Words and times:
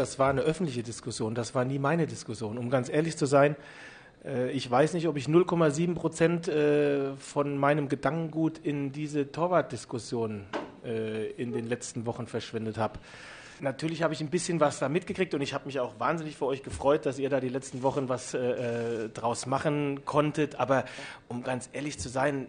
Das 0.00 0.20
war 0.20 0.30
eine 0.30 0.42
öffentliche 0.42 0.84
Diskussion, 0.84 1.34
das 1.34 1.56
war 1.56 1.64
nie 1.64 1.80
meine 1.80 2.06
Diskussion. 2.06 2.56
Um 2.56 2.70
ganz 2.70 2.88
ehrlich 2.88 3.16
zu 3.16 3.26
sein, 3.26 3.56
äh, 4.24 4.48
ich 4.52 4.70
weiß 4.70 4.92
nicht, 4.92 5.08
ob 5.08 5.16
ich 5.16 5.26
0,7 5.26 5.96
Prozent 5.96 6.46
äh, 6.46 7.16
von 7.16 7.58
meinem 7.58 7.88
Gedankengut 7.88 8.58
in 8.58 8.92
diese 8.92 9.32
Torwartdiskussion 9.32 10.44
äh, 10.84 11.32
in 11.32 11.50
den 11.50 11.68
letzten 11.68 12.06
Wochen 12.06 12.28
verschwendet 12.28 12.78
habe. 12.78 13.00
Natürlich 13.58 14.04
habe 14.04 14.14
ich 14.14 14.20
ein 14.20 14.30
bisschen 14.30 14.60
was 14.60 14.78
da 14.78 14.88
mitgekriegt 14.88 15.34
und 15.34 15.40
ich 15.40 15.52
habe 15.52 15.66
mich 15.66 15.80
auch 15.80 15.98
wahnsinnig 15.98 16.36
für 16.36 16.46
euch 16.46 16.62
gefreut, 16.62 17.04
dass 17.04 17.18
ihr 17.18 17.28
da 17.28 17.40
die 17.40 17.48
letzten 17.48 17.82
Wochen 17.82 18.08
was 18.08 18.36
draus 19.14 19.46
machen 19.46 20.04
konntet. 20.04 20.60
Aber 20.60 20.84
um 21.26 21.42
ganz 21.42 21.68
ehrlich 21.72 21.98
zu 21.98 22.08
sein, 22.08 22.46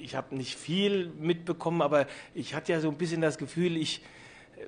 ich 0.00 0.14
habe 0.14 0.34
nicht 0.34 0.56
viel 0.56 1.12
mitbekommen, 1.20 1.82
aber 1.82 2.06
ich 2.32 2.54
hatte 2.54 2.72
ja 2.72 2.80
so 2.80 2.88
ein 2.88 2.96
bisschen 2.96 3.20
das 3.20 3.36
Gefühl, 3.36 3.76
ich 3.76 4.00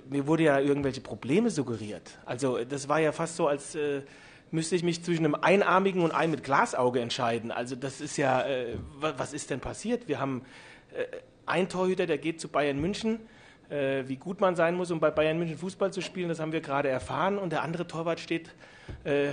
mir 0.08 0.26
wurde 0.26 0.44
ja 0.44 0.58
irgendwelche 0.58 1.00
Probleme 1.00 1.50
suggeriert. 1.50 2.18
Also 2.24 2.58
das 2.64 2.88
war 2.88 3.00
ja 3.00 3.12
fast 3.12 3.36
so, 3.36 3.48
als 3.48 3.74
äh, 3.74 4.02
müsste 4.50 4.76
ich 4.76 4.82
mich 4.82 5.02
zwischen 5.02 5.24
einem 5.24 5.34
einarmigen 5.34 6.02
und 6.02 6.12
einem 6.12 6.32
mit 6.32 6.44
Glasauge 6.44 7.00
entscheiden. 7.00 7.50
Also 7.50 7.76
das 7.76 8.00
ist 8.00 8.16
ja, 8.16 8.42
äh, 8.42 8.76
was 9.00 9.32
ist 9.32 9.50
denn 9.50 9.60
passiert? 9.60 10.08
Wir 10.08 10.20
haben 10.20 10.42
äh, 10.94 11.04
einen 11.46 11.68
Torhüter, 11.68 12.06
der 12.06 12.18
geht 12.18 12.40
zu 12.40 12.48
Bayern 12.48 12.80
München. 12.80 13.20
Äh, 13.70 14.04
wie 14.06 14.16
gut 14.16 14.40
man 14.40 14.56
sein 14.56 14.74
muss, 14.74 14.90
um 14.90 15.00
bei 15.00 15.10
Bayern 15.10 15.38
München 15.38 15.58
Fußball 15.58 15.92
zu 15.92 16.02
spielen, 16.02 16.28
das 16.28 16.38
haben 16.38 16.52
wir 16.52 16.60
gerade 16.60 16.88
erfahren. 16.88 17.38
Und 17.38 17.50
der 17.50 17.62
andere 17.62 17.86
Torwart 17.86 18.20
steht 18.20 18.54
äh, 19.04 19.30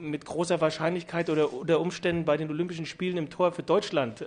mit 0.00 0.24
großer 0.24 0.60
Wahrscheinlichkeit 0.60 1.30
oder 1.30 1.52
unter 1.52 1.80
Umständen 1.80 2.24
bei 2.24 2.36
den 2.36 2.50
Olympischen 2.50 2.86
Spielen 2.86 3.16
im 3.16 3.30
Tor 3.30 3.52
für 3.52 3.62
Deutschland. 3.62 4.26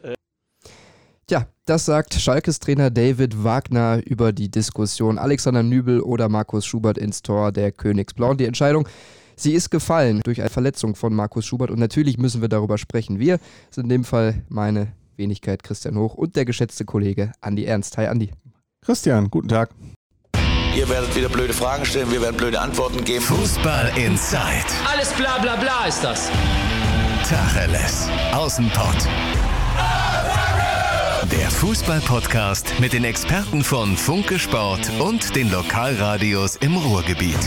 Tja, 1.27 1.47
das 1.65 1.85
sagt 1.85 2.13
Schalkes 2.13 2.59
Trainer 2.59 2.91
David 2.91 3.43
Wagner 3.43 3.99
über 4.05 4.31
die 4.31 4.51
Diskussion 4.51 5.17
Alexander 5.17 5.63
Nübel 5.63 5.99
oder 6.01 6.29
Markus 6.29 6.67
Schubert 6.67 6.99
ins 6.99 7.23
Tor 7.23 7.51
der 7.51 7.71
Königsblauen. 7.71 8.37
Die 8.37 8.45
Entscheidung, 8.45 8.87
sie 9.35 9.53
ist 9.53 9.71
gefallen 9.71 10.21
durch 10.23 10.41
eine 10.41 10.51
Verletzung 10.51 10.93
von 10.93 11.15
Markus 11.15 11.47
Schubert 11.47 11.71
und 11.71 11.79
natürlich 11.79 12.19
müssen 12.19 12.41
wir 12.41 12.47
darüber 12.47 12.77
sprechen. 12.77 13.17
Wir 13.17 13.39
sind 13.71 13.85
in 13.85 13.89
dem 13.89 14.03
Fall 14.03 14.43
meine 14.49 14.93
Wenigkeit 15.15 15.63
Christian 15.63 15.97
Hoch 15.97 16.13
und 16.13 16.35
der 16.35 16.45
geschätzte 16.45 16.85
Kollege 16.85 17.31
Andi 17.41 17.65
Ernst. 17.65 17.97
Hi 17.97 18.05
Andi. 18.05 18.29
Christian, 18.85 19.31
guten 19.31 19.47
Tag. 19.47 19.71
Ihr 20.77 20.87
werdet 20.89 21.15
wieder 21.15 21.29
blöde 21.29 21.53
Fragen 21.53 21.85
stellen, 21.85 22.11
wir 22.11 22.21
werden 22.21 22.37
blöde 22.37 22.61
Antworten 22.61 23.03
geben. 23.03 23.25
Fußball 23.25 23.91
Inside. 23.97 24.67
Alles 24.87 25.11
bla 25.13 25.39
bla 25.39 25.55
bla 25.55 25.87
ist 25.87 26.03
das. 26.03 26.29
Tacheles. 27.27 28.07
Außenpott. 28.31 29.07
Der 31.35 31.51
Fußball-Podcast 31.51 32.79
mit 32.79 32.93
den 32.93 33.03
Experten 33.03 33.61
von 33.61 33.97
Funke 33.97 34.39
Sport 34.39 34.89
und 34.99 35.35
den 35.35 35.51
Lokalradios 35.51 36.55
im 36.55 36.77
Ruhrgebiet. 36.77 37.37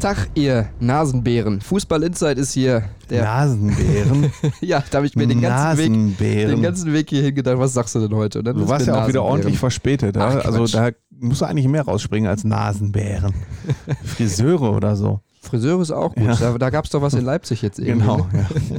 Tag, 0.00 0.28
ihr 0.34 0.70
Nasenbären. 0.80 1.60
Fußball 1.60 2.02
Inside 2.04 2.40
ist 2.40 2.52
hier. 2.52 2.84
Der 3.10 3.24
Nasenbären. 3.24 4.32
ja, 4.60 4.82
da 4.90 4.98
habe 4.98 5.06
ich 5.06 5.14
mir 5.14 5.26
den 5.26 5.42
ganzen, 5.42 5.78
Weg, 5.78 5.90
Nasenbären. 5.90 6.50
den 6.50 6.62
ganzen 6.62 6.92
Weg 6.92 7.10
hierhin 7.10 7.34
gedacht, 7.34 7.58
was 7.58 7.74
sagst 7.74 7.94
du 7.94 8.00
denn 8.00 8.16
heute? 8.16 8.38
Und 8.38 8.46
dann 8.46 8.56
Du 8.56 8.66
warst 8.66 8.86
ja 8.86 9.02
auch 9.02 9.08
wieder 9.08 9.22
ordentlich 9.22 9.58
verspätet. 9.58 10.16
Ja? 10.16 10.28
Ach, 10.28 10.44
also 10.46 10.66
da 10.66 10.90
musst 11.10 11.42
du 11.42 11.44
eigentlich 11.44 11.68
mehr 11.68 11.82
rausspringen 11.82 12.30
als 12.30 12.44
Nasenbären. 12.44 13.34
Friseure 14.04 14.72
oder 14.74 14.96
so. 14.96 15.20
Friseur 15.42 15.80
ist 15.80 15.90
auch 15.90 16.14
gut. 16.14 16.24
Ja. 16.24 16.34
Da, 16.34 16.58
da 16.58 16.70
gab 16.70 16.84
es 16.84 16.90
doch 16.90 17.02
was 17.02 17.14
in 17.14 17.24
Leipzig 17.24 17.62
jetzt. 17.62 17.78
Genau. 17.84 18.26
ne? 18.32 18.46
Ja. 18.50 18.76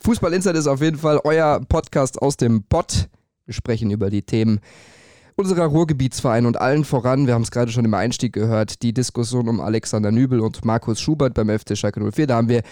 Fußball 0.00 0.32
Insight 0.32 0.56
ist 0.56 0.66
auf 0.66 0.80
jeden 0.80 0.98
Fall 0.98 1.20
euer 1.24 1.60
Podcast 1.68 2.20
aus 2.20 2.36
dem 2.36 2.64
Pott. 2.64 3.08
Wir 3.52 3.56
sprechen 3.56 3.90
über 3.90 4.08
die 4.08 4.22
Themen 4.22 4.60
unserer 5.36 5.66
Ruhrgebietsvereine 5.66 6.46
und 6.46 6.58
allen 6.58 6.84
voran, 6.84 7.26
wir 7.26 7.34
haben 7.34 7.42
es 7.42 7.50
gerade 7.50 7.70
schon 7.70 7.84
im 7.84 7.92
Einstieg 7.92 8.32
gehört, 8.32 8.82
die 8.82 8.94
Diskussion 8.94 9.46
um 9.46 9.60
Alexander 9.60 10.10
Nübel 10.10 10.40
und 10.40 10.64
Markus 10.64 11.02
Schubert 11.02 11.34
beim 11.34 11.50
FC 11.50 11.76
Schalke 11.76 12.00
04. 12.00 12.28
Da 12.28 12.36
haben 12.36 12.48
wir 12.48 12.62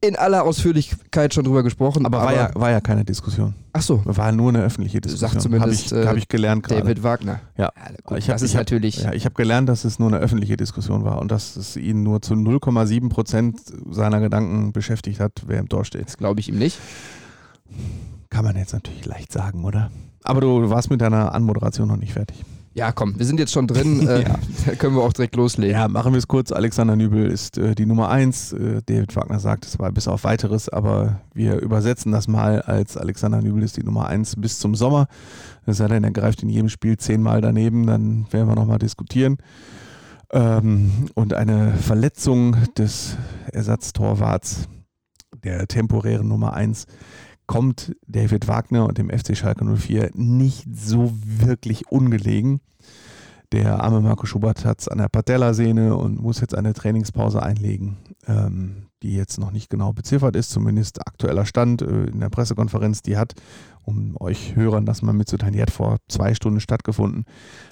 in 0.00 0.14
aller 0.14 0.44
Ausführlichkeit 0.44 1.34
schon 1.34 1.44
drüber 1.44 1.64
gesprochen. 1.64 2.06
Aber 2.06 2.18
war 2.18 2.32
ja, 2.32 2.50
war 2.54 2.70
ja 2.70 2.80
keine 2.80 3.04
Diskussion. 3.04 3.54
Ach 3.72 3.82
so, 3.82 4.02
War 4.04 4.30
nur 4.30 4.50
eine 4.50 4.62
öffentliche 4.62 5.00
Diskussion. 5.00 5.30
sagt 5.30 5.42
zumindest 5.42 5.90
Habe 5.90 6.00
ich, 6.00 6.06
hab 6.06 6.14
äh, 6.14 6.18
ich 6.18 6.28
gelernt 6.28 6.62
gerade. 6.62 6.82
David 6.82 7.02
Wagner. 7.02 7.40
Ja. 7.56 7.72
gut, 8.04 8.18
ich 8.18 8.28
hab, 8.28 8.36
das 8.36 8.42
ist 8.42 8.50
ich 8.50 8.56
hab, 8.56 8.60
natürlich. 8.60 9.02
Ja, 9.02 9.12
ich 9.12 9.24
habe 9.24 9.34
gelernt, 9.34 9.68
dass 9.68 9.84
es 9.84 9.98
nur 9.98 10.08
eine 10.08 10.18
öffentliche 10.18 10.56
Diskussion 10.56 11.04
war 11.04 11.20
und 11.20 11.32
dass 11.32 11.56
es 11.56 11.76
ihn 11.76 12.04
nur 12.04 12.22
zu 12.22 12.34
0,7 12.34 13.08
Prozent 13.08 13.60
seiner 13.90 14.20
Gedanken 14.20 14.72
beschäftigt 14.72 15.18
hat, 15.18 15.42
wer 15.46 15.58
im 15.58 15.68
Tor 15.68 15.84
steht. 15.84 16.06
Das 16.06 16.16
glaube 16.16 16.38
ich 16.38 16.48
ihm 16.48 16.58
nicht. 16.58 16.78
Kann 18.30 18.44
man 18.44 18.56
jetzt 18.56 18.72
natürlich 18.72 19.04
leicht 19.06 19.32
sagen, 19.32 19.64
oder? 19.64 19.90
Aber 20.24 20.40
du 20.40 20.70
warst 20.70 20.90
mit 20.90 21.00
deiner 21.00 21.34
Anmoderation 21.34 21.88
noch 21.88 21.96
nicht 21.96 22.12
fertig. 22.12 22.44
Ja, 22.72 22.92
komm, 22.92 23.18
wir 23.18 23.26
sind 23.26 23.40
jetzt 23.40 23.52
schon 23.52 23.66
drin. 23.66 24.06
Äh, 24.06 24.22
Ja. 24.28 24.38
Da 24.66 24.74
können 24.74 24.94
wir 24.94 25.02
auch 25.02 25.12
direkt 25.12 25.36
loslegen. 25.36 25.74
Ja, 25.74 25.88
machen 25.88 26.12
wir 26.12 26.18
es 26.18 26.28
kurz. 26.28 26.52
Alexander 26.52 26.94
Nübel 26.94 27.30
ist 27.30 27.58
äh, 27.58 27.74
die 27.74 27.86
Nummer 27.86 28.10
eins. 28.10 28.52
Äh, 28.52 28.82
David 28.84 29.14
Wagner 29.16 29.40
sagt, 29.40 29.64
es 29.64 29.78
war 29.78 29.90
bis 29.90 30.06
auf 30.06 30.24
weiteres, 30.24 30.68
aber 30.68 31.20
wir 31.34 31.60
übersetzen 31.60 32.12
das 32.12 32.28
mal 32.28 32.62
als 32.62 32.96
Alexander 32.96 33.40
Nübel 33.42 33.62
ist 33.62 33.76
die 33.76 33.82
Nummer 33.82 34.06
eins 34.06 34.36
bis 34.36 34.58
zum 34.58 34.74
Sommer. 34.74 35.08
Es 35.66 35.78
sei 35.78 35.88
denn, 35.88 36.04
er 36.04 36.10
greift 36.10 36.42
in 36.42 36.48
jedem 36.48 36.68
Spiel 36.68 36.96
zehnmal 36.96 37.40
daneben, 37.40 37.86
dann 37.86 38.26
werden 38.30 38.48
wir 38.48 38.54
nochmal 38.54 38.78
diskutieren. 38.78 39.38
Ähm, 40.32 41.08
und 41.14 41.34
eine 41.34 41.74
Verletzung 41.74 42.56
des 42.78 43.16
Ersatztorwarts, 43.52 44.68
der 45.42 45.66
temporären 45.66 46.28
Nummer 46.28 46.52
eins, 46.52 46.86
kommt 47.50 47.96
David 48.06 48.46
Wagner 48.46 48.86
und 48.86 48.96
dem 48.96 49.10
FC 49.10 49.36
Schalke 49.36 49.64
04 49.64 50.10
nicht 50.14 50.66
so 50.72 51.12
wirklich 51.24 51.90
ungelegen. 51.90 52.60
Der 53.50 53.82
arme 53.82 54.00
Marco 54.00 54.24
Schubert 54.24 54.64
hat 54.64 54.78
es 54.82 54.86
an 54.86 54.98
der 54.98 55.08
Patellasehne 55.08 55.96
und 55.96 56.20
muss 56.22 56.40
jetzt 56.40 56.54
eine 56.54 56.74
Trainingspause 56.74 57.42
einlegen, 57.42 57.96
ähm, 58.28 58.86
die 59.02 59.16
jetzt 59.16 59.40
noch 59.40 59.50
nicht 59.50 59.68
genau 59.68 59.92
beziffert 59.92 60.36
ist, 60.36 60.50
zumindest 60.50 61.04
aktueller 61.04 61.44
Stand 61.44 61.82
äh, 61.82 62.04
in 62.04 62.20
der 62.20 62.28
Pressekonferenz, 62.28 63.02
die 63.02 63.16
hat, 63.16 63.34
um 63.84 64.14
euch 64.20 64.54
Hörern 64.54 64.86
das 64.86 65.02
mal 65.02 65.12
mitzuteilen, 65.12 65.52
die 65.54 65.60
hat 65.62 65.72
vor 65.72 65.96
zwei 66.06 66.34
Stunden 66.34 66.60
stattgefunden. 66.60 67.24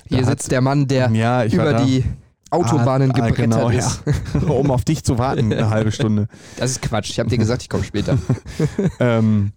Hier 0.09 0.22
Da 0.22 0.25
sitzt 0.27 0.47
hat- 0.47 0.50
der 0.50 0.60
Mann, 0.60 0.89
der 0.89 1.09
ja, 1.12 1.45
über 1.45 1.75
die 1.84 2.03
Autobahnen 2.50 3.12
Ah, 3.12 3.15
ah, 3.15 3.28
gebrettert 3.28 3.37
genau, 3.37 3.69
ist. 3.69 4.03
Ja. 4.34 4.41
um 4.49 4.72
auf 4.72 4.84
dich 4.84 5.05
zu 5.05 5.19
warten, 5.19 5.53
eine 5.53 5.71
halbe 5.71 5.93
Stunde. 5.93 6.27
Das 6.56 6.72
ist 6.72 6.83
Quatsch. 6.83 7.10
Ich 7.10 7.21
habe 7.21 7.28
dir 7.31 7.39
gesagt, 7.39 7.62
ich 7.62 7.69
komme 7.69 7.84
später. 7.84 8.19
ähm, 8.99 9.53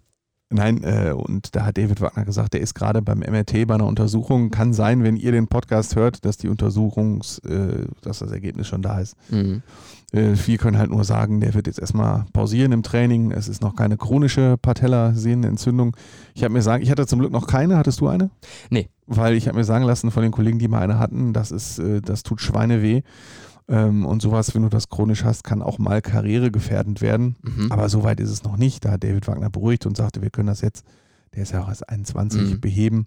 nein, 0.52 0.82
äh, 0.84 1.12
und 1.12 1.54
da 1.56 1.64
hat 1.64 1.78
David 1.78 2.00
Wagner 2.00 2.24
gesagt, 2.24 2.54
der 2.54 2.60
ist 2.60 2.74
gerade 2.74 3.02
beim 3.02 3.20
MRT 3.20 3.66
bei 3.66 3.74
einer 3.74 3.86
Untersuchung. 3.86 4.50
Kann 4.50 4.72
sein, 4.72 5.02
wenn 5.02 5.16
ihr 5.16 5.32
den 5.32 5.48
Podcast 5.48 5.96
hört, 5.96 6.24
dass 6.24 6.36
die 6.36 6.48
Untersuchungs, 6.48 7.38
äh, 7.40 7.86
dass 8.02 8.20
das 8.20 8.30
Ergebnis 8.30 8.68
schon 8.68 8.82
da 8.82 9.00
ist. 9.00 9.16
Mhm. 9.30 9.62
Äh, 10.12 10.34
wir 10.46 10.58
können 10.58 10.78
halt 10.78 10.90
nur 10.90 11.04
sagen, 11.04 11.40
der 11.40 11.54
wird 11.54 11.66
jetzt 11.66 11.78
erstmal 11.78 12.26
pausieren 12.32 12.72
im 12.72 12.82
Training. 12.82 13.32
Es 13.32 13.48
ist 13.48 13.62
noch 13.62 13.74
keine 13.74 13.96
chronische 13.96 14.56
Patellasehnenentzündung. 14.60 15.96
Ich 16.34 16.44
habe 16.44 16.52
mir 16.52 16.62
sagen, 16.62 16.82
ich 16.82 16.90
hatte 16.90 17.06
zum 17.06 17.18
Glück 17.18 17.32
noch 17.32 17.46
keine. 17.46 17.76
Hattest 17.76 18.00
du 18.00 18.08
eine? 18.08 18.30
Nee. 18.70 18.88
Weil 19.06 19.34
ich 19.34 19.48
habe 19.48 19.58
mir 19.58 19.64
sagen 19.64 19.84
lassen 19.84 20.10
von 20.10 20.22
den 20.22 20.32
Kollegen, 20.32 20.58
die 20.58 20.68
mal 20.68 20.82
eine 20.82 20.98
hatten, 20.98 21.32
das 21.32 21.50
ist, 21.50 21.78
äh, 21.78 22.00
das 22.00 22.22
tut 22.22 22.40
Schweineweh. 22.40 23.02
Ähm, 23.68 24.04
und 24.04 24.20
sowas, 24.22 24.54
wenn 24.54 24.62
du 24.62 24.68
das 24.68 24.88
chronisch 24.88 25.24
hast, 25.24 25.44
kann 25.44 25.62
auch 25.62 25.78
mal 25.78 26.02
karrieregefährdend 26.02 27.00
werden. 27.00 27.36
Mhm. 27.42 27.70
Aber 27.70 27.88
so 27.88 28.02
weit 28.02 28.20
ist 28.20 28.30
es 28.30 28.42
noch 28.44 28.56
nicht. 28.56 28.84
Da 28.84 28.92
hat 28.92 29.04
David 29.04 29.26
Wagner 29.28 29.50
beruhigt 29.50 29.86
und 29.86 29.96
sagte, 29.96 30.20
wir 30.22 30.30
können 30.30 30.48
das 30.48 30.60
jetzt, 30.60 30.84
der 31.34 31.44
ist 31.44 31.52
ja 31.52 31.62
auch 31.62 31.68
erst 31.68 31.88
21, 31.88 32.42
Mhm. 32.54 32.60
beheben, 32.60 33.06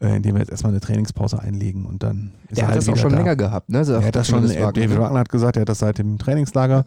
äh, 0.00 0.16
indem 0.16 0.34
wir 0.36 0.40
jetzt 0.40 0.50
erstmal 0.50 0.72
eine 0.72 0.80
Trainingspause 0.80 1.40
einlegen 1.40 1.84
und 1.86 2.02
dann 2.02 2.32
ist 2.48 2.56
Der 2.56 2.64
er 2.64 2.68
hat 2.68 2.74
halt 2.76 2.88
das 2.88 2.88
auch 2.88 2.96
schon 2.96 3.10
da. 3.12 3.18
länger 3.18 3.36
gehabt, 3.36 3.68
ne? 3.68 3.78
Er 3.86 4.04
hat 4.04 4.16
das 4.16 4.28
schon, 4.28 4.44
äh, 4.44 4.54
Wagner, 4.54 4.72
David 4.72 4.90
ne? 4.90 5.00
Wagner 5.00 5.18
hat 5.20 5.28
gesagt, 5.28 5.56
er 5.56 5.62
hat 5.62 5.68
das 5.68 5.80
seit 5.80 5.98
dem 5.98 6.18
Trainingslager 6.18 6.84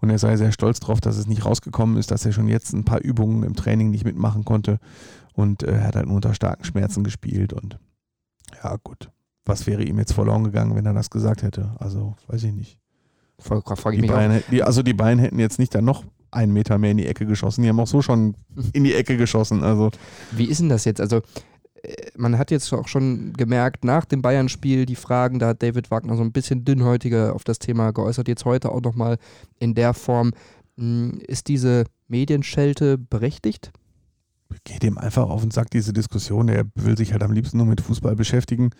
und 0.00 0.10
er 0.10 0.18
sei 0.18 0.36
sehr 0.36 0.52
stolz 0.52 0.80
darauf, 0.80 1.00
dass 1.00 1.16
es 1.16 1.26
nicht 1.26 1.44
rausgekommen 1.44 1.96
ist, 1.96 2.10
dass 2.10 2.26
er 2.26 2.32
schon 2.32 2.46
jetzt 2.48 2.72
ein 2.74 2.84
paar 2.84 3.00
Übungen 3.00 3.42
im 3.42 3.54
Training 3.56 3.90
nicht 3.90 4.04
mitmachen 4.04 4.44
konnte 4.44 4.78
und 5.34 5.62
äh, 5.62 5.72
er 5.72 5.84
hat 5.88 5.96
halt 5.96 6.06
nur 6.06 6.16
unter 6.16 6.34
starken 6.34 6.64
Schmerzen 6.64 7.04
gespielt 7.04 7.52
und 7.52 7.78
ja 8.62 8.76
gut, 8.82 9.10
was 9.48 9.66
wäre 9.66 9.82
ihm 9.82 9.98
jetzt 9.98 10.12
verloren 10.12 10.44
gegangen, 10.44 10.74
wenn 10.76 10.86
er 10.86 10.94
das 10.94 11.10
gesagt 11.10 11.42
hätte? 11.42 11.72
Also 11.78 12.14
weiß 12.28 12.44
ich 12.44 12.52
nicht. 12.52 12.78
Voll- 13.40 13.62
Frag 13.62 13.94
ich 13.94 14.00
Die 14.00 14.02
mich. 14.02 14.10
Bayern, 14.10 14.42
die, 14.50 14.62
also 14.62 14.82
die 14.82 14.94
Bayern 14.94 15.18
hätten 15.18 15.38
jetzt 15.38 15.58
nicht 15.58 15.74
dann 15.74 15.84
noch 15.84 16.04
einen 16.30 16.52
Meter 16.52 16.76
mehr 16.78 16.90
in 16.90 16.98
die 16.98 17.06
Ecke 17.06 17.24
geschossen, 17.26 17.62
die 17.62 17.68
haben 17.68 17.80
auch 17.80 17.86
so 17.86 18.02
schon 18.02 18.34
in 18.72 18.84
die 18.84 18.94
Ecke 18.94 19.16
geschossen, 19.16 19.62
also 19.64 19.90
Wie 20.32 20.44
ist 20.44 20.60
denn 20.60 20.68
das 20.68 20.84
jetzt? 20.84 21.00
Also, 21.00 21.22
äh, 21.82 21.92
man 22.16 22.36
hat 22.36 22.50
jetzt 22.50 22.72
auch 22.74 22.86
schon 22.88 23.32
gemerkt, 23.32 23.84
nach 23.84 24.04
dem 24.04 24.20
Bayern-Spiel 24.22 24.84
die 24.84 24.96
Fragen, 24.96 25.38
da 25.38 25.48
hat 25.48 25.62
David 25.62 25.90
Wagner 25.90 26.16
so 26.16 26.22
ein 26.22 26.32
bisschen 26.32 26.64
dünnhäutiger 26.64 27.34
auf 27.34 27.44
das 27.44 27.58
Thema 27.58 27.92
geäußert, 27.92 28.28
jetzt 28.28 28.44
heute 28.44 28.70
auch 28.72 28.82
nochmal 28.82 29.16
in 29.58 29.74
der 29.74 29.94
Form. 29.94 30.32
Mh, 30.76 31.18
Ist 31.26 31.48
diese 31.48 31.84
Medienschelte 32.08 32.98
berechtigt? 32.98 33.72
geht 34.64 34.82
ihm 34.82 34.96
einfach 34.98 35.28
auf 35.28 35.42
und 35.42 35.52
sagt 35.52 35.74
diese 35.74 35.92
Diskussion, 35.92 36.48
er 36.48 36.64
will 36.74 36.96
sich 36.96 37.12
halt 37.12 37.22
am 37.22 37.32
liebsten 37.32 37.58
nur 37.58 37.66
mit 37.66 37.80
Fußball 37.82 38.16
beschäftigen. 38.16 38.70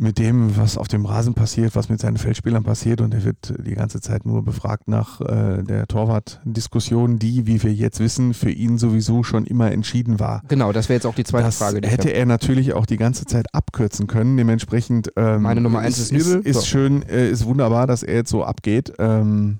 Mit 0.00 0.18
dem, 0.18 0.56
was 0.56 0.78
auf 0.78 0.88
dem 0.88 1.04
Rasen 1.04 1.34
passiert, 1.34 1.76
was 1.76 1.90
mit 1.90 2.00
seinen 2.00 2.16
Feldspielern 2.16 2.62
passiert 2.64 3.02
und 3.02 3.12
er 3.12 3.22
wird 3.22 3.52
die 3.58 3.74
ganze 3.74 4.00
Zeit 4.00 4.24
nur 4.24 4.42
befragt 4.42 4.88
nach 4.88 5.20
äh, 5.20 5.62
der 5.62 5.86
Torwart-Diskussion, 5.88 7.18
die, 7.18 7.46
wie 7.46 7.62
wir 7.62 7.74
jetzt 7.74 8.00
wissen, 8.00 8.32
für 8.32 8.50
ihn 8.50 8.78
sowieso 8.78 9.22
schon 9.22 9.44
immer 9.44 9.70
entschieden 9.70 10.18
war. 10.18 10.42
Genau, 10.48 10.72
das 10.72 10.88
wäre 10.88 10.96
jetzt 10.96 11.04
auch 11.04 11.14
die 11.14 11.24
zweite 11.24 11.44
das 11.44 11.58
Frage. 11.58 11.86
hätte 11.86 12.08
er 12.14 12.24
natürlich 12.24 12.72
auch 12.72 12.86
die 12.86 12.96
ganze 12.96 13.26
Zeit 13.26 13.54
abkürzen 13.54 14.06
können. 14.06 14.38
Dementsprechend 14.38 15.12
ähm, 15.16 15.42
Meine 15.42 15.60
Nummer 15.60 15.80
eins 15.80 15.98
ist 15.98 16.12
Nübel. 16.12 16.40
Ist, 16.46 16.60
So. 16.60 16.66
schön, 16.66 17.02
äh, 17.02 17.28
ist 17.28 17.44
wunderbar, 17.44 17.86
dass 17.86 18.02
er 18.02 18.14
jetzt 18.14 18.30
so 18.30 18.42
abgeht. 18.42 18.94
Ähm, 18.98 19.58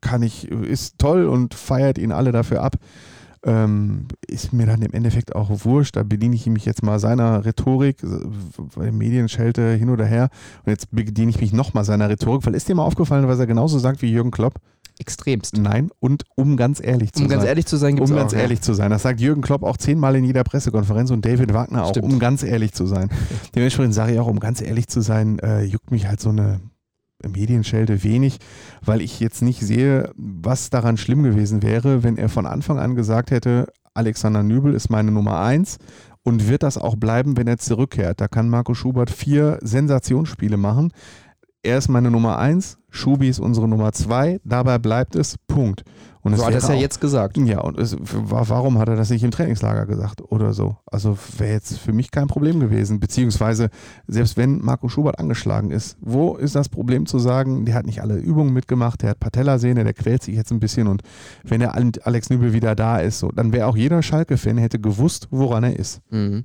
kann 0.00 0.22
ich, 0.22 0.48
ist 0.50 0.98
toll 0.98 1.26
und 1.26 1.52
feiert 1.52 1.98
ihn 1.98 2.12
alle 2.12 2.32
dafür 2.32 2.62
ab. 2.62 2.76
Ähm, 3.42 4.08
ist 4.26 4.52
mir 4.52 4.66
dann 4.66 4.82
im 4.82 4.92
Endeffekt 4.92 5.34
auch 5.34 5.64
wurscht. 5.64 5.96
Da 5.96 6.02
bediene 6.02 6.34
ich 6.34 6.46
mich 6.46 6.66
jetzt 6.66 6.82
mal 6.82 6.98
seiner 6.98 7.44
Rhetorik, 7.44 7.96
weil 8.02 8.92
Medienschelte 8.92 9.72
hin 9.72 9.88
oder 9.88 10.04
her. 10.04 10.28
Und 10.64 10.70
jetzt 10.70 10.88
bediene 10.90 11.30
ich 11.30 11.40
mich 11.40 11.52
nochmal 11.52 11.84
seiner 11.84 12.10
Rhetorik, 12.10 12.44
weil 12.44 12.54
ist 12.54 12.68
dir 12.68 12.74
mal 12.74 12.84
aufgefallen, 12.84 13.26
was 13.28 13.38
er 13.38 13.46
genauso 13.46 13.78
sagt 13.78 14.02
wie 14.02 14.10
Jürgen 14.12 14.30
Klopp? 14.30 14.56
Extremst. 14.98 15.56
Nein, 15.56 15.90
und 15.98 16.24
um 16.36 16.58
ganz 16.58 16.78
ehrlich 16.84 17.14
zu 17.14 17.22
Um 17.22 17.28
sein. 17.30 17.38
ganz 17.38 17.48
ehrlich 17.48 17.64
zu 17.64 17.78
sein, 17.78 17.96
gibt 17.96 18.10
Um 18.10 18.14
ganz 18.14 18.32
auch, 18.32 18.36
ja. 18.36 18.42
ehrlich 18.42 18.60
zu 18.60 18.74
sein. 18.74 18.90
Das 18.90 19.02
sagt 19.02 19.18
Jürgen 19.20 19.40
Klopp 19.40 19.62
auch 19.62 19.78
zehnmal 19.78 20.14
in 20.16 20.24
jeder 20.24 20.44
Pressekonferenz 20.44 21.10
und 21.10 21.24
David 21.24 21.54
Wagner 21.54 21.84
auch, 21.84 21.90
Stimmt. 21.90 22.12
um 22.12 22.18
ganz 22.18 22.42
ehrlich 22.42 22.72
zu 22.72 22.84
sein. 22.84 23.08
Dementsprechend 23.54 23.94
sage 23.94 24.12
ich 24.12 24.18
auch, 24.20 24.26
um 24.26 24.38
ganz 24.40 24.60
ehrlich 24.60 24.88
zu 24.88 25.00
sein, 25.00 25.38
äh, 25.38 25.62
juckt 25.62 25.90
mich 25.90 26.06
halt 26.06 26.20
so 26.20 26.28
eine 26.28 26.60
Medienschelte 27.28 28.02
wenig, 28.02 28.38
weil 28.84 29.00
ich 29.00 29.20
jetzt 29.20 29.42
nicht 29.42 29.60
sehe, 29.60 30.10
was 30.16 30.70
daran 30.70 30.96
schlimm 30.96 31.22
gewesen 31.22 31.62
wäre, 31.62 32.02
wenn 32.02 32.16
er 32.16 32.28
von 32.28 32.46
Anfang 32.46 32.78
an 32.78 32.94
gesagt 32.94 33.30
hätte, 33.30 33.66
Alexander 33.94 34.42
Nübel 34.42 34.74
ist 34.74 34.88
meine 34.88 35.10
Nummer 35.10 35.40
eins 35.40 35.78
und 36.22 36.48
wird 36.48 36.62
das 36.62 36.78
auch 36.78 36.96
bleiben, 36.96 37.36
wenn 37.36 37.48
er 37.48 37.58
zurückkehrt. 37.58 38.20
Da 38.20 38.28
kann 38.28 38.48
Marco 38.48 38.74
Schubert 38.74 39.10
vier 39.10 39.58
Sensationsspiele 39.62 40.56
machen. 40.56 40.92
Er 41.62 41.76
ist 41.76 41.88
meine 41.88 42.10
Nummer 42.10 42.38
eins, 42.38 42.78
Schubi 42.88 43.28
ist 43.28 43.38
unsere 43.38 43.68
Nummer 43.68 43.92
zwei, 43.92 44.40
dabei 44.44 44.78
bleibt 44.78 45.14
es, 45.14 45.36
Punkt. 45.46 45.84
Und 46.22 46.34
So 46.36 46.44
hat 46.44 46.52
er 46.52 46.58
es 46.58 46.68
ja 46.68 46.74
auch- 46.74 46.80
jetzt 46.80 47.00
gesagt. 47.02 47.36
ja, 47.36 47.60
und 47.60 47.78
es, 47.78 47.96
wa- 48.00 48.44
warum 48.48 48.78
hat 48.78 48.88
er 48.88 48.96
das 48.96 49.10
nicht 49.10 49.22
im 49.22 49.30
Trainingslager 49.30 49.84
gesagt 49.86 50.22
oder 50.22 50.54
so? 50.54 50.76
Also 50.86 51.18
wäre 51.36 51.52
jetzt 51.52 51.78
für 51.78 51.92
mich 51.92 52.10
kein 52.10 52.28
Problem 52.28 52.60
gewesen. 52.60 52.98
Beziehungsweise, 52.98 53.68
selbst 54.06 54.36
wenn 54.38 54.58
Marco 54.62 54.88
Schubert 54.88 55.18
angeschlagen 55.18 55.70
ist, 55.70 55.98
wo 56.00 56.34
ist 56.36 56.54
das 56.54 56.68
Problem 56.70 57.04
zu 57.06 57.18
sagen, 57.18 57.66
der 57.66 57.74
hat 57.74 57.84
nicht 57.86 58.00
alle 58.02 58.16
Übungen 58.16 58.52
mitgemacht, 58.54 59.02
der 59.02 59.10
hat 59.10 59.20
Patellasehne, 59.20 59.84
der 59.84 59.94
quält 59.94 60.22
sich 60.22 60.36
jetzt 60.36 60.50
ein 60.52 60.60
bisschen 60.60 60.86
und 60.88 61.02
wenn 61.44 61.60
der 61.60 61.74
Al- 61.74 61.92
Alex 62.04 62.30
Nübel 62.30 62.54
wieder 62.54 62.74
da 62.74 62.98
ist, 62.98 63.18
so, 63.18 63.28
dann 63.28 63.52
wäre 63.52 63.66
auch 63.66 63.76
jeder 63.76 64.02
Schalke-Fan 64.02 64.56
hätte 64.58 64.78
gewusst, 64.80 65.28
woran 65.30 65.64
er 65.64 65.78
ist. 65.78 66.00
Mhm. 66.10 66.44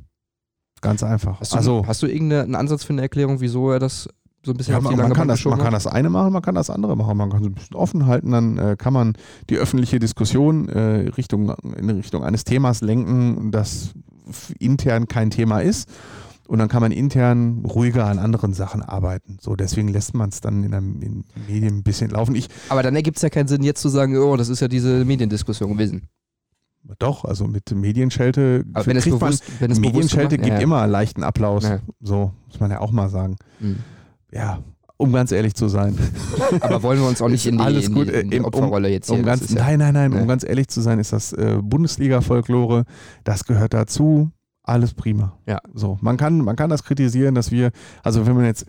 Ganz 0.82 1.04
einfach. 1.04 1.40
Hast 1.40 1.54
du, 1.54 1.58
also, 1.58 1.84
hast 1.88 2.02
du 2.04 2.08
irgendeinen 2.08 2.56
Ansatz 2.56 2.84
für 2.84 2.94
eine 2.94 3.02
Erklärung, 3.02 3.40
wieso 3.40 3.72
er 3.72 3.80
das 3.80 4.08
so 4.46 4.52
ein 4.52 4.58
bisschen 4.58 4.74
ja, 4.74 4.78
auf 4.78 4.84
die 4.88 4.96
man, 4.96 5.10
man, 5.10 5.14
kann 5.14 5.28
das, 5.28 5.44
man 5.44 5.60
kann 5.60 5.74
das 5.74 5.88
eine 5.88 6.10
machen, 6.10 6.32
man 6.32 6.42
kann 6.42 6.56
das 6.56 6.70
andere 6.70 6.96
machen. 6.96 7.18
Man 7.18 7.32
kann 7.32 7.42
es 7.42 7.48
ein 7.48 7.54
bisschen 7.54 7.76
offen 7.76 8.06
halten, 8.06 8.32
dann 8.32 8.58
äh, 8.58 8.76
kann 8.78 8.94
man 8.94 9.14
die 9.50 9.58
öffentliche 9.58 10.00
Diskussion 10.00 10.70
äh, 10.70 11.10
Richtung, 11.18 11.54
in 11.78 11.90
Richtung 11.90 12.24
eines 12.24 12.44
Themas 12.44 12.82
lenken, 12.82 13.52
das 13.52 13.94
intern 14.60 15.08
kein 15.08 15.32
Thema 15.32 15.60
ist. 15.60 15.90
Und 16.48 16.60
dann 16.60 16.68
kann 16.68 16.82
man 16.82 16.92
intern 16.92 17.66
ruhiger 17.66 18.06
an 18.06 18.20
anderen 18.20 18.54
Sachen 18.54 18.84
arbeiten. 18.84 19.38
So, 19.42 19.56
deswegen 19.56 19.88
lässt 19.88 20.14
man 20.14 20.30
es 20.30 20.42
dann 20.42 20.64
in 20.64 20.72
den 20.72 21.24
Medien 21.48 21.78
ein 21.78 21.84
bisschen 21.84 22.12
laufen. 22.12 22.36
Ich, 22.36 22.50
Aber 22.70 22.84
dann 22.84 22.96
ergibt 22.96 23.18
es 23.18 23.24
ja 23.24 23.32
keinen 23.32 23.48
Sinn, 23.48 23.64
jetzt 23.64 23.82
zu 23.82 23.90
sagen, 23.90 24.16
oh, 24.16 24.38
das 24.38 24.50
ist 24.50 24.60
ja 24.60 24.68
diese 24.68 25.06
Mediendiskussion 25.06 25.74
gewesen. 25.74 26.04
doch, 27.00 27.26
also 27.26 27.48
mit 27.48 27.72
Medienschelte 27.72 28.64
Aber 28.74 28.86
wenn 28.86 28.98
es 28.98 29.06
bewusst, 29.06 29.44
wenn 29.60 29.72
es 29.72 29.80
Medienschelte 29.80 30.38
gibt 30.38 30.50
ja. 30.50 30.60
immer 30.60 30.86
leichten 30.86 31.24
Applaus. 31.24 31.64
Ja. 31.64 31.80
So, 32.00 32.32
muss 32.48 32.60
man 32.60 32.70
ja 32.70 32.80
auch 32.80 32.92
mal 32.92 33.10
sagen. 33.10 33.38
Mhm. 33.60 33.78
Ja, 34.36 34.60
um 34.98 35.12
ganz 35.14 35.32
ehrlich 35.32 35.56
zu 35.56 35.68
sein. 35.70 35.98
Aber 36.62 36.84
wollen 36.84 37.00
wir 37.00 37.08
uns 37.08 37.22
auch 37.22 37.30
nicht 37.30 37.46
in 37.48 37.58
die, 37.58 37.64
Alles 37.64 37.88
in 37.88 37.94
gut, 37.94 38.08
die, 38.10 38.14
äh, 38.14 38.22
in 38.22 38.30
die 38.32 38.40
um- 38.40 38.46
Opferrolle 38.46 38.90
jetzt 38.90 39.10
hier. 39.10 39.18
Um 39.20 39.24
ganz, 39.26 39.50
ja, 39.52 39.62
nein, 39.64 39.80
nein, 39.80 39.94
nein, 39.94 40.12
Ja. 40.14 40.22
um 40.22 40.28
ganz 40.28 40.44
ehrlich 40.44 40.68
zu 40.68 40.82
sein, 40.82 41.00
ist 41.00 41.14
das 41.14 41.34
äh, 41.34 41.58
Bundesliga-Folklore, 41.62 42.84
das 43.24 43.46
gehört 43.46 43.74
dazu, 43.74 44.32
alles 44.64 44.94
prima. 44.94 45.38
Ja. 45.48 45.60
So, 45.74 45.98
man 46.02 46.18
kann, 46.18 46.40
man 46.40 46.56
kann 46.56 46.70
das 46.70 46.84
kritisieren, 46.84 47.36
dass 47.36 47.52
wir, 47.52 47.72
also 48.04 48.26
wenn 48.26 48.36
man 48.36 48.46
jetzt, 48.46 48.66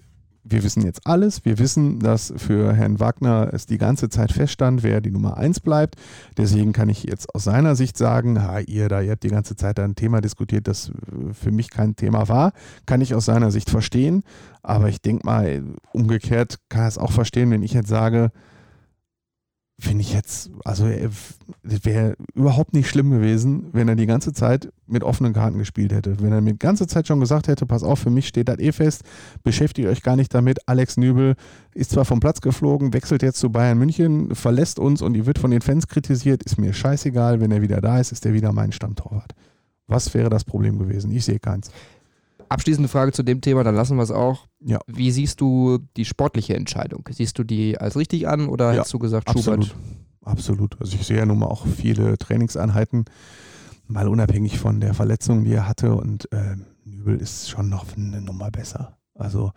wir 0.49 0.63
wissen 0.63 0.83
jetzt 0.83 1.07
alles, 1.07 1.45
wir 1.45 1.59
wissen, 1.59 1.99
dass 1.99 2.33
für 2.37 2.73
Herrn 2.73 3.01
Wagner 3.01 3.51
es 3.53 3.67
die 3.67 3.79
ganze 3.79 4.09
Zeit 4.09 4.33
feststand, 4.33 4.83
wer 4.83 5.01
die 5.01 5.11
Nummer 5.11 5.37
eins 5.37 5.61
bleibt. 5.61 5.97
Deswegen 6.37 6.73
kann 6.73 6.89
ich 6.89 7.05
jetzt 7.05 7.35
aus 7.35 7.45
seiner 7.45 7.75
Sicht 7.75 7.97
sagen, 7.99 8.43
ha, 8.43 8.61
ihr 8.61 8.89
da, 8.89 9.01
ihr 9.01 9.13
habt 9.13 9.25
die 9.25 9.29
ganze 9.29 9.57
Zeit 9.57 9.81
ein 9.81 9.95
Thema 9.95 10.21
diskutiert, 10.21 10.69
das 10.69 10.91
äh, 10.91 11.33
für 11.33 11.51
mich 11.51 11.71
kein 11.71 11.97
Thema 11.97 12.29
war. 12.29 12.53
Kann 12.87 13.01
ich 13.01 13.15
aus 13.15 13.25
seiner 13.25 13.51
Sicht 13.51 13.71
verstehen. 13.71 14.23
Aber 14.63 14.89
ich 14.89 15.01
denke 15.01 15.27
mal, 15.27 15.63
umgekehrt 15.93 16.59
kann 16.69 16.83
er 16.83 16.89
es 16.89 16.99
auch 16.99 17.13
verstehen, 17.13 17.51
wenn 17.51 17.63
ich 17.63 17.73
jetzt 17.73 17.89
sage, 17.89 18.31
finde 19.79 20.01
ich 20.01 20.15
jetzt, 20.15 20.51
also 20.65 20.87
es 20.87 21.85
wäre 21.85 22.17
überhaupt 22.35 22.73
nicht 22.73 22.89
schlimm 22.89 23.11
gewesen, 23.11 23.69
wenn 23.73 23.89
er 23.89 23.95
die 23.95 24.07
ganze 24.07 24.33
Zeit 24.33 24.73
mit 24.87 25.05
offenen 25.05 25.35
Karten 25.35 25.59
gespielt 25.59 25.93
hätte. 25.93 26.19
Wenn 26.21 26.33
er 26.33 26.41
mir 26.41 26.53
die 26.53 26.59
ganze 26.59 26.87
Zeit 26.87 27.07
schon 27.07 27.21
gesagt 27.21 27.47
hätte, 27.47 27.67
pass 27.67 27.83
auf, 27.83 27.99
für 27.99 28.09
mich 28.09 28.27
steht 28.27 28.49
das 28.49 28.59
eh 28.59 28.73
fest, 28.73 29.03
beschäftigt 29.45 29.89
euch 29.89 30.03
gar 30.03 30.17
nicht 30.17 30.33
damit. 30.33 30.67
Alex 30.67 30.97
Nübel 30.97 31.35
ist 31.75 31.91
zwar 31.91 32.07
vom 32.07 32.21
Platz 32.21 32.41
geflogen, 32.41 32.95
wechselt 32.95 33.23
jetzt 33.23 33.39
zu 33.39 33.51
Bayern 33.51 33.77
München, 33.77 34.35
verlässt 34.35 34.79
uns 34.79 35.03
und 35.03 35.13
die 35.13 35.27
wird 35.27 35.39
von 35.39 35.51
den 35.51 35.61
Fans 35.61 35.87
kritisiert, 35.89 36.43
ist 36.43 36.59
mir 36.59 36.73
scheißegal, 36.73 37.41
wenn 37.41 37.51
er 37.51 37.61
wieder 37.61 37.83
da 37.83 38.01
ist, 38.01 38.13
ist 38.13 38.25
er 38.25 38.33
wieder 38.33 38.53
mein 38.53 38.73
Stammtorwart. 38.73 39.35
Was 39.89 40.15
wäre 40.15 40.31
das 40.31 40.45
Problem 40.45 40.79
gewesen? 40.79 41.11
Ich 41.11 41.27
sehe 41.27 41.39
keins. 41.39 41.71
Abschließende 42.49 42.89
Frage 42.89 43.13
zu 43.13 43.23
dem 43.23 43.41
Thema, 43.41 43.65
dann 43.65 43.75
lassen 43.75 43.97
wir 43.97 44.03
es 44.03 44.11
auch. 44.11 44.47
Ja. 44.61 44.79
Wie 44.87 45.11
siehst 45.11 45.41
du 45.41 45.79
die 45.97 46.05
sportliche 46.05 46.55
Entscheidung? 46.55 47.09
Siehst 47.11 47.39
du 47.39 47.45
die 47.45 47.79
als 47.79 47.97
richtig 47.97 48.29
an 48.29 48.49
oder 48.49 48.73
Ja, 48.73 48.79
hättest 48.79 48.95
du 48.95 48.99
gesagt, 48.99 49.29
Absolut. 49.29 49.67
Schubert? 49.67 49.81
Absolut. 50.23 50.81
Also 50.81 50.97
ich 50.97 51.07
sehe 51.07 51.19
ja 51.19 51.27
nun 51.27 51.39
mal 51.39 51.47
auch 51.47 51.67
viele 51.67 52.19
Trainingseinheiten, 52.19 53.05
mal 53.87 54.09
unabhängig 54.09 54.59
von 54.59 54.81
der 54.81 54.95
Verletzung, 54.95 55.45
die 55.45 55.53
er 55.53 55.69
hatte. 55.69 55.95
Und 55.95 56.29
ähm, 56.33 56.67
Nübel 56.85 57.17
ist 57.17 57.49
schon 57.49 57.69
noch 57.69 57.85
eine 57.97 58.21
Nummer 58.21 58.51
besser. 58.51 58.97
Also 59.15 59.53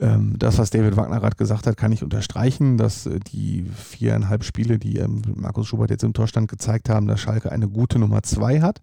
ähm, 0.00 0.34
das, 0.38 0.58
was 0.58 0.70
David 0.70 0.96
Wagner 0.96 1.18
gerade 1.18 1.36
gesagt 1.36 1.66
hat, 1.66 1.76
kann 1.76 1.90
ich 1.92 2.04
unterstreichen, 2.04 2.76
dass 2.76 3.06
äh, 3.06 3.18
die 3.18 3.64
viereinhalb 3.64 4.44
Spiele, 4.44 4.78
die 4.78 4.98
ähm, 4.98 5.22
Markus 5.34 5.66
Schubert 5.66 5.90
jetzt 5.90 6.04
im 6.04 6.12
Torstand 6.12 6.48
gezeigt 6.48 6.88
haben, 6.88 7.08
dass 7.08 7.20
Schalke 7.20 7.50
eine 7.50 7.68
gute 7.68 7.98
Nummer 7.98 8.22
zwei 8.22 8.60
hat. 8.60 8.80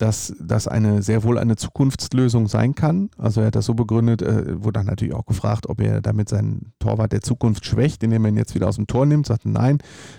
Dass 0.00 0.34
das 0.40 0.66
eine 0.66 1.02
sehr 1.02 1.24
wohl 1.24 1.38
eine 1.38 1.56
Zukunftslösung 1.56 2.48
sein 2.48 2.74
kann. 2.74 3.10
Also 3.18 3.42
er 3.42 3.48
hat 3.48 3.54
das 3.54 3.66
so 3.66 3.74
begründet, 3.74 4.22
äh, 4.22 4.62
wurde 4.64 4.78
dann 4.78 4.86
natürlich 4.86 5.12
auch 5.12 5.26
gefragt, 5.26 5.68
ob 5.68 5.78
er 5.82 6.00
damit 6.00 6.30
seinen 6.30 6.72
Torwart 6.78 7.12
der 7.12 7.20
Zukunft 7.20 7.66
schwächt, 7.66 8.02
indem 8.02 8.24
er 8.24 8.30
ihn 8.30 8.38
jetzt 8.38 8.54
wieder 8.54 8.66
aus 8.66 8.76
dem 8.76 8.86
Tor 8.86 9.04
nimmt. 9.04 9.26
Sagte 9.26 9.50
nein, 9.50 9.76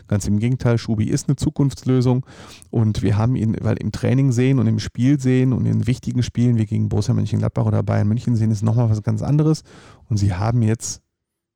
ganz 0.08 0.28
im 0.28 0.38
Gegenteil, 0.38 0.78
Schubi 0.78 1.06
ist 1.06 1.28
eine 1.28 1.36
Zukunftslösung 1.36 2.28
und 2.70 3.02
wir 3.02 3.18
haben 3.18 3.36
ihn, 3.36 3.58
weil 3.60 3.78
im 3.78 3.92
Training 3.92 4.32
sehen 4.32 4.60
und 4.60 4.68
im 4.68 4.78
Spiel 4.78 5.20
sehen 5.20 5.52
und 5.52 5.66
in 5.66 5.88
wichtigen 5.88 6.22
Spielen 6.22 6.58
wie 6.58 6.68
gegen 6.68 6.88
Borussia 6.88 7.16
Mönchengladbach 7.16 7.66
oder 7.66 7.82
Bayern 7.82 8.08
München 8.08 8.36
sehen, 8.36 8.52
ist 8.52 8.62
nochmal 8.62 8.92
was 8.92 9.02
ganz 9.02 9.24
anderes. 9.24 9.64
Und 10.10 10.18
sie 10.18 10.36
haben 10.36 10.62
jetzt 10.62 11.02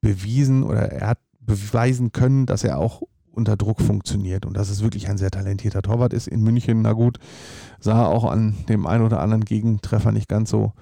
bewiesen 0.01 0.63
oder 0.63 0.91
er 0.91 1.09
hat 1.09 1.19
beweisen 1.39 2.11
können, 2.11 2.47
dass 2.47 2.63
er 2.63 2.79
auch 2.79 3.03
unter 3.35 3.57
Druck 3.57 3.81
funktioniert 3.81 4.45
und 4.45 4.55
dass 4.55 4.69
es 4.69 4.81
wirklich 4.81 5.09
ein 5.09 5.17
sehr 5.17 5.31
talentierter 5.31 5.81
Torwart 5.81 6.13
ist 6.13 6.27
in 6.27 6.41
München. 6.41 6.81
Na 6.81 6.93
gut, 6.93 7.19
sah 7.79 8.05
auch 8.05 8.23
an 8.25 8.55
dem 8.69 8.85
einen 8.87 9.03
oder 9.03 9.19
anderen 9.21 9.45
Gegentreffer 9.45 10.11
nicht 10.11 10.27
ganz 10.29 10.49
so 10.49 10.73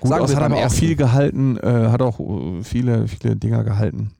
gut 0.00 0.10
Sagen 0.10 0.24
aus, 0.24 0.34
hat 0.34 0.42
aber 0.42 0.56
auch 0.56 0.60
ersten. 0.60 0.78
viel 0.78 0.96
gehalten, 0.96 1.56
äh, 1.58 1.88
hat 1.88 2.02
auch 2.02 2.20
äh, 2.20 2.62
viele, 2.62 3.08
viele 3.08 3.36
Dinger 3.36 3.64
gehalten. 3.64 4.12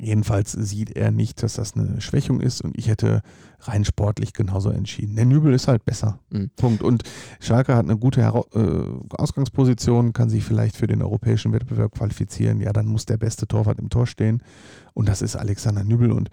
Jedenfalls 0.00 0.52
sieht 0.52 0.96
er 0.96 1.10
nicht, 1.10 1.42
dass 1.42 1.54
das 1.54 1.74
eine 1.74 2.00
Schwächung 2.00 2.40
ist 2.40 2.60
und 2.62 2.76
ich 2.76 2.88
hätte 2.88 3.22
rein 3.60 3.84
sportlich 3.84 4.32
genauso 4.32 4.70
entschieden. 4.70 5.16
Der 5.16 5.24
Nübel 5.24 5.54
ist 5.54 5.68
halt 5.68 5.84
besser. 5.84 6.18
Mhm. 6.30 6.50
Punkt. 6.56 6.82
Und 6.82 7.04
Schalke 7.40 7.74
hat 7.74 7.84
eine 7.84 7.96
gute 7.96 8.22
Hera 8.22 8.44
äh, 8.54 9.14
Ausgangsposition, 9.16 10.12
kann 10.12 10.28
sich 10.28 10.44
vielleicht 10.44 10.76
für 10.76 10.86
den 10.86 11.02
europäischen 11.02 11.52
Wettbewerb 11.52 11.92
qualifizieren. 11.92 12.60
Ja, 12.60 12.72
dann 12.72 12.86
muss 12.86 13.06
der 13.06 13.16
beste 13.16 13.46
Torwart 13.46 13.78
im 13.78 13.88
Tor 13.88 14.06
stehen 14.06 14.42
und 14.92 15.08
das 15.08 15.22
ist 15.22 15.36
Alexander 15.36 15.84
Nübel 15.84 16.12
und 16.12 16.30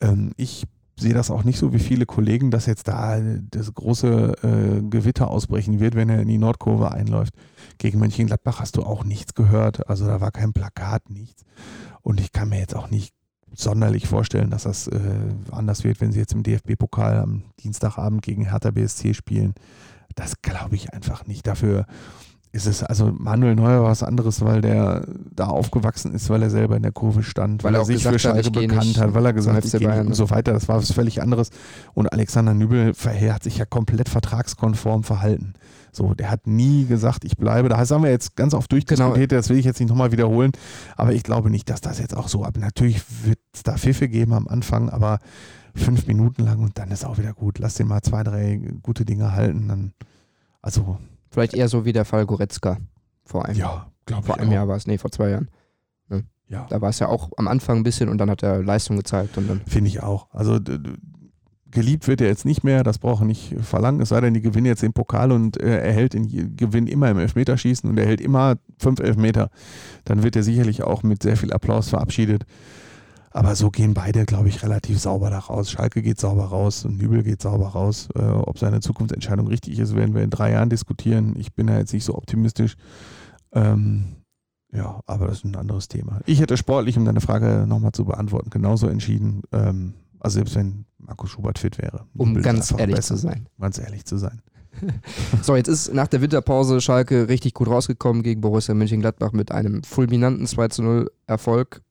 ähm, 0.00 0.32
ich 0.36 0.64
sehe 0.98 1.14
das 1.14 1.30
auch 1.30 1.44
nicht 1.44 1.58
so 1.58 1.72
wie 1.72 1.78
viele 1.78 2.06
Kollegen, 2.06 2.50
dass 2.50 2.66
jetzt 2.66 2.88
da 2.88 3.18
das 3.50 3.74
große 3.74 4.34
äh, 4.42 4.82
Gewitter 4.88 5.30
ausbrechen 5.30 5.80
wird, 5.80 5.94
wenn 5.94 6.08
er 6.08 6.20
in 6.20 6.28
die 6.28 6.38
Nordkurve 6.38 6.92
einläuft. 6.92 7.34
Gegen 7.78 7.98
Mönchengladbach 7.98 8.60
hast 8.60 8.76
du 8.76 8.82
auch 8.82 9.04
nichts 9.04 9.34
gehört. 9.34 9.88
Also 9.88 10.06
da 10.06 10.20
war 10.20 10.30
kein 10.30 10.52
Plakat, 10.52 11.10
nichts. 11.10 11.44
Und 12.02 12.20
ich 12.20 12.32
kann 12.32 12.48
mir 12.48 12.58
jetzt 12.58 12.76
auch 12.76 12.90
nicht 12.90 13.14
sonderlich 13.54 14.08
vorstellen, 14.08 14.50
dass 14.50 14.64
das 14.64 14.88
äh, 14.88 15.00
anders 15.50 15.84
wird, 15.84 16.00
wenn 16.00 16.12
sie 16.12 16.20
jetzt 16.20 16.32
im 16.32 16.42
DFB-Pokal 16.42 17.18
am 17.18 17.42
Dienstagabend 17.60 18.22
gegen 18.22 18.48
Hertha 18.48 18.70
BSC 18.70 19.14
spielen. 19.14 19.54
Das 20.14 20.40
glaube 20.42 20.74
ich 20.74 20.92
einfach 20.92 21.26
nicht. 21.26 21.46
Dafür 21.46 21.86
ist 22.52 22.66
es, 22.66 22.82
also 22.82 23.12
Manuel 23.16 23.54
Neuer 23.54 23.82
war 23.82 23.90
was 23.90 24.02
anderes, 24.02 24.44
weil 24.44 24.60
der 24.60 25.06
da 25.34 25.46
aufgewachsen 25.46 26.14
ist, 26.14 26.28
weil 26.28 26.42
er 26.42 26.50
selber 26.50 26.76
in 26.76 26.82
der 26.82 26.92
Kurve 26.92 27.22
stand, 27.22 27.64
weil, 27.64 27.72
Weil 27.72 27.80
er 27.80 27.84
sich 27.86 28.02
für 28.02 28.18
Schalke 28.18 28.50
bekannt 28.50 28.98
hat, 28.98 29.14
weil 29.14 29.24
er 29.24 29.32
gesagt 29.32 29.56
hat, 29.56 29.64
ich 29.64 29.72
gehe 29.72 30.00
und 30.00 30.14
so 30.14 30.28
weiter. 30.28 30.52
Das 30.52 30.68
war 30.68 30.76
was 30.76 30.92
völlig 30.92 31.22
anderes. 31.22 31.48
Und 31.94 32.12
Alexander 32.12 32.52
Nübel 32.52 32.92
hat 32.92 33.42
sich 33.42 33.56
ja 33.56 33.64
komplett 33.64 34.10
vertragskonform 34.10 35.02
verhalten. 35.02 35.54
So, 35.94 36.14
der 36.14 36.30
hat 36.30 36.46
nie 36.46 36.86
gesagt, 36.86 37.24
ich 37.24 37.36
bleibe. 37.36 37.68
Da 37.68 37.76
haben 37.78 38.02
wir 38.02 38.10
jetzt 38.10 38.34
ganz 38.34 38.54
oft 38.54 38.72
durchdiskutiert, 38.72 39.28
Genau. 39.28 39.38
das 39.40 39.50
will 39.50 39.58
ich 39.58 39.66
jetzt 39.66 39.78
nicht 39.78 39.90
nochmal 39.90 40.10
wiederholen. 40.10 40.52
Aber 40.96 41.12
ich 41.12 41.22
glaube 41.22 41.50
nicht, 41.50 41.68
dass 41.68 41.82
das 41.82 41.98
jetzt 41.98 42.16
auch 42.16 42.28
so 42.28 42.44
ab. 42.44 42.56
Natürlich 42.58 43.02
wird 43.24 43.38
es 43.52 43.62
da 43.62 43.76
Pfiffe 43.76 44.08
geben 44.08 44.32
am 44.32 44.48
Anfang, 44.48 44.88
aber 44.88 45.18
fünf 45.74 46.06
Minuten 46.06 46.44
lang 46.44 46.60
und 46.60 46.78
dann 46.78 46.90
ist 46.90 47.04
auch 47.04 47.18
wieder 47.18 47.34
gut. 47.34 47.58
Lass 47.58 47.74
den 47.74 47.88
mal 47.88 48.00
zwei, 48.00 48.22
drei 48.24 48.60
gute 48.82 49.04
Dinge 49.04 49.32
halten. 49.32 49.68
Dann, 49.68 49.92
also, 50.62 50.98
Vielleicht 51.30 51.54
eher 51.54 51.68
so 51.68 51.84
wie 51.84 51.92
der 51.92 52.04
Fall 52.06 52.24
Goretzka 52.26 52.78
vor 53.24 53.44
einem, 53.46 53.58
ja, 53.58 53.86
glaube 54.06 54.20
ich. 54.22 54.26
vor 54.26 54.38
einem 54.38 54.48
auch. 54.48 54.54
Jahr 54.54 54.68
war 54.68 54.76
es, 54.76 54.86
nee, 54.86 54.98
vor 54.98 55.10
zwei 55.12 55.28
Jahren. 55.30 55.48
Ja. 56.48 56.66
Da 56.68 56.82
war 56.82 56.90
es 56.90 56.98
ja 56.98 57.08
auch 57.08 57.30
am 57.38 57.48
Anfang 57.48 57.78
ein 57.78 57.82
bisschen 57.82 58.10
und 58.10 58.18
dann 58.18 58.28
hat 58.28 58.42
er 58.42 58.62
Leistung 58.62 58.98
gezeigt 58.98 59.38
und 59.38 59.48
dann. 59.48 59.62
Finde 59.66 59.88
ich 59.88 60.02
auch. 60.02 60.28
Also 60.34 60.58
geliebt 61.72 62.06
wird 62.06 62.20
er 62.20 62.28
jetzt 62.28 62.44
nicht 62.44 62.62
mehr, 62.62 62.84
das 62.84 62.98
braucht 62.98 63.22
er 63.22 63.26
nicht 63.26 63.56
verlangen, 63.60 64.00
es 64.00 64.10
sei 64.10 64.20
denn, 64.20 64.34
die 64.34 64.40
gewinnen 64.40 64.66
jetzt 64.66 64.82
den 64.82 64.92
Pokal 64.92 65.32
und 65.32 65.60
äh, 65.60 65.80
er 65.80 65.92
hält 65.92 66.14
den 66.14 66.56
Gewinn 66.56 66.86
immer 66.86 67.10
im 67.10 67.18
Elfmeterschießen 67.18 67.88
und 67.90 67.98
er 67.98 68.06
hält 68.06 68.20
immer 68.20 68.56
fünf 68.78 69.00
Elfmeter. 69.00 69.50
Dann 70.04 70.22
wird 70.22 70.36
er 70.36 70.42
sicherlich 70.42 70.82
auch 70.82 71.02
mit 71.02 71.22
sehr 71.22 71.36
viel 71.36 71.52
Applaus 71.52 71.88
verabschiedet. 71.88 72.44
Aber 73.34 73.56
so 73.56 73.70
gehen 73.70 73.94
beide, 73.94 74.26
glaube 74.26 74.48
ich, 74.48 74.62
relativ 74.62 75.00
sauber 75.00 75.30
da 75.30 75.38
raus. 75.38 75.70
Schalke 75.70 76.02
geht 76.02 76.20
sauber 76.20 76.44
raus 76.44 76.84
und 76.84 76.98
Nübel 76.98 77.22
geht 77.22 77.40
sauber 77.40 77.68
raus. 77.68 78.08
Äh, 78.14 78.20
ob 78.20 78.58
seine 78.58 78.80
Zukunftsentscheidung 78.80 79.46
richtig 79.46 79.78
ist, 79.78 79.96
werden 79.96 80.14
wir 80.14 80.22
in 80.22 80.30
drei 80.30 80.52
Jahren 80.52 80.68
diskutieren. 80.68 81.34
Ich 81.38 81.54
bin 81.54 81.66
da 81.66 81.78
jetzt 81.78 81.94
nicht 81.94 82.04
so 82.04 82.14
optimistisch. 82.14 82.76
Ähm, 83.52 84.16
ja, 84.70 85.00
aber 85.06 85.26
das 85.26 85.38
ist 85.38 85.44
ein 85.44 85.56
anderes 85.56 85.88
Thema. 85.88 86.20
Ich 86.26 86.40
hätte 86.40 86.56
sportlich, 86.56 86.98
um 86.98 87.04
deine 87.04 87.20
Frage 87.20 87.66
nochmal 87.66 87.92
zu 87.92 88.04
beantworten, 88.04 88.50
genauso 88.50 88.88
entschieden. 88.88 89.42
Ähm, 89.52 89.94
also 90.22 90.36
selbst 90.36 90.54
wenn 90.54 90.84
Marco 90.98 91.26
Schubert 91.26 91.58
fit 91.58 91.78
wäre. 91.78 92.06
Um 92.16 92.40
ganz 92.40 92.72
ehrlich 92.76 92.96
besser. 92.96 93.16
zu 93.16 93.20
sein. 93.20 93.48
Ganz 93.60 93.78
ehrlich 93.78 94.04
zu 94.04 94.16
sein. 94.16 94.40
So, 95.42 95.54
jetzt 95.54 95.68
ist 95.68 95.92
nach 95.92 96.08
der 96.08 96.22
Winterpause 96.22 96.80
Schalke 96.80 97.28
richtig 97.28 97.52
gut 97.52 97.68
rausgekommen 97.68 98.22
gegen 98.22 98.40
Borussia 98.40 98.74
Mönchengladbach 98.74 99.32
mit 99.32 99.52
einem 99.52 99.82
fulminanten 99.82 100.46
2 100.46 100.68
zu 100.68 100.82
0 100.82 101.10
Erfolg. 101.26 101.82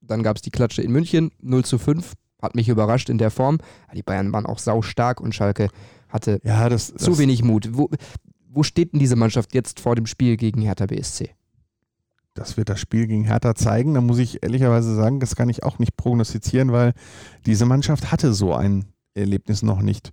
Dann 0.00 0.22
gab 0.22 0.36
es 0.36 0.42
die 0.42 0.50
Klatsche 0.50 0.82
in 0.82 0.90
München, 0.90 1.30
0 1.40 1.64
zu 1.64 1.78
5. 1.78 2.14
Hat 2.42 2.54
mich 2.54 2.68
überrascht 2.68 3.10
in 3.10 3.18
der 3.18 3.30
Form. 3.30 3.58
Die 3.94 4.02
Bayern 4.02 4.32
waren 4.32 4.44
auch 4.44 4.58
sau 4.58 4.82
stark 4.82 5.20
und 5.20 5.34
Schalke 5.34 5.68
hatte 6.08 6.40
Ja, 6.42 6.68
das, 6.68 6.92
das 6.92 7.02
zu 7.02 7.18
wenig 7.18 7.44
Mut. 7.44 7.70
Wo, 7.72 7.90
wo 8.48 8.62
steht 8.62 8.92
denn 8.92 9.00
diese 9.00 9.16
Mannschaft 9.16 9.54
jetzt 9.54 9.80
vor 9.80 9.94
dem 9.94 10.06
Spiel 10.06 10.36
gegen 10.36 10.62
Hertha 10.62 10.86
BSC? 10.86 11.30
Das 12.36 12.56
wird 12.56 12.68
das 12.68 12.78
Spiel 12.78 13.06
gegen 13.06 13.24
Hertha 13.24 13.54
zeigen. 13.54 13.94
Da 13.94 14.00
muss 14.00 14.18
ich 14.18 14.42
ehrlicherweise 14.42 14.94
sagen, 14.94 15.20
das 15.20 15.34
kann 15.34 15.48
ich 15.48 15.64
auch 15.64 15.78
nicht 15.78 15.96
prognostizieren, 15.96 16.70
weil 16.70 16.92
diese 17.46 17.66
Mannschaft 17.66 18.12
hatte 18.12 18.32
so 18.32 18.54
ein 18.54 18.84
Erlebnis 19.14 19.62
noch 19.62 19.82
nicht. 19.82 20.12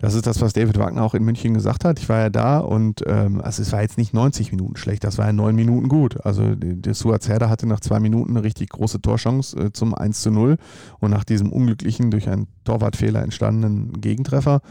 Das 0.00 0.14
ist 0.14 0.26
das, 0.26 0.40
was 0.40 0.54
David 0.54 0.78
Wagner 0.78 1.02
auch 1.02 1.14
in 1.14 1.22
München 1.24 1.52
gesagt 1.52 1.84
hat. 1.84 1.98
Ich 1.98 2.08
war 2.08 2.18
ja 2.18 2.30
da 2.30 2.58
und 2.58 3.04
ähm, 3.06 3.40
also 3.40 3.60
es 3.60 3.70
war 3.70 3.82
jetzt 3.82 3.98
nicht 3.98 4.14
90 4.14 4.50
Minuten 4.50 4.76
schlecht, 4.76 5.04
das 5.04 5.18
war 5.18 5.26
ja 5.26 5.32
9 5.32 5.54
Minuten 5.54 5.88
gut. 5.88 6.24
Also 6.24 6.54
der 6.54 6.94
Suat 6.94 7.22
Serdar 7.22 7.50
hatte 7.50 7.66
nach 7.66 7.80
zwei 7.80 8.00
Minuten 8.00 8.36
eine 8.36 8.42
richtig 8.42 8.70
große 8.70 9.02
Torchance 9.02 9.56
äh, 9.58 9.72
zum 9.72 9.94
1 9.94 10.22
zu 10.22 10.30
0 10.30 10.56
und 11.00 11.10
nach 11.10 11.24
diesem 11.24 11.52
unglücklichen, 11.52 12.10
durch 12.10 12.28
einen 12.28 12.46
Torwartfehler 12.64 13.22
entstandenen 13.22 14.00
Gegentreffer 14.00 14.62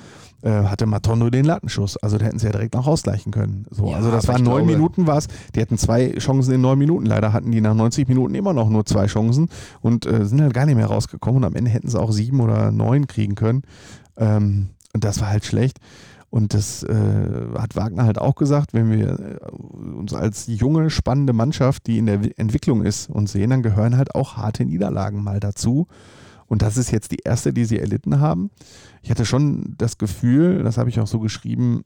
äh, 0.41 0.49
hatte 0.49 0.85
Matondo 0.85 1.29
den 1.29 1.45
Lattenschuss. 1.45 1.97
Also 1.97 2.17
da 2.17 2.25
hätten 2.25 2.39
sie 2.39 2.47
ja 2.47 2.51
direkt 2.51 2.73
noch 2.73 2.87
ausgleichen 2.87 3.31
können. 3.31 3.65
So, 3.69 3.89
Ja, 3.89 3.97
also 3.97 4.09
das 4.09 4.27
waren 4.27 4.43
neun 4.43 4.65
Minuten 4.65 5.05
war 5.05 5.17
es. 5.17 5.27
Die 5.53 5.61
hatten 5.61 5.77
zwei 5.77 6.13
Chancen 6.13 6.53
in 6.53 6.61
neun 6.61 6.79
Minuten. 6.79 7.05
Leider 7.05 7.33
hatten 7.33 7.51
die 7.51 7.61
nach 7.61 7.75
90 7.75 8.07
Minuten 8.07 8.33
immer 8.35 8.53
noch 8.53 8.69
nur 8.69 8.85
zwei 8.85 9.05
Chancen 9.05 9.49
und 9.81 10.05
äh, 10.05 10.25
sind 10.25 10.41
halt 10.41 10.53
gar 10.53 10.65
nicht 10.65 10.75
mehr 10.75 10.87
rausgekommen. 10.87 11.43
Und 11.43 11.45
am 11.45 11.55
Ende 11.55 11.69
hätten 11.69 11.87
sie 11.87 11.99
auch 11.99 12.11
sieben 12.11 12.39
oder 12.39 12.71
neun 12.71 13.05
kriegen 13.07 13.35
können. 13.35 13.63
Ähm, 14.17 14.69
und 14.93 15.03
das 15.03 15.21
war 15.21 15.29
halt 15.29 15.45
schlecht. 15.45 15.79
Und 16.31 16.53
das 16.53 16.83
äh, 16.83 17.47
hat 17.57 17.75
Wagner 17.75 18.03
halt 18.03 18.19
auch 18.19 18.35
gesagt, 18.35 18.73
wenn 18.73 18.91
wir 18.91 19.19
äh, 19.19 19.51
uns 19.51 20.13
als 20.13 20.45
junge, 20.45 20.91
spannende 20.91 21.33
Mannschaft, 21.33 21.87
die 21.87 21.97
in 21.97 22.05
der 22.05 22.23
Wi- 22.23 22.33
Entwicklung 22.37 22.83
ist, 22.83 23.09
und 23.09 23.27
sehen, 23.27 23.49
dann 23.49 23.63
gehören 23.63 23.97
halt 23.97 24.13
auch 24.13 24.37
harte 24.37 24.63
Niederlagen 24.63 25.23
mal 25.23 25.39
dazu. 25.39 25.87
Und 26.45 26.61
das 26.61 26.77
ist 26.77 26.91
jetzt 26.91 27.11
die 27.11 27.21
erste, 27.23 27.51
die 27.51 27.65
sie 27.65 27.79
erlitten 27.79 28.19
haben. 28.19 28.51
Ich 29.01 29.09
hatte 29.09 29.25
schon 29.25 29.75
das 29.77 29.97
Gefühl, 29.97 30.63
das 30.63 30.77
habe 30.77 30.89
ich 30.89 30.99
auch 30.99 31.07
so 31.07 31.19
geschrieben, 31.19 31.81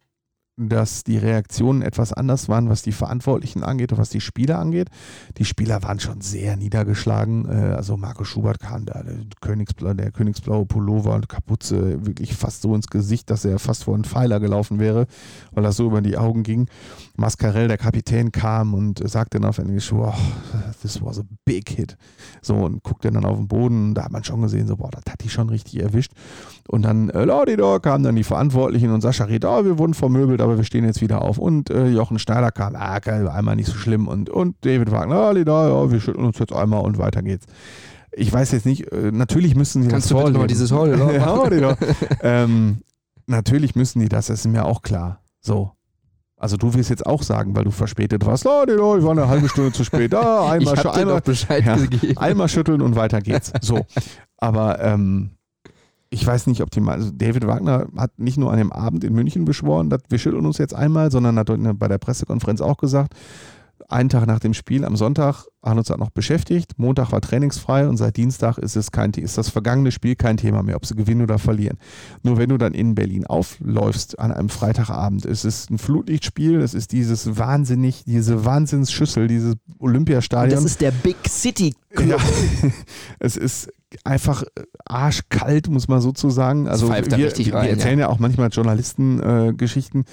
dass 0.56 1.04
die 1.04 1.18
Reaktionen 1.18 1.82
etwas 1.82 2.14
anders 2.14 2.48
waren, 2.48 2.70
was 2.70 2.84
die 2.84 2.92
Verantwortlichen 2.92 3.64
angeht 3.64 3.92
und 3.92 3.98
was 3.98 4.10
die 4.10 4.22
Spieler 4.22 4.60
angeht. 4.60 4.90
Die 5.38 5.46
Spieler 5.46 5.82
waren 5.82 6.00
schon 6.00 6.22
sehr 6.22 6.56
niedergeschlagen. 6.58 7.46
Äh, 7.50 7.74
Also 7.74 7.98
Marco 7.98 8.24
Schubert 8.24 8.60
kam 8.60 8.86
da, 8.86 9.02
der, 9.02 9.18
Königsblau, 9.42 9.94
der 9.94 10.12
königsblaue 10.12 10.66
Pullover 10.66 11.16
und 11.16 11.28
Kapuze 11.28 12.06
wirklich 12.06 12.36
fast 12.36 12.62
so 12.62 12.76
ins 12.76 12.88
Gesicht, 12.88 13.30
dass 13.32 13.46
er 13.46 13.58
fast 13.58 13.86
vor 13.86 13.96
einen 13.96 14.04
Pfeiler 14.04 14.40
gelaufen 14.40 14.80
wäre, 14.80 15.08
weil 15.52 15.64
das 15.64 15.78
so 15.78 15.88
über 15.88 16.02
die 16.02 16.18
Augen 16.18 16.44
ging. 16.44 16.68
Mascarell, 17.16 17.68
der 17.68 17.78
Kapitän, 17.78 18.32
kam 18.32 18.74
und 18.76 19.08
sagte 19.10 19.40
dann 19.40 19.50
auf 19.50 19.58
Englisch, 19.58 19.92
wow, 19.92 20.16
this 20.84 21.02
was 21.02 21.20
a 21.20 21.24
big 21.46 21.70
hit. 21.70 21.98
So, 22.42 22.56
und 22.56 22.84
guckte 22.84 23.10
dann 23.12 23.26
auf 23.26 23.38
den 23.38 23.48
Boden, 23.48 23.96
da 23.96 24.04
hat 24.04 24.12
man 24.12 24.24
schon 24.24 24.42
gesehen, 24.42 24.68
so, 24.68 24.78
boah, 24.78 24.92
das 24.92 25.12
hat 25.12 25.24
die 25.24 25.30
schon 25.30 25.50
richtig 25.50 25.82
erwischt. 25.82 26.12
Und 26.68 26.84
dann, 26.84 27.10
äh, 27.10 27.26
Laudidor, 27.26 27.82
kamen 27.82 28.04
dann 28.04 28.16
die 28.16 28.24
Verantwortlichen 28.24 28.92
und 28.92 29.02
Sascha 29.02 29.26
riet, 29.26 29.46
oh, 29.46 29.66
wir 29.66 29.80
wurden 29.80 29.94
vermöbelt, 29.94 30.42
aber 30.42 30.58
wir 30.58 30.64
stehen 30.64 30.86
jetzt 30.86 31.02
wieder 31.02 31.22
auf. 31.22 31.38
Und 31.38 31.70
äh, 31.70 31.88
Jochen 31.88 32.20
Schneider 32.20 32.52
kam, 32.52 32.76
ah, 32.76 33.00
geil, 33.00 33.28
einmal 33.28 33.56
nicht 33.56 33.68
so 33.68 33.78
schlimm. 33.78 34.08
Und, 34.08 34.30
und 34.30 34.56
David 34.62 34.92
Wagner, 34.92 35.16
Laudidor, 35.16 35.68
ja, 35.68 35.92
wir 35.92 36.00
schütteln 36.00 36.26
uns 36.26 36.38
jetzt 36.38 36.54
einmal 36.54 36.82
und 36.82 36.98
weiter 36.98 37.24
geht's. 37.24 37.46
Ich 38.12 38.32
weiß 38.32 38.52
jetzt 38.52 38.66
nicht, 38.66 38.92
äh, 38.92 39.12
natürlich 39.12 39.56
müssen 39.56 39.82
sie 39.82 39.90
Kannst 39.90 40.12
das 40.12 40.18
du 40.20 40.32
bitte 40.34 40.48
dieses 40.48 40.72
Hol 40.72 40.90
ja, 40.90 41.76
ähm, 42.22 42.82
natürlich 43.26 43.76
müssen 43.76 44.00
die 44.02 44.10
das, 44.10 44.28
das 44.28 44.40
ist 44.40 44.52
mir 44.52 44.66
auch 44.66 44.84
klar. 44.84 45.20
So. 45.42 45.72
Also 46.44 46.58
du 46.58 46.74
wirst 46.74 46.90
jetzt 46.90 47.06
auch 47.06 47.24
sagen, 47.24 47.56
weil 47.56 47.64
du 47.64 47.72
verspätet 47.72 48.26
warst, 48.26 48.44
Laudidor, 48.44 48.98
ich 48.98 49.04
war 49.06 49.12
eine 49.12 49.30
halbe 49.30 49.48
Stunde 49.48 49.72
zu 49.72 49.86
spät. 49.86 50.14
Ah, 50.14 50.52
einmal, 50.52 50.74
sch- 50.74 50.90
einmal, 50.92 51.22
ja. 51.48 52.18
Einmal 52.18 52.50
schütteln 52.50 52.82
und 52.82 52.98
weiter 52.98 53.22
geht's. 53.22 53.54
So. 53.62 53.86
Aber 54.40 54.82
ähm, 54.82 55.30
ich 56.10 56.28
weiß 56.28 56.48
nicht, 56.48 56.62
ob 56.62 56.70
die 56.70 56.82
mal. 56.82 56.96
Also 56.96 57.12
David 57.14 57.48
Wagner 57.48 57.88
hat 57.96 58.20
nicht 58.20 58.38
nur 58.38 58.52
an 58.52 58.58
dem 58.58 58.74
Abend 58.74 59.06
in 59.06 59.14
München 59.14 59.46
beschworen, 59.46 59.90
dass 59.90 60.02
wir 60.10 60.20
schütteln 60.20 60.46
uns 60.46 60.58
jetzt 60.58 60.76
einmal, 60.76 61.12
sondern 61.12 61.40
hat 61.40 61.48
bei 61.80 61.88
der 61.88 61.98
Pressekonferenz 61.98 62.60
auch 62.60 62.76
gesagt, 62.76 63.14
einen 63.94 64.10
Tag 64.10 64.26
nach 64.26 64.40
dem 64.40 64.54
Spiel 64.54 64.84
am 64.84 64.96
Sonntag 64.96 65.46
haben 65.64 65.78
uns 65.78 65.88
das 65.88 65.98
noch 65.98 66.10
beschäftigt. 66.10 66.74
Montag 66.78 67.12
war 67.12 67.22
trainingsfrei 67.22 67.88
und 67.88 67.98
seit 67.98 68.18
Dienstag 68.18 68.58
ist 68.58 68.76
es 68.76 68.92
kein 68.92 69.12
ist 69.12 69.38
das 69.38 69.50
vergangene 69.50 69.92
Spiel 69.92 70.16
kein 70.16 70.38
Thema 70.38 70.64
mehr, 70.64 70.76
ob 70.76 70.86
sie 70.86 70.96
gewinnen 70.96 71.22
oder 71.22 71.40
verlieren. 71.40 71.78
Nur 72.24 72.38
wenn 72.38 72.50
du 72.50 72.58
dann 72.58 72.74
in 72.74 72.96
Berlin 72.96 73.26
aufläufst 73.26 74.20
an 74.20 74.32
einem 74.32 74.50
Freitagabend, 74.50 75.26
es 75.26 75.46
ist 75.46 75.70
ein 75.70 75.78
Flutlichtspiel, 75.78 76.60
es 76.60 76.74
ist 76.74 76.92
dieses 76.92 77.38
wahnsinnig, 77.38 78.04
diese 78.06 78.44
Wahnsinnsschüssel, 78.44 79.28
dieses 79.28 79.56
Olympiastadion. 79.80 80.56
Das 80.56 80.66
ist 80.66 80.82
der 80.82 80.92
Big 80.92 81.18
City 81.30 81.74
Club. 81.92 82.20
Ja, 82.20 82.70
es 83.20 83.38
ist 83.38 83.70
einfach 84.04 84.44
äh, 84.44 84.62
arschkalt, 84.86 85.70
muss 85.70 85.88
man 85.88 86.02
sozusagen. 86.02 86.68
Also 86.68 86.90
wir, 86.90 87.06
wir 87.06 87.54
rein, 87.54 87.70
erzählen 87.70 88.00
ja. 88.00 88.10
auch 88.10 88.20
manchmal 88.20 88.50
Journalisten-Geschichten. 88.50 89.50
Äh, 89.50 89.54
Geschichten. 89.54 90.06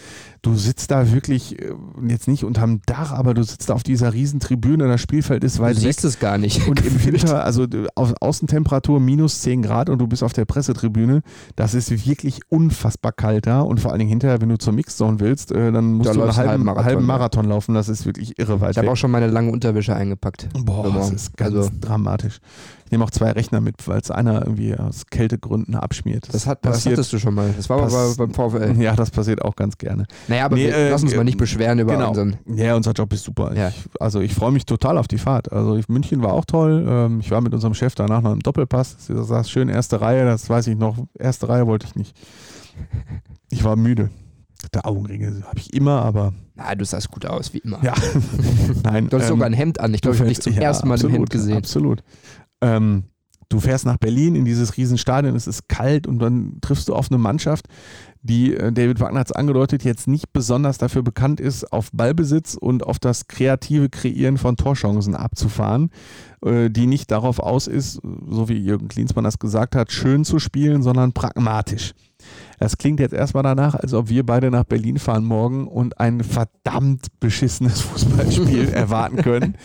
du 0.43 0.55
sitzt 0.57 0.91
da 0.91 1.13
wirklich, 1.13 1.61
äh, 1.61 1.73
jetzt 2.07 2.29
nicht 2.29 2.45
unterm 2.45 2.81
Dach, 2.87 3.13
aber 3.13 3.35
du 3.35 3.43
sitzt 3.43 3.69
da 3.71 3.75
auf 3.75 3.83
dieser 3.83 4.13
riesen 4.13 4.41
Tribüne, 4.41 4.87
das 4.89 5.01
Spielfeld 5.01 5.45
ist 5.45 5.59
Du 5.59 5.63
weit 5.63 5.77
weg. 5.77 5.83
siehst 5.83 6.05
es 6.05 6.19
gar 6.19 6.39
nicht. 6.39 6.67
Und 6.69 6.85
im 6.85 7.05
Winter, 7.05 7.45
also 7.45 7.65
äh, 7.65 7.87
Au 7.95 8.09
Außentemperatur 8.21 9.01
minus 9.01 9.41
10 9.43 9.63
Grad 9.63 9.89
und 9.91 9.99
du 9.99 10.07
bist 10.07 10.23
auf 10.23 10.33
der 10.33 10.45
Pressetribüne, 10.45 11.23
das 11.57 11.75
ist 11.75 12.07
wirklich 12.07 12.41
unfassbar 12.49 13.13
kalt 13.13 13.47
da. 13.47 13.61
Und 13.61 13.81
vor 13.81 13.91
allen 13.91 13.99
Dingen 13.99 14.11
hinterher, 14.11 14.41
wenn 14.41 14.49
du 14.49 14.59
zur 14.59 14.73
Mixzone 14.73 15.21
willst, 15.21 15.53
äh, 15.53 15.73
dann 15.73 15.93
musst 15.95 16.09
Da 16.09 16.15
du 16.15 16.21
einen 16.23 16.31
du 16.31 16.37
halben, 16.37 16.49
halben 16.51 16.67
halben, 16.85 17.07
Marathon, 17.07 17.07
Marathon, 17.07 17.45
ja. 17.47 17.51
laufen. 17.51 17.75
Das 17.75 17.89
ist 17.89 18.07
wirklich 18.07 18.39
irre 18.39 18.61
weit 18.61 18.73
Ich 18.73 18.77
habe 18.79 18.87
weg. 18.87 18.93
auch 18.93 18.97
schon 18.97 19.11
meine 19.11 19.27
lange 19.27 19.51
Unterwäsche 19.51 19.95
eingepackt. 19.95 20.49
Boah, 20.65 20.91
das 20.93 21.11
ist 21.11 21.37
ganz 21.37 21.55
Also- 21.57 21.71
dramatisch. 21.81 22.41
Ich 22.91 22.93
nehme 22.93 23.05
auch 23.05 23.13
zwei 23.13 23.31
Rechner 23.31 23.61
mit, 23.61 23.87
weil 23.87 24.01
es 24.01 24.11
einer 24.11 24.45
irgendwie 24.45 24.75
aus 24.75 25.07
Kältegründen 25.07 25.77
abschmiert. 25.77 26.27
Das, 26.33 26.49
hat, 26.49 26.65
das 26.65 26.79
passiert. 26.79 26.95
hattest 26.95 27.13
du 27.13 27.21
schon 27.21 27.35
mal. 27.35 27.55
Das 27.57 27.71
war 27.71 27.81
aber 27.81 28.15
beim 28.17 28.35
VfL. 28.35 28.75
Ja, 28.83 28.97
das 28.97 29.13
passiert 29.13 29.43
auch 29.43 29.55
ganz 29.55 29.79
gerne. 29.79 30.07
Naja, 30.27 30.47
aber 30.47 30.57
Nee, 30.57 30.67
wir 30.67 30.75
äh, 30.75 30.91
lass 30.91 31.05
uns 31.05 31.15
mal 31.15 31.21
äh, 31.21 31.25
nicht 31.25 31.39
beschweren 31.39 31.79
über 31.79 31.93
genau. 31.93 32.09
unseren. 32.09 32.39
Ja, 32.53 32.75
unser 32.75 32.91
Job 32.91 33.13
ist 33.13 33.23
super. 33.23 33.55
Ja. 33.55 33.69
Ich, 33.69 33.89
also 34.01 34.19
ich 34.19 34.35
freue 34.35 34.51
mich 34.51 34.67
total 34.67 34.99
auf 34.99 35.07
die 35.07 35.19
Fahrt. 35.19 35.53
Also 35.53 35.81
München 35.87 36.21
war 36.25 36.33
auch 36.33 36.45
toll. 36.45 36.85
Ähm, 36.85 37.21
ich 37.21 37.31
war 37.31 37.41
mit 37.41 37.55
unserem 37.55 37.75
Chef 37.75 37.95
danach 37.95 38.23
noch 38.23 38.33
im 38.33 38.41
Doppelpass. 38.41 39.07
Du 39.07 39.23
saß 39.23 39.49
schön 39.49 39.69
erste 39.69 40.01
Reihe, 40.01 40.25
das 40.25 40.51
weiß 40.51 40.67
ich 40.67 40.77
noch. 40.77 40.97
Erste 41.17 41.49
Reihe 41.49 41.69
wollte 41.69 41.87
ich 41.87 41.95
nicht. 41.95 42.17
Ich 43.51 43.63
war 43.63 43.77
müde. 43.77 44.11
Der 44.75 44.87
Augenringe 44.87 45.43
habe 45.47 45.59
ich 45.59 45.73
immer, 45.73 46.03
aber 46.03 46.35
Na, 46.55 46.75
du 46.75 46.85
sahst 46.85 47.11
gut 47.11 47.25
aus, 47.25 47.55
wie 47.55 47.59
immer. 47.59 47.83
ja. 47.83 47.95
Nein. 48.85 49.09
Du 49.09 49.17
hast 49.17 49.25
ähm, 49.25 49.29
sogar 49.31 49.47
ein 49.47 49.53
Hemd 49.53 49.81
an. 49.81 49.95
Ich 49.95 50.03
glaube, 50.03 50.17
ich 50.17 50.21
habe 50.21 50.29
dich 50.29 50.41
zum 50.41 50.53
ja, 50.53 50.61
ersten 50.61 50.87
Mal 50.87 50.95
absolut, 50.95 51.15
im 51.15 51.21
Hemd 51.21 51.31
gesehen. 51.31 51.57
Absolut. 51.57 52.03
Ähm, 52.61 53.05
du 53.49 53.61
fährst 53.61 53.85
nach 53.85 53.97
Berlin 53.97 54.35
in 54.35 54.45
dieses 54.45 54.77
Riesenstadion, 54.77 55.35
es 55.35 55.47
ist 55.47 55.69
kalt 55.69 56.07
und 56.07 56.19
dann 56.21 56.59
triffst 56.61 56.89
du 56.89 56.95
auf 56.95 57.11
eine 57.11 57.19
Mannschaft, 57.19 57.67
die, 58.23 58.55
äh, 58.55 58.71
David 58.71 59.01
Wagner 59.01 59.21
hat 59.21 59.29
es 59.29 59.37
angedeutet, 59.37 59.83
jetzt 59.83 60.07
nicht 60.07 60.33
besonders 60.33 60.77
dafür 60.77 61.03
bekannt 61.03 61.41
ist, 61.41 61.73
auf 61.73 61.91
Ballbesitz 61.93 62.55
und 62.55 62.87
auf 62.87 62.99
das 62.99 63.29
kreative 63.29 63.89
Kreieren 63.89 64.37
von 64.37 64.57
Torchancen 64.57 65.15
abzufahren, 65.15 65.91
äh, 66.45 66.69
die 66.69 66.87
nicht 66.87 67.11
darauf 67.11 67.39
aus 67.39 67.67
ist, 67.67 68.01
so 68.29 68.49
wie 68.49 68.59
Jürgen 68.59 68.89
Klinsmann 68.89 69.25
das 69.25 69.39
gesagt 69.39 69.75
hat, 69.75 69.91
schön 69.91 70.25
zu 70.25 70.39
spielen, 70.39 70.83
sondern 70.83 71.13
pragmatisch. 71.13 71.93
Das 72.59 72.77
klingt 72.77 73.01
jetzt 73.01 73.15
erstmal 73.15 73.43
danach, 73.43 73.75
als 73.75 73.95
ob 73.95 74.11
wir 74.11 74.27
beide 74.27 74.51
nach 74.51 74.65
Berlin 74.65 74.99
fahren 74.99 75.25
morgen 75.25 75.67
und 75.67 75.99
ein 75.99 76.23
verdammt 76.23 77.07
beschissenes 77.21 77.81
Fußballspiel 77.81 78.69
erwarten 78.73 79.17
können, 79.17 79.57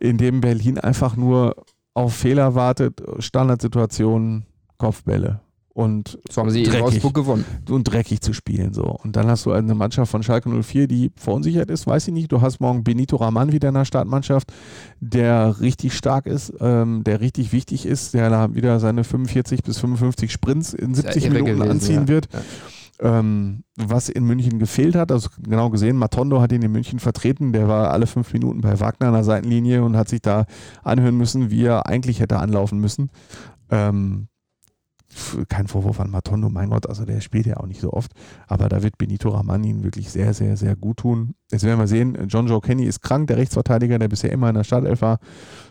in 0.00 0.16
dem 0.16 0.40
Berlin 0.40 0.78
einfach 0.78 1.14
nur 1.16 1.56
auf 1.94 2.14
Fehler 2.14 2.54
wartet, 2.54 3.02
Standardsituationen, 3.18 4.46
Kopfbälle 4.76 5.40
und 5.78 6.18
So 6.28 6.40
haben 6.40 6.50
sie 6.50 6.64
in 6.64 6.70
dreckig, 6.70 6.82
Wolfsburg 6.82 7.14
gewonnen. 7.14 7.44
und 7.70 7.84
dreckig 7.84 8.20
zu 8.20 8.32
spielen 8.32 8.74
so. 8.74 8.82
Und 8.82 9.14
dann 9.14 9.28
hast 9.28 9.46
du 9.46 9.52
eine 9.52 9.76
Mannschaft 9.76 10.10
von 10.10 10.24
Schalke 10.24 10.48
04, 10.50 10.88
die 10.88 11.12
verunsichert 11.14 11.70
ist, 11.70 11.86
weiß 11.86 12.08
ich 12.08 12.14
nicht. 12.14 12.32
Du 12.32 12.40
hast 12.40 12.58
morgen 12.60 12.82
Benito 12.82 13.14
Raman 13.14 13.52
wieder 13.52 13.68
in 13.68 13.74
der 13.74 13.84
Startmannschaft, 13.84 14.52
der 14.98 15.60
richtig 15.60 15.96
stark 15.96 16.26
ist, 16.26 16.52
ähm, 16.58 17.04
der 17.04 17.20
richtig 17.20 17.52
wichtig 17.52 17.86
ist, 17.86 18.12
der 18.12 18.28
da 18.28 18.52
wieder 18.56 18.80
seine 18.80 19.04
45 19.04 19.62
bis 19.62 19.78
55 19.78 20.32
Sprints 20.32 20.74
in 20.74 20.94
Ist 20.94 21.04
ja 21.04 21.12
70 21.12 21.24
irre 21.24 21.34
Minuten 21.34 21.54
gewesen, 21.58 21.70
anziehen 21.70 22.00
ja. 22.02 22.08
wird. 22.08 22.28
Ja. 22.32 22.40
Ähm, 23.00 23.64
was 23.76 24.08
in 24.08 24.24
München 24.24 24.58
gefehlt 24.58 24.96
hat, 24.96 25.12
also 25.12 25.28
genau 25.40 25.70
gesehen, 25.70 25.96
Matondo 25.96 26.40
hat 26.40 26.50
ihn 26.50 26.62
in 26.62 26.72
München 26.72 26.98
vertreten, 26.98 27.52
der 27.52 27.68
war 27.68 27.92
alle 27.92 28.08
fünf 28.08 28.32
Minuten 28.32 28.60
bei 28.60 28.80
Wagner 28.80 29.08
an 29.08 29.12
der 29.14 29.24
Seitenlinie 29.24 29.84
und 29.84 29.96
hat 29.96 30.08
sich 30.08 30.20
da 30.20 30.46
anhören 30.82 31.16
müssen, 31.16 31.50
wie 31.50 31.64
er 31.64 31.86
eigentlich 31.86 32.18
hätte 32.18 32.38
anlaufen 32.38 32.80
müssen. 32.80 33.10
Ähm, 33.70 34.26
kein 35.48 35.66
Vorwurf 35.66 36.00
an 36.00 36.10
Matondo, 36.10 36.48
mein 36.48 36.70
Gott, 36.70 36.88
also 36.88 37.04
der 37.04 37.20
spielt 37.20 37.46
ja 37.46 37.58
auch 37.58 37.66
nicht 37.66 37.80
so 37.80 37.92
oft, 37.92 38.12
aber 38.46 38.68
da 38.68 38.82
wird 38.82 38.98
Benito 38.98 39.30
Raman 39.30 39.64
ihn 39.64 39.84
wirklich 39.84 40.10
sehr, 40.10 40.34
sehr, 40.34 40.56
sehr 40.56 40.76
gut 40.76 40.98
tun. 40.98 41.34
Jetzt 41.50 41.64
werden 41.64 41.78
wir 41.78 41.86
sehen, 41.86 42.16
John 42.28 42.46
Joe 42.46 42.60
Kenny 42.60 42.84
ist 42.84 43.00
krank, 43.00 43.26
der 43.28 43.38
Rechtsverteidiger, 43.38 43.98
der 43.98 44.08
bisher 44.08 44.32
immer 44.32 44.48
in 44.48 44.54
der 44.54 44.64
Startelf 44.64 45.00
war. 45.00 45.18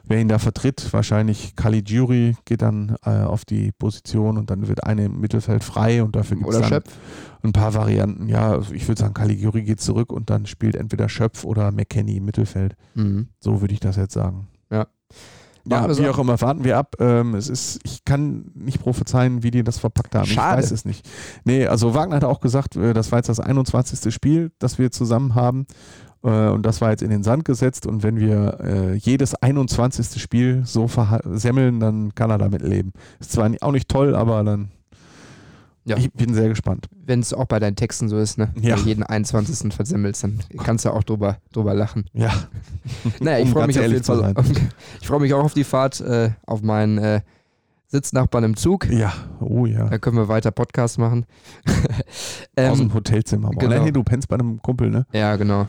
Wer 0.05 0.19
ihn 0.19 0.27
da 0.27 0.39
vertritt, 0.39 0.91
wahrscheinlich 0.91 1.55
Caligiuri 1.55 2.35
geht 2.45 2.61
dann 2.61 2.95
äh, 3.03 3.09
auf 3.21 3.45
die 3.45 3.71
Position 3.71 4.37
und 4.37 4.49
dann 4.49 4.67
wird 4.67 4.83
eine 4.83 5.05
im 5.05 5.19
Mittelfeld 5.19 5.63
frei 5.63 6.03
und 6.03 6.15
dafür 6.15 6.37
gibt 6.37 6.49
es 6.49 6.55
Oder 6.55 6.61
dann 6.61 6.81
Schöpf. 6.81 6.97
ein 7.43 7.53
paar 7.53 7.73
Varianten. 7.73 8.27
Ja, 8.27 8.59
ich 8.71 8.87
würde 8.87 8.99
sagen, 8.99 9.13
Caligiuri 9.13 9.63
geht 9.63 9.81
zurück 9.81 10.11
und 10.11 10.29
dann 10.29 10.45
spielt 10.45 10.75
entweder 10.75 11.09
Schöpf 11.09 11.43
oder 11.43 11.71
McKenny 11.71 12.17
im 12.17 12.25
Mittelfeld. 12.25 12.75
Mhm. 12.95 13.27
So 13.39 13.61
würde 13.61 13.73
ich 13.73 13.79
das 13.79 13.97
jetzt 13.97 14.13
sagen. 14.13 14.47
Ja. 14.71 14.87
Ja, 15.69 15.97
wie 15.97 16.07
auch 16.09 16.19
immer, 16.19 16.39
warten 16.41 16.63
wir 16.63 16.77
ab. 16.77 16.95
Ähm, 16.99 17.35
es 17.35 17.49
ist, 17.49 17.79
ich 17.83 18.05
kann 18.05 18.51
nicht 18.55 18.79
prophezeien, 18.81 19.43
wie 19.43 19.51
die 19.51 19.63
das 19.63 19.77
verpackt 19.79 20.15
haben. 20.15 20.25
Schade. 20.25 20.59
Ich 20.59 20.65
weiß 20.65 20.71
es 20.71 20.85
nicht. 20.85 21.07
Nee, 21.43 21.67
also 21.67 21.93
Wagner 21.93 22.15
hat 22.17 22.23
auch 22.23 22.39
gesagt, 22.39 22.75
äh, 22.75 22.93
das 22.93 23.11
war 23.11 23.19
jetzt 23.19 23.29
das 23.29 23.39
21. 23.39 24.13
Spiel, 24.13 24.51
das 24.59 24.79
wir 24.79 24.91
zusammen 24.91 25.35
haben. 25.35 25.65
Äh, 26.23 26.47
und 26.49 26.65
das 26.65 26.81
war 26.81 26.91
jetzt 26.91 27.03
in 27.03 27.09
den 27.09 27.23
Sand 27.23 27.45
gesetzt. 27.45 27.85
Und 27.85 28.03
wenn 28.03 28.19
wir 28.19 28.59
äh, 28.61 28.93
jedes 28.95 29.35
21. 29.35 30.21
Spiel 30.21 30.63
so 30.65 30.85
verha- 30.85 31.21
semmeln, 31.37 31.79
dann 31.79 32.15
kann 32.15 32.29
er 32.29 32.37
damit 32.37 32.61
leben. 32.61 32.91
Ist 33.19 33.31
zwar 33.33 33.49
auch 33.61 33.71
nicht 33.71 33.89
toll, 33.89 34.15
aber 34.15 34.43
dann. 34.43 34.71
Ja. 35.87 35.95
Ich 35.97 36.11
bin 36.11 36.33
sehr 36.33 36.49
gespannt. 36.49 36.89
Wenn 37.05 37.21
es 37.21 37.33
auch 37.33 37.45
bei 37.45 37.59
deinen 37.59 37.77
Texten 37.77 38.09
so 38.09 38.17
ist, 38.17 38.37
ne? 38.37 38.49
Ja. 38.59 38.75
Wenn 38.75 38.83
du 38.83 38.89
jeden 38.89 39.03
21. 39.03 39.73
versemmelst, 39.73 40.23
dann 40.23 40.39
kannst 40.61 40.83
du 40.83 40.91
auch 40.91 41.03
drüber, 41.03 41.37
drüber 41.53 41.73
lachen. 41.73 42.05
Ja. 42.13 42.33
Naja, 43.19 43.39
ich 43.39 43.45
Um 43.45 43.51
freue 43.51 43.67
mich 43.67 43.79
auf 43.79 43.85
jeden 43.85 44.03
Fall. 44.03 44.33
Ich 45.01 45.07
freue 45.07 45.19
mich 45.21 45.33
auch 45.33 45.43
auf 45.43 45.53
die 45.53 45.63
Fahrt, 45.63 46.01
äh, 46.01 46.31
auf 46.45 46.61
meinen 46.61 46.97
äh, 46.97 47.21
Sitznachbarn 47.87 48.43
im 48.43 48.57
Zug. 48.57 48.89
Ja, 48.89 49.13
oh 49.39 49.65
ja. 49.65 49.87
Da 49.87 49.97
können 49.97 50.17
wir 50.17 50.27
weiter 50.27 50.51
Podcast 50.51 50.97
machen. 50.97 51.25
Aus 52.57 52.77
dem 52.77 52.87
ähm, 52.87 52.93
Hotelzimmer. 52.93 53.51
genau. 53.51 53.69
Genau. 53.69 53.83
Nee, 53.83 53.91
du 53.91 54.03
pennst 54.03 54.27
bei 54.27 54.35
einem 54.35 54.61
Kumpel, 54.61 54.89
ne? 54.89 55.05
ja, 55.13 55.35
genau. 55.37 55.67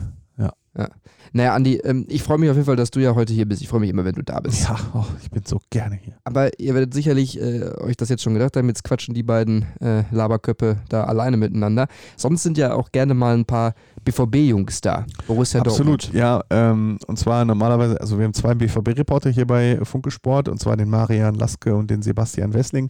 Ja. 0.77 0.83
ja. 0.83 0.89
Naja, 1.31 1.53
Andi, 1.53 1.75
ähm, 1.83 2.05
ich 2.09 2.23
freue 2.23 2.39
mich 2.39 2.49
auf 2.49 2.55
jeden 2.55 2.65
Fall, 2.65 2.75
dass 2.75 2.89
du 2.89 2.99
ja 2.99 3.13
heute 3.13 3.33
hier 3.33 3.47
bist. 3.47 3.61
Ich 3.61 3.67
freue 3.67 3.81
mich 3.81 3.89
immer, 3.89 4.03
wenn 4.03 4.15
du 4.15 4.23
da 4.23 4.39
bist. 4.39 4.63
Ja, 4.63 4.77
oh, 4.93 5.05
ich 5.21 5.29
bin 5.29 5.43
so 5.45 5.59
gerne 5.69 5.99
hier. 6.01 6.13
Aber 6.23 6.57
ihr 6.59 6.73
werdet 6.73 6.93
sicherlich 6.93 7.39
äh, 7.39 7.71
euch 7.81 7.97
das 7.97 8.09
jetzt 8.09 8.23
schon 8.23 8.33
gedacht 8.33 8.55
haben, 8.57 8.67
jetzt 8.67 8.83
quatschen 8.83 9.13
die 9.13 9.23
beiden 9.23 9.65
äh, 9.79 10.03
Laberköppe 10.11 10.77
da 10.89 11.03
alleine 11.03 11.37
miteinander. 11.37 11.87
Sonst 12.17 12.43
sind 12.43 12.57
ja 12.57 12.73
auch 12.73 12.91
gerne 12.91 13.13
mal 13.13 13.35
ein 13.35 13.45
paar 13.45 13.73
BVB-Jungs 14.05 14.81
da. 14.81 15.05
Borussia 15.27 15.61
Absolut, 15.61 16.05
Dortmund. 16.05 16.19
ja. 16.19 16.41
Ähm, 16.49 16.97
und 17.05 17.19
zwar 17.19 17.45
normalerweise, 17.45 17.99
also 18.01 18.17
wir 18.17 18.25
haben 18.25 18.33
zwei 18.33 18.55
BVB-Reporter 18.55 19.29
hier 19.29 19.45
bei 19.45 19.79
Funke 19.83 20.09
Sport, 20.11 20.49
und 20.49 20.59
zwar 20.59 20.77
den 20.77 20.89
Marian 20.89 21.35
Laske 21.35 21.75
und 21.75 21.91
den 21.91 22.01
Sebastian 22.01 22.53
Wessling. 22.53 22.89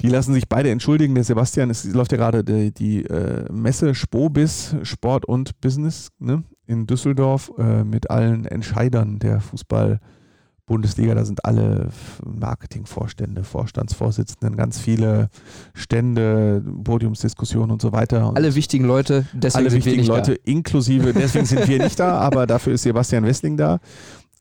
Die 0.00 0.08
lassen 0.08 0.34
sich 0.34 0.48
beide 0.48 0.70
entschuldigen. 0.70 1.14
Der 1.14 1.24
Sebastian, 1.24 1.70
es 1.70 1.84
läuft 1.84 2.12
ja 2.12 2.18
gerade 2.18 2.42
die, 2.44 2.72
die 2.72 3.04
äh, 3.04 3.50
Messe 3.52 3.94
Spobis, 3.94 4.74
Sport 4.82 5.24
und 5.24 5.60
Business 5.60 6.08
ne, 6.18 6.42
in 6.66 6.86
Düsseldorf 6.86 7.52
äh, 7.58 7.84
mit 7.84 8.10
allen 8.10 8.44
Entscheidern 8.44 9.18
der 9.20 9.40
Fußball-Bundesliga. 9.40 11.14
Da 11.14 11.24
sind 11.24 11.44
alle 11.44 11.90
Marketingvorstände, 12.24 13.44
Vorstandsvorsitzenden, 13.44 14.56
ganz 14.56 14.80
viele 14.80 15.28
Stände, 15.74 16.62
Podiumsdiskussionen 16.82 17.70
und 17.70 17.80
so 17.80 17.92
weiter. 17.92 18.28
Und 18.30 18.36
Alle 18.36 18.54
wichtigen 18.56 18.84
Leute, 18.84 19.26
deswegen 19.32 19.60
alle 19.60 19.70
sind 19.70 19.84
wir 19.84 19.92
wichtigen 19.92 20.00
nicht 20.00 20.08
Leute, 20.08 20.34
da. 20.34 20.40
inklusive, 20.50 21.12
deswegen 21.12 21.46
sind 21.46 21.68
wir 21.68 21.78
nicht 21.82 22.00
da, 22.00 22.18
aber 22.18 22.46
dafür 22.46 22.72
ist 22.74 22.82
Sebastian 22.82 23.24
Wessling 23.24 23.56
da. 23.56 23.78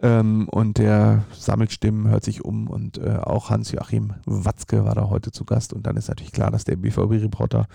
Ähm, 0.04 0.50
und 0.50 0.80
der 0.80 1.24
sammelt 1.32 1.72
Stimmen, 1.72 2.10
hört 2.10 2.26
sich 2.26 2.44
um 2.44 2.68
und 2.68 2.98
äh, 2.98 3.20
auch 3.24 3.50
Hans-Joachim 3.50 4.14
Watzke 4.26 4.84
war 4.84 4.96
da 4.96 5.10
heute 5.10 5.32
zu 5.32 5.46
Gast. 5.46 5.72
Und 5.72 5.88
dann 5.88 5.96
ist 5.96 6.10
natürlich 6.10 6.34
klar, 6.34 6.52
dass 6.52 6.66
der 6.66 6.76
BVB-Reporter 6.76 7.68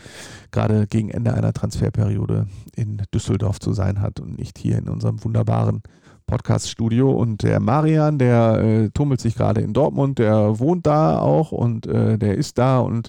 gerade 0.51 0.87
gegen 0.87 1.09
Ende 1.09 1.33
einer 1.33 1.55
Transferperiode 1.55 2.47
in 2.77 3.03
Düsseldorf 3.15 3.61
zu 3.61 3.73
sein 3.73 4.03
hat 4.03 4.21
und 4.21 4.39
nicht 4.39 4.59
hier 4.59 4.77
in 4.77 4.91
unserem 4.91 5.25
wunderbaren 5.25 5.81
Podcast-Studio. 6.27 7.11
Und 7.11 7.43
der 7.45 7.61
Marian, 7.61 8.19
der 8.19 8.59
äh, 8.59 8.91
tummelt 8.91 9.23
sich 9.23 9.35
gerade 9.35 9.63
in 9.63 9.73
Dortmund, 9.73 10.19
der 10.19 10.59
wohnt 10.59 10.87
da 10.87 11.19
auch 11.21 11.51
und 11.51 11.87
äh, 11.87 12.19
der 12.19 12.37
ist 12.37 12.59
da 12.59 12.81
und 12.81 13.09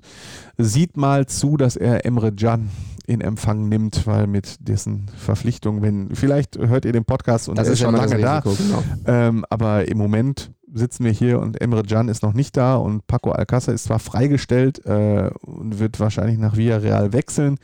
sieht 0.57 0.95
mal 0.95 1.25
zu, 1.25 1.57
dass 1.57 1.75
er 1.75 2.05
Emre 2.05 2.31
Can 2.31 2.69
in 3.09 3.21
Empfang 3.21 3.67
nimmt, 3.67 4.05
weil 4.05 4.27
mit 4.27 4.67
dessen 4.67 5.09
Verpflichtung, 5.17 5.81
wenn, 5.81 6.15
vielleicht 6.15 6.59
hört 6.59 6.85
ihr 6.85 6.91
den 6.91 7.05
Podcast 7.05 7.49
und 7.49 7.57
Das 7.57 7.67
er 7.67 7.73
ist 7.73 7.79
schon 7.79 7.95
lange 7.95 8.19
da, 8.19 8.37
Risiko, 8.37 8.63
genau. 8.63 8.83
ähm, 9.07 9.45
aber 9.49 9.87
im 9.87 9.97
Moment 9.97 10.51
sitzen 10.71 11.03
wir 11.03 11.11
hier 11.11 11.39
und 11.39 11.59
Emre 11.59 11.81
Can 11.81 12.07
ist 12.07 12.21
noch 12.21 12.33
nicht 12.33 12.55
da 12.55 12.75
und 12.75 13.07
Paco 13.07 13.31
Alcázar 13.31 13.73
ist 13.73 13.85
zwar 13.85 13.97
freigestellt 13.97 14.85
äh, 14.85 15.31
und 15.41 15.79
wird 15.79 15.99
wahrscheinlich 15.99 16.37
nach 16.37 16.55
Villarreal 16.55 17.11
wechseln, 17.11 17.57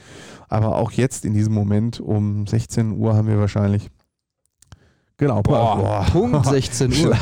aber 0.50 0.78
auch 0.78 0.92
jetzt 0.92 1.26
in 1.26 1.34
diesem 1.36 1.54
Moment 1.54 2.00
um 2.00 2.48
16 2.48 2.98
Uhr 2.98 3.16
haben 3.16 3.28
wir 3.28 3.38
wahrscheinlich 3.38 3.92
Genau, 5.18 5.42
Boah, 5.42 6.06
Punkt 6.12 6.46
16 6.46 7.06
Uhr. 7.06 7.18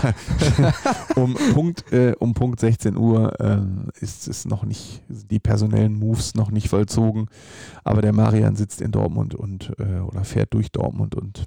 um, 1.16 1.36
Punkt, 1.54 1.92
äh, 1.94 2.14
um 2.18 2.34
Punkt 2.34 2.60
16 2.60 2.98
Uhr 2.98 3.40
äh, 3.40 3.60
ist 4.02 4.28
es 4.28 4.46
noch 4.46 4.64
nicht, 4.64 5.04
sind 5.10 5.30
die 5.30 5.40
personellen 5.40 5.94
Moves 5.94 6.34
noch 6.34 6.50
nicht 6.50 6.70
vollzogen. 6.70 7.28
Aber 7.84 8.02
der 8.02 8.14
Marian 8.14 8.56
sitzt 8.56 8.82
in 8.82 8.92
Dortmund 8.92 9.36
und 9.36 9.74
äh, 9.78 10.00
oder 10.00 10.24
fährt 10.24 10.54
durch 10.54 10.72
Dortmund 10.72 11.14
und 11.14 11.46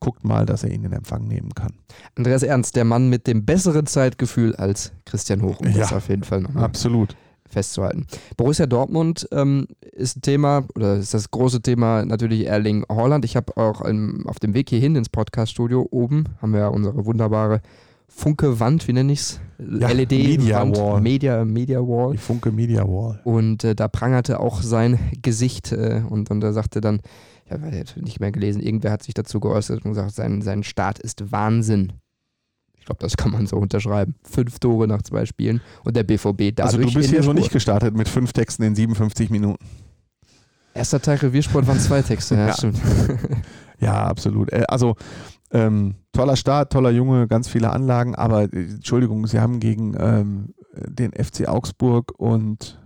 guckt 0.00 0.24
mal, 0.24 0.46
dass 0.46 0.62
er 0.62 0.70
ihn 0.70 0.84
in 0.84 0.92
Empfang 0.92 1.26
nehmen 1.26 1.54
kann. 1.54 1.72
Andreas 2.14 2.42
Ernst, 2.42 2.76
der 2.76 2.84
Mann 2.84 3.08
mit 3.08 3.26
dem 3.26 3.44
besseren 3.44 3.86
Zeitgefühl 3.86 4.54
als 4.56 4.92
Christian 5.06 5.42
Hoch. 5.42 5.60
Um 5.60 5.70
Ja, 5.70 5.90
auf 5.90 6.08
jeden 6.08 6.24
Fall 6.24 6.42
nochmal 6.42 6.64
Absolut. 6.64 7.16
Festzuhalten. 7.48 8.06
Borussia 8.36 8.66
Dortmund 8.66 9.28
ähm, 9.32 9.66
ist 9.92 10.16
ein 10.16 10.22
Thema, 10.22 10.64
oder 10.74 10.96
ist 10.96 11.14
das 11.14 11.30
große 11.30 11.62
Thema 11.62 12.04
natürlich 12.04 12.46
Erling 12.46 12.84
Haaland. 12.88 13.24
Ich 13.24 13.36
habe 13.36 13.56
auch 13.56 13.84
ähm, 13.84 14.24
auf 14.26 14.38
dem 14.38 14.54
Weg 14.54 14.68
hierhin 14.70 14.96
ins 14.96 15.08
Podcaststudio 15.08 15.86
oben, 15.90 16.24
haben 16.40 16.52
wir 16.52 16.60
ja 16.60 16.68
unsere 16.68 17.04
wunderbare 17.06 17.60
Funke-Wand, 18.08 18.88
wie 18.88 18.94
nenne 18.94 19.12
ich 19.12 19.20
es? 19.20 19.40
Ja, 19.58 19.90
LED 19.90 20.10
Media 20.12 20.60
Wand, 20.60 20.78
Wall. 20.78 21.00
Media, 21.00 21.44
Media 21.44 21.78
Wall. 21.80 22.12
Die 22.12 22.18
Funke 22.18 22.50
Media 22.50 22.82
Wall. 22.84 23.20
Und 23.24 23.64
äh, 23.64 23.74
da 23.74 23.86
prangerte 23.86 24.40
auch 24.40 24.62
sein 24.62 24.98
Gesicht 25.20 25.72
äh, 25.72 26.02
und, 26.08 26.30
und 26.30 26.42
er 26.42 26.52
sagte 26.52 26.80
dann, 26.80 27.00
ich 27.44 27.52
habe 27.52 27.84
nicht 28.02 28.20
mehr 28.20 28.32
gelesen, 28.32 28.62
irgendwer 28.62 28.92
hat 28.92 29.02
sich 29.02 29.14
dazu 29.14 29.40
geäußert 29.40 29.84
und 29.84 29.92
gesagt, 29.92 30.14
sein, 30.14 30.42
sein 30.42 30.62
Start 30.62 30.98
ist 30.98 31.32
Wahnsinn. 31.32 31.94
Ich 32.80 32.86
glaube, 32.86 33.00
das 33.00 33.16
kann 33.16 33.32
man 33.32 33.46
so 33.46 33.56
unterschreiben. 33.56 34.14
Fünf 34.22 34.58
Tore 34.58 34.86
nach 34.88 35.02
zwei 35.02 35.26
Spielen 35.26 35.60
und 35.84 35.94
der 35.96 36.04
BVB 36.04 36.54
dadurch 36.54 36.60
Also 36.60 36.78
du 36.78 36.92
bist 36.92 37.10
hier 37.10 37.22
so 37.22 37.32
nicht 37.32 37.52
gestartet 37.52 37.94
mit 37.94 38.08
fünf 38.08 38.32
Texten 38.32 38.62
in 38.62 38.74
57 38.74 39.30
Minuten. 39.30 39.62
Erster 40.74 41.00
Teil 41.02 41.16
Reviersport 41.18 41.66
waren 41.66 41.80
zwei 41.80 42.02
Texte, 42.02 42.34
ja, 42.36 42.46
Ja. 42.48 42.54
stimmt. 42.54 42.80
Ja, 43.80 44.06
absolut. 44.06 44.52
Äh, 44.52 44.64
Also 44.68 44.96
ähm, 45.52 45.94
toller 46.12 46.36
Start, 46.36 46.72
toller 46.72 46.90
Junge, 46.90 47.28
ganz 47.28 47.48
viele 47.48 47.70
Anlagen, 47.70 48.14
aber 48.14 48.42
äh, 48.52 48.64
Entschuldigung, 48.70 49.26
sie 49.26 49.38
haben 49.40 49.60
gegen 49.60 49.94
ähm, 49.98 50.54
den 50.74 51.12
FC 51.12 51.48
Augsburg 51.48 52.12
und 52.18 52.78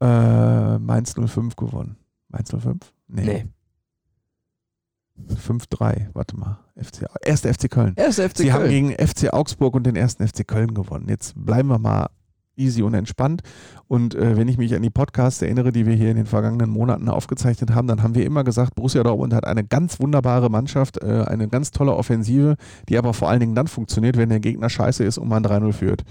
äh, 0.00 0.78
Mainz 0.78 1.14
05 1.14 1.56
gewonnen. 1.56 1.96
Mainz 2.28 2.50
05? 2.50 2.92
Nee. 3.08 3.46
5-3, 5.28 6.08
warte 6.12 6.36
mal. 6.36 6.58
FC, 6.76 7.06
erste 7.24 7.52
FC 7.52 7.70
Köln. 7.70 7.92
Erste 7.96 8.28
FC 8.28 8.38
Sie 8.38 8.52
haben 8.52 8.62
Köln. 8.62 8.70
gegen 8.70 9.08
FC 9.08 9.32
Augsburg 9.32 9.74
und 9.74 9.84
den 9.84 9.96
ersten 9.96 10.26
FC 10.26 10.46
Köln 10.46 10.74
gewonnen. 10.74 11.06
Jetzt 11.08 11.34
bleiben 11.36 11.68
wir 11.68 11.78
mal 11.78 12.08
easy 12.54 12.82
und 12.82 12.92
entspannt. 12.92 13.40
Und 13.88 14.14
äh, 14.14 14.36
wenn 14.36 14.46
ich 14.46 14.58
mich 14.58 14.74
an 14.74 14.82
die 14.82 14.90
Podcasts 14.90 15.40
erinnere, 15.40 15.72
die 15.72 15.86
wir 15.86 15.94
hier 15.94 16.10
in 16.10 16.16
den 16.16 16.26
vergangenen 16.26 16.68
Monaten 16.68 17.08
aufgezeichnet 17.08 17.74
haben, 17.74 17.88
dann 17.88 18.02
haben 18.02 18.14
wir 18.14 18.26
immer 18.26 18.44
gesagt, 18.44 18.74
Borussia 18.74 19.02
Dortmund 19.02 19.32
hat 19.32 19.46
eine 19.46 19.64
ganz 19.64 19.98
wunderbare 20.00 20.50
Mannschaft, 20.50 21.02
äh, 21.02 21.24
eine 21.26 21.48
ganz 21.48 21.70
tolle 21.70 21.94
Offensive, 21.94 22.56
die 22.90 22.98
aber 22.98 23.14
vor 23.14 23.30
allen 23.30 23.40
Dingen 23.40 23.54
dann 23.54 23.68
funktioniert, 23.68 24.18
wenn 24.18 24.28
der 24.28 24.40
Gegner 24.40 24.68
scheiße 24.68 25.02
ist 25.02 25.16
und 25.16 25.28
man 25.28 25.42
3-0 25.42 25.72
führt. 25.72 26.02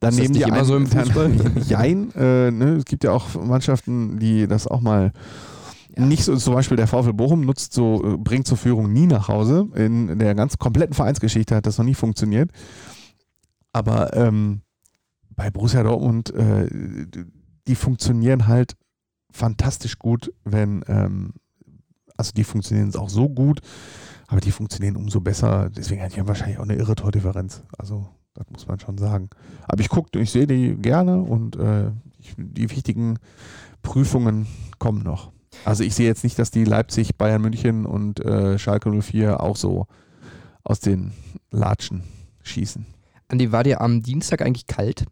Dann 0.00 0.10
Ist 0.10 0.18
das 0.18 0.22
nehmen 0.22 0.32
die 0.34 0.38
nicht 0.40 0.48
immer 0.48 0.56
einen- 0.58 0.66
so 0.66 0.76
im 0.76 0.86
Fußball? 0.86 1.30
Jein. 1.66 2.12
Äh, 2.14 2.50
ne? 2.50 2.76
Es 2.76 2.84
gibt 2.84 3.04
ja 3.04 3.12
auch 3.12 3.34
Mannschaften, 3.42 4.18
die 4.18 4.46
das 4.46 4.66
auch 4.66 4.80
mal 4.82 5.12
nicht 5.98 6.24
so, 6.24 6.36
zum 6.36 6.54
Beispiel 6.54 6.76
der 6.76 6.86
VfL 6.86 7.12
Bochum 7.12 7.42
nutzt 7.42 7.72
so, 7.72 8.02
äh, 8.04 8.16
bringt 8.16 8.46
zur 8.46 8.56
Führung 8.56 8.92
nie 8.92 9.06
nach 9.06 9.28
Hause. 9.28 9.68
In 9.74 10.18
der 10.18 10.34
ganz 10.34 10.58
kompletten 10.58 10.94
Vereinsgeschichte 10.94 11.54
hat 11.56 11.66
das 11.66 11.78
noch 11.78 11.84
nie 11.84 11.94
funktioniert. 11.94 12.50
Aber 13.72 14.14
ähm, 14.16 14.62
bei 15.30 15.50
Borussia 15.50 15.82
Dortmund, 15.82 16.34
äh, 16.34 16.68
die 17.66 17.74
funktionieren 17.74 18.46
halt 18.46 18.76
fantastisch 19.30 19.98
gut, 19.98 20.32
wenn, 20.44 20.84
ähm, 20.88 21.34
also 22.16 22.32
die 22.32 22.44
funktionieren 22.44 22.94
auch 22.96 23.10
so 23.10 23.28
gut, 23.28 23.60
aber 24.26 24.40
die 24.40 24.50
funktionieren 24.50 24.96
umso 24.96 25.20
besser. 25.20 25.70
Deswegen 25.70 26.02
hat 26.02 26.16
die 26.16 26.26
wahrscheinlich 26.26 26.58
auch 26.58 26.64
eine 26.64 26.74
irre 26.74 26.94
Tordifferenz. 26.94 27.62
Also, 27.76 28.08
das 28.34 28.50
muss 28.50 28.66
man 28.66 28.80
schon 28.80 28.98
sagen. 28.98 29.30
Aber 29.66 29.80
ich 29.80 29.88
gucke, 29.88 30.18
ich 30.18 30.30
sehe 30.30 30.46
die 30.46 30.76
gerne 30.76 31.20
und 31.20 31.56
äh, 31.56 31.90
ich, 32.18 32.34
die 32.36 32.70
wichtigen 32.70 33.18
Prüfungen 33.82 34.46
kommen 34.78 35.02
noch. 35.02 35.32
Also 35.64 35.84
ich 35.84 35.94
sehe 35.94 36.06
jetzt 36.06 36.24
nicht, 36.24 36.38
dass 36.38 36.50
die 36.50 36.64
Leipzig, 36.64 37.16
Bayern 37.16 37.42
München 37.42 37.86
und 37.86 38.20
äh, 38.24 38.58
Schalke 38.58 38.90
04 38.90 39.40
auch 39.40 39.56
so 39.56 39.86
aus 40.64 40.80
den 40.80 41.12
Latschen 41.50 42.02
schießen. 42.42 42.86
Andi, 43.28 43.52
war 43.52 43.64
dir 43.64 43.80
am 43.80 44.02
Dienstag 44.02 44.42
eigentlich 44.42 44.66
kalt? 44.66 45.04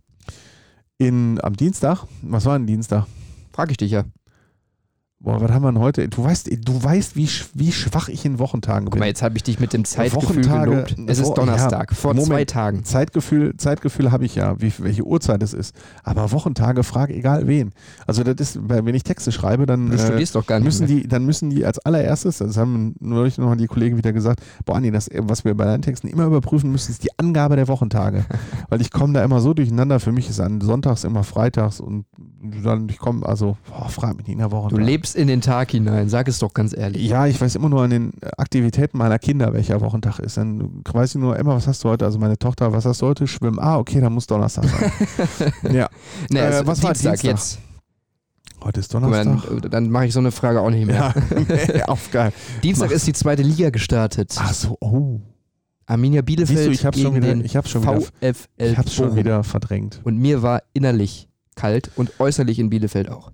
In, 0.99 1.41
am 1.43 1.57
Dienstag, 1.57 2.05
was 2.23 2.47
war 2.47 2.59
denn 2.59 2.67
Dienstag? 2.67 3.07
Frag 3.53 3.71
ich 3.71 3.77
dich 3.77 3.91
ja. 3.91 4.05
Boah, 5.27 5.41
was 5.41 5.51
haben 5.51 5.65
wir 5.65 5.73
denn 5.73 5.81
heute? 5.81 6.09
Du 6.09 6.23
weißt, 6.23 6.49
du 6.65 6.85
weißt, 6.85 7.17
wie, 7.17 7.29
wie 7.53 7.73
schwach 7.73 8.09
ich 8.09 8.25
in 8.25 8.39
Wochentagen 8.39 8.85
Guck 8.85 8.93
bin. 8.93 9.01
mal, 9.01 9.07
jetzt 9.07 9.23
habe 9.23 9.37
ich 9.37 9.43
dich 9.43 9.59
mit 9.59 9.73
dem 9.73 9.85
Zeitgefühl 9.85 10.45
Wochentage- 10.45 10.71
gelobt. 10.71 10.97
Es 11.09 11.19
ist 11.19 11.35
Donnerstag, 11.35 11.91
ja, 11.91 11.97
vor 11.97 12.15
Moment. 12.15 12.29
zwei 12.29 12.45
Tagen. 12.45 12.85
Zeitgefühl, 12.85 13.57
Zeitgefühl 13.57 14.13
habe 14.13 14.25
ich 14.25 14.37
ja, 14.37 14.55
wie, 14.61 14.73
welche 14.79 15.03
Uhrzeit 15.03 15.43
es 15.43 15.53
ist. 15.53 15.75
Aber 16.05 16.31
Wochentage, 16.31 16.85
frag 16.85 17.11
egal 17.11 17.49
wen. 17.49 17.73
Also 18.07 18.23
das 18.23 18.37
ist, 18.37 18.69
wenn 18.69 18.95
ich 18.95 19.03
Texte 19.03 19.33
schreibe, 19.33 19.67
dann 19.67 19.91
äh, 19.91 20.61
müssen 20.61 20.87
die, 20.87 21.09
dann 21.09 21.27
müssen 21.27 21.51
die 21.51 21.67
als 21.67 21.81
allererstes, 21.81 22.39
das 22.39 22.57
haben 22.57 22.95
neulich 23.01 23.37
noch 23.37 23.57
die 23.57 23.67
Kollegen 23.67 23.97
wieder 23.97 24.13
gesagt, 24.13 24.45
boah 24.65 24.77
Andi, 24.77 24.93
das, 24.93 25.11
was 25.13 25.45
wir 25.45 25.57
bei 25.57 25.65
deinen 25.65 25.83
Texten 25.83 26.07
immer 26.07 26.27
überprüfen 26.27 26.71
müssen, 26.71 26.93
ist 26.93 27.03
die 27.03 27.11
Angabe 27.19 27.57
der 27.57 27.67
Wochentage. 27.67 28.25
Weil 28.69 28.81
ich 28.81 28.93
komme 28.93 29.15
da 29.15 29.25
immer 29.25 29.41
so 29.41 29.55
durcheinander. 29.55 29.99
Für 29.99 30.13
mich 30.13 30.31
ist 30.31 30.39
an 30.39 30.61
Sonntags 30.61 31.03
immer 31.03 31.25
Freitags 31.25 31.81
und 31.81 32.05
dann 32.63 32.89
ich 32.89 32.99
komme, 32.99 33.27
also, 33.27 33.57
boah, 33.69 33.89
frag 33.89 34.17
mich 34.17 34.29
nicht 34.29 34.35
in 34.35 34.39
der 34.39 34.53
Woche. 34.53 34.69
Du 34.69 34.79
lebst 34.79 35.16
in 35.17 35.27
den 35.29 35.41
Tag 35.41 35.71
hinein, 35.73 36.09
sag 36.09 36.29
es 36.29 36.39
doch 36.39 36.55
ganz 36.55 36.77
ehrlich. 36.77 37.09
Ja, 37.09 37.27
ich 37.27 37.41
weiß 37.41 37.55
immer 37.57 37.69
nur 37.69 37.83
an 37.83 37.91
den 37.91 38.13
Aktivitäten 38.37 38.99
meiner 38.99 39.19
Kinder, 39.19 39.53
welcher 39.53 39.81
Wochentag 39.81 40.19
ist. 40.21 40.37
Dann 40.37 40.83
weiß 40.85 41.15
ich 41.15 41.21
nur, 41.21 41.39
Emma, 41.39 41.55
was 41.57 41.67
hast 41.67 41.83
du 41.85 41.89
heute? 41.89 42.05
Also 42.05 42.19
meine 42.19 42.39
Tochter, 42.39 42.73
was 42.73 42.85
hast 42.85 43.03
du 43.03 43.07
heute? 43.07 43.27
Schwimmen. 43.27 43.59
Ah, 43.59 43.79
okay, 43.79 44.01
dann 44.01 44.13
muss 44.13 44.27
Donnerstag 44.27 44.65
sein. 44.67 44.93
ja, 45.75 45.89
Nee, 46.31 46.39
Äh, 46.39 46.43
also 46.43 46.67
was 46.67 46.83
war 46.83 46.93
Dienstag, 46.93 47.13
Dienstag? 47.21 47.31
jetzt. 47.31 47.59
heute 48.65 48.81
ist 48.81 48.93
Donnerstag. 48.95 49.43
Dann, 49.63 49.71
dann 49.71 49.91
mache 49.91 50.07
ich 50.07 50.13
so 50.13 50.19
eine 50.21 50.31
Frage 50.33 50.61
auch 50.61 50.71
nicht 50.71 50.87
mehr. 50.87 51.15
Ja, 51.75 51.85
auf 51.89 52.11
geil. 52.11 52.33
Dienstag 52.63 52.89
mach. 52.91 52.97
ist 52.97 53.07
die 53.07 53.13
zweite 53.13 53.43
Liga 53.43 53.71
gestartet. 53.71 54.35
Ach 54.39 54.53
so, 54.53 54.77
oh. 54.81 55.21
Arminia 55.89 56.21
Bielefeld 56.23 56.59
Siehst 56.59 56.83
du, 56.85 56.89
ich 56.89 56.95
gegen 56.95 57.05
schon 57.07 57.15
wieder- 57.15 57.45
ich 57.45 57.57
hab's 57.57 57.71
schon 57.71 57.83
wieder- 57.83 58.01
VfL 58.01 58.35
Ich 58.59 58.77
hab's 58.77 58.93
schon 58.95 59.15
wieder 59.15 59.45
verdrängt. 59.45 60.01
Und 60.05 60.19
mir 60.19 60.43
war 60.43 60.63
innerlich 60.73 61.29
kalt 61.55 61.91
und 61.97 62.19
äußerlich 62.19 62.59
in 62.59 62.71
Bielefeld 62.71 63.09
auch. 63.09 63.31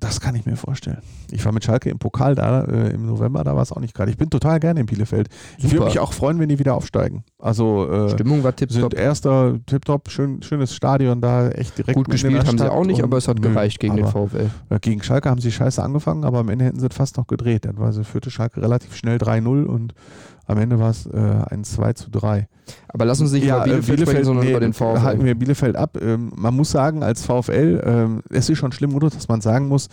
Das 0.00 0.20
kann 0.20 0.34
ich 0.34 0.46
mir 0.46 0.56
vorstellen. 0.56 1.02
Ich 1.30 1.44
war 1.44 1.52
mit 1.52 1.62
Schalke 1.62 1.90
im 1.90 1.98
Pokal 1.98 2.34
da 2.34 2.64
äh, 2.64 2.90
im 2.94 3.06
November, 3.06 3.44
da 3.44 3.54
war 3.54 3.62
es 3.62 3.70
auch 3.70 3.80
nicht 3.80 3.94
gerade. 3.94 4.10
Ich 4.10 4.16
bin 4.16 4.30
total 4.30 4.58
gerne 4.58 4.80
in 4.80 4.86
Bielefeld. 4.86 5.28
Ich 5.58 5.64
würde 5.64 5.76
Super. 5.76 5.84
mich 5.86 5.98
auch 5.98 6.14
freuen, 6.14 6.38
wenn 6.38 6.48
die 6.48 6.58
wieder 6.58 6.74
aufsteigen. 6.74 7.22
Also 7.38 7.88
äh, 7.88 8.10
Stimmung 8.10 8.42
war 8.42 8.52
sind 8.56 8.70
tipptopp. 8.70 8.94
erster 8.94 9.58
Tipptopp, 9.66 10.10
schön, 10.10 10.42
schönes 10.42 10.74
Stadion 10.74 11.20
da, 11.20 11.50
echt 11.50 11.76
direkt 11.76 11.96
Gut 11.96 12.08
gespielt 12.08 12.46
haben 12.46 12.58
sie 12.58 12.70
auch 12.70 12.84
nicht, 12.84 13.02
aber 13.02 13.18
es 13.18 13.28
hat 13.28 13.38
Nö, 13.38 13.48
gereicht 13.48 13.78
gegen 13.78 13.96
den 13.96 14.06
VfL. 14.06 14.50
Ja, 14.70 14.78
Gegen 14.78 15.02
Schalke 15.02 15.28
haben 15.28 15.40
sie 15.40 15.52
scheiße 15.52 15.82
angefangen, 15.82 16.24
aber 16.24 16.38
am 16.38 16.48
Ende 16.48 16.64
hätten 16.64 16.80
sie 16.80 16.86
es 16.86 16.96
fast 16.96 17.18
noch 17.18 17.26
gedreht. 17.26 17.66
Dann 17.66 17.78
war 17.78 17.92
sie 17.92 18.02
führte 18.04 18.30
Schalke 18.30 18.62
relativ 18.62 18.96
schnell 18.96 19.18
3-0 19.18 19.64
und 19.64 19.94
am 20.50 20.58
Ende 20.58 20.80
war 20.80 20.90
es 20.90 21.06
äh, 21.06 21.16
ein 21.16 21.62
2 21.62 21.92
zu 21.92 22.10
3. 22.10 22.48
Aber 22.88 23.04
lass 23.04 23.20
uns 23.20 23.30
nicht 23.30 23.44
über 23.44 23.62
äh, 23.62 23.70
Bielefeld, 23.70 24.00
sprechen, 24.00 24.24
sondern 24.24 24.44
nee, 24.44 24.50
über 24.50 24.60
den 24.60 24.74
Halten 24.74 25.20
VfL. 25.20 25.24
wir 25.24 25.34
Bielefeld 25.36 25.76
ab. 25.76 25.96
Ähm, 26.00 26.32
man 26.34 26.54
muss 26.54 26.72
sagen, 26.72 27.04
als 27.04 27.24
VfL, 27.24 27.80
ähm, 27.84 28.22
es 28.30 28.48
ist 28.50 28.58
schon 28.58 28.72
schlimm 28.72 28.92
genug, 28.92 29.12
dass 29.12 29.28
man 29.28 29.40
sagen 29.40 29.68
muss, 29.68 29.88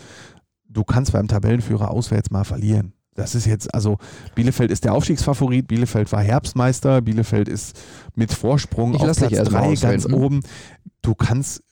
du 0.68 0.84
kannst 0.84 1.14
beim 1.14 1.28
Tabellenführer 1.28 1.92
auswärts 1.92 2.32
mal 2.32 2.44
verlieren. 2.44 2.94
Das 3.14 3.36
ist 3.36 3.46
jetzt, 3.46 3.74
also 3.74 3.98
Bielefeld 4.34 4.72
ist 4.72 4.84
der 4.84 4.94
Aufstiegsfavorit, 4.94 5.68
Bielefeld 5.68 6.12
war 6.12 6.22
Herbstmeister, 6.22 7.02
Bielefeld 7.02 7.48
ist 7.50 7.80
mit 8.16 8.34
Vorsprung 8.34 8.96
Ich 8.96 9.02
auf 9.02 9.18
Platz 9.18 9.32
erst 9.32 9.52
mal 9.52 9.62
3 9.62 9.68
ausreden, 9.68 9.92
ganz 9.92 10.06
hm? 10.06 10.14
oben. 10.14 10.40
Du 11.04 11.14
kannst 11.14 11.64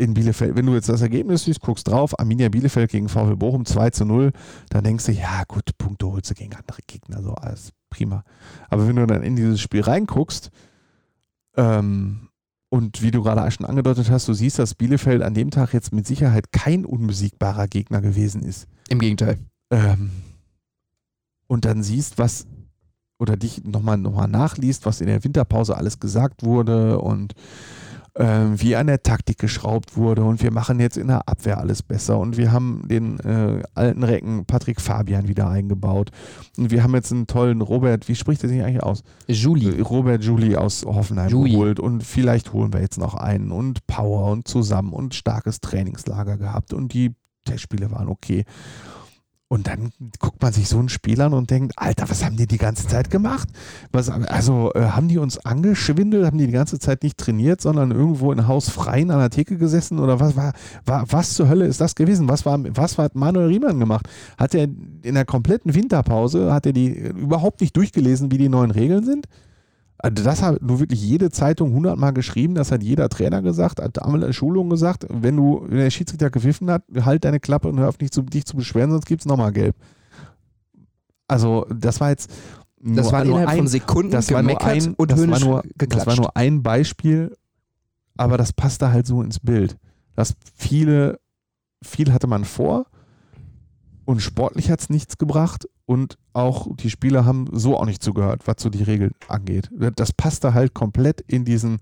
in 0.00 0.14
Bielefeld, 0.14 0.56
wenn 0.56 0.66
du 0.66 0.74
jetzt 0.74 0.88
das 0.88 1.02
Ergebnis 1.02 1.44
siehst, 1.44 1.60
guckst 1.60 1.86
drauf, 1.86 2.18
Arminia 2.18 2.48
Bielefeld 2.48 2.90
gegen 2.90 3.08
VfL 3.08 3.36
Bochum 3.36 3.66
2 3.66 3.90
zu 3.90 4.04
0, 4.04 4.32
dann 4.70 4.82
denkst 4.82 5.04
du, 5.04 5.12
ja 5.12 5.44
gut, 5.46 5.76
Punkte 5.76 6.06
holst 6.06 6.30
du 6.30 6.34
gegen 6.34 6.54
andere 6.54 6.80
Gegner, 6.86 7.22
so 7.22 7.34
alles 7.34 7.72
prima. 7.90 8.24
Aber 8.70 8.88
wenn 8.88 8.96
du 8.96 9.06
dann 9.06 9.22
in 9.22 9.36
dieses 9.36 9.60
Spiel 9.60 9.82
reinguckst, 9.82 10.50
ähm, 11.56 12.28
und 12.70 13.02
wie 13.02 13.10
du 13.10 13.22
gerade 13.22 13.50
schon 13.50 13.66
angedeutet 13.66 14.10
hast, 14.10 14.28
du 14.28 14.32
siehst, 14.32 14.58
dass 14.58 14.74
Bielefeld 14.74 15.22
an 15.22 15.34
dem 15.34 15.50
Tag 15.50 15.74
jetzt 15.74 15.92
mit 15.92 16.06
Sicherheit 16.06 16.52
kein 16.52 16.84
unbesiegbarer 16.84 17.66
Gegner 17.66 18.00
gewesen 18.00 18.42
ist. 18.42 18.68
Im 18.88 19.00
Gegenteil. 19.00 19.38
Ähm, 19.70 20.10
und 21.48 21.64
dann 21.64 21.82
siehst, 21.82 22.16
was, 22.16 22.46
oder 23.18 23.36
dich 23.36 23.64
nochmal 23.64 23.98
noch 23.98 24.14
mal 24.14 24.28
nachliest, 24.28 24.86
was 24.86 25.00
in 25.00 25.08
der 25.08 25.24
Winterpause 25.24 25.76
alles 25.76 25.98
gesagt 25.98 26.44
wurde 26.44 27.00
und 27.00 27.34
ähm, 28.16 28.60
wie 28.60 28.76
an 28.76 28.86
der 28.86 29.02
Taktik 29.02 29.38
geschraubt 29.38 29.96
wurde 29.96 30.24
und 30.24 30.42
wir 30.42 30.50
machen 30.50 30.80
jetzt 30.80 30.96
in 30.96 31.08
der 31.08 31.28
Abwehr 31.28 31.58
alles 31.58 31.82
besser 31.82 32.18
und 32.18 32.36
wir 32.36 32.52
haben 32.52 32.82
den 32.88 33.20
äh, 33.20 33.62
alten 33.74 34.02
Recken 34.02 34.44
Patrick 34.46 34.80
Fabian 34.80 35.28
wieder 35.28 35.48
eingebaut 35.48 36.10
und 36.56 36.70
wir 36.70 36.82
haben 36.82 36.94
jetzt 36.94 37.12
einen 37.12 37.26
tollen 37.26 37.60
Robert, 37.60 38.08
wie 38.08 38.16
spricht 38.16 38.42
er 38.42 38.48
sich 38.48 38.62
eigentlich 38.62 38.82
aus? 38.82 39.02
Juli. 39.26 39.80
Robert 39.80 40.24
Juli 40.24 40.56
aus 40.56 40.84
Hoffenheim 40.84 41.30
Juli. 41.30 41.52
geholt 41.52 41.80
und 41.80 42.02
vielleicht 42.02 42.52
holen 42.52 42.72
wir 42.72 42.80
jetzt 42.80 42.98
noch 42.98 43.14
einen 43.14 43.52
und 43.52 43.86
Power 43.86 44.32
und 44.32 44.48
zusammen 44.48 44.92
und 44.92 45.14
starkes 45.14 45.60
Trainingslager 45.60 46.36
gehabt 46.36 46.72
und 46.72 46.92
die 46.92 47.14
Testspiele 47.44 47.90
waren 47.90 48.08
okay. 48.08 48.44
Und 49.52 49.66
dann 49.66 49.90
guckt 50.20 50.40
man 50.40 50.52
sich 50.52 50.68
so 50.68 50.78
ein 50.78 50.88
Spiel 50.88 51.20
an 51.20 51.32
und 51.32 51.50
denkt, 51.50 51.72
Alter, 51.74 52.08
was 52.08 52.24
haben 52.24 52.36
die 52.36 52.46
die 52.46 52.56
ganze 52.56 52.86
Zeit 52.86 53.10
gemacht? 53.10 53.48
Was, 53.90 54.08
also 54.08 54.72
äh, 54.74 54.82
haben 54.82 55.08
die 55.08 55.18
uns 55.18 55.44
angeschwindelt, 55.44 56.24
haben 56.24 56.38
die 56.38 56.46
die 56.46 56.52
ganze 56.52 56.78
Zeit 56.78 57.02
nicht 57.02 57.18
trainiert, 57.18 57.60
sondern 57.60 57.90
irgendwo 57.90 58.30
in 58.30 58.46
Haus 58.46 58.70
Freien 58.70 59.10
an 59.10 59.18
der 59.18 59.30
Theke 59.30 59.58
gesessen 59.58 59.98
oder 59.98 60.20
was 60.20 60.36
war, 60.36 60.52
war 60.86 61.04
was 61.10 61.34
zur 61.34 61.48
Hölle 61.48 61.66
ist 61.66 61.80
das 61.80 61.96
gewesen? 61.96 62.28
Was 62.28 62.46
war, 62.46 62.60
was 62.76 62.96
hat 62.96 63.16
Manuel 63.16 63.48
Riemann 63.48 63.80
gemacht? 63.80 64.08
Hat 64.38 64.54
er 64.54 64.68
in 65.02 65.14
der 65.14 65.24
kompletten 65.24 65.74
Winterpause, 65.74 66.52
hat 66.52 66.66
er 66.66 66.72
die 66.72 66.90
überhaupt 66.90 67.60
nicht 67.60 67.76
durchgelesen, 67.76 68.30
wie 68.30 68.38
die 68.38 68.48
neuen 68.48 68.70
Regeln 68.70 69.04
sind? 69.04 69.26
Also 70.02 70.24
das 70.24 70.42
hat 70.42 70.62
nur 70.62 70.80
wirklich 70.80 71.02
jede 71.02 71.30
Zeitung 71.30 71.72
hundertmal 71.74 72.14
geschrieben, 72.14 72.54
das 72.54 72.72
hat 72.72 72.82
jeder 72.82 73.08
Trainer 73.10 73.42
gesagt, 73.42 73.80
hat 73.82 74.00
einmal 74.02 74.20
in 74.22 74.28
der 74.28 74.32
Schulung 74.32 74.70
gesagt, 74.70 75.04
wenn 75.10 75.36
du, 75.36 75.62
wenn 75.68 75.76
der 75.78 75.90
Schiedsrichter 75.90 76.30
gepfiffen 76.30 76.70
hat, 76.70 76.84
halt 77.04 77.24
deine 77.24 77.38
Klappe 77.38 77.68
und 77.68 77.78
hör 77.78 77.88
auf 77.90 77.98
nicht 77.98 78.14
zu, 78.14 78.22
dich 78.22 78.46
zu 78.46 78.56
beschweren, 78.56 78.90
sonst 78.90 79.04
gibt 79.04 79.20
es 79.20 79.26
nochmal 79.26 79.52
gelb. 79.52 79.76
Also 81.28 81.66
das 81.74 82.00
war 82.00 82.10
jetzt 82.10 82.30
Das 82.80 83.04
nur- 83.06 83.12
war 83.12 83.24
nur 83.24 83.36
innerhalb 83.38 83.48
ein, 83.50 83.56
von 83.58 83.66
Sekunden 83.68 84.10
das 84.10 84.32
war 84.32 84.42
nur 84.42 84.62
ein, 84.62 84.94
und 84.94 85.10
das 85.10 85.28
war 85.28 85.38
nur, 85.40 85.62
das 85.76 86.06
war 86.06 86.16
nur 86.16 86.36
ein 86.36 86.62
Beispiel, 86.62 87.36
aber 88.16 88.38
das 88.38 88.52
passte 88.52 88.90
halt 88.92 89.06
so 89.06 89.22
ins 89.22 89.38
Bild. 89.38 89.76
Dass 90.16 90.34
viele, 90.54 91.20
viel 91.82 92.12
hatte 92.12 92.26
man 92.26 92.44
vor 92.44 92.86
und 94.06 94.20
sportlich 94.22 94.70
hat 94.70 94.80
es 94.80 94.90
nichts 94.90 95.18
gebracht 95.18 95.68
und 95.90 96.18
auch 96.34 96.68
die 96.76 96.88
Spieler 96.88 97.24
haben 97.24 97.48
so 97.50 97.76
auch 97.76 97.84
nicht 97.84 98.00
zugehört, 98.00 98.42
was 98.44 98.58
so 98.60 98.70
die 98.70 98.84
Regeln 98.84 99.10
angeht. 99.26 99.68
Das 99.96 100.12
passte 100.12 100.54
halt 100.54 100.72
komplett 100.72 101.20
in 101.22 101.44
diesen 101.44 101.78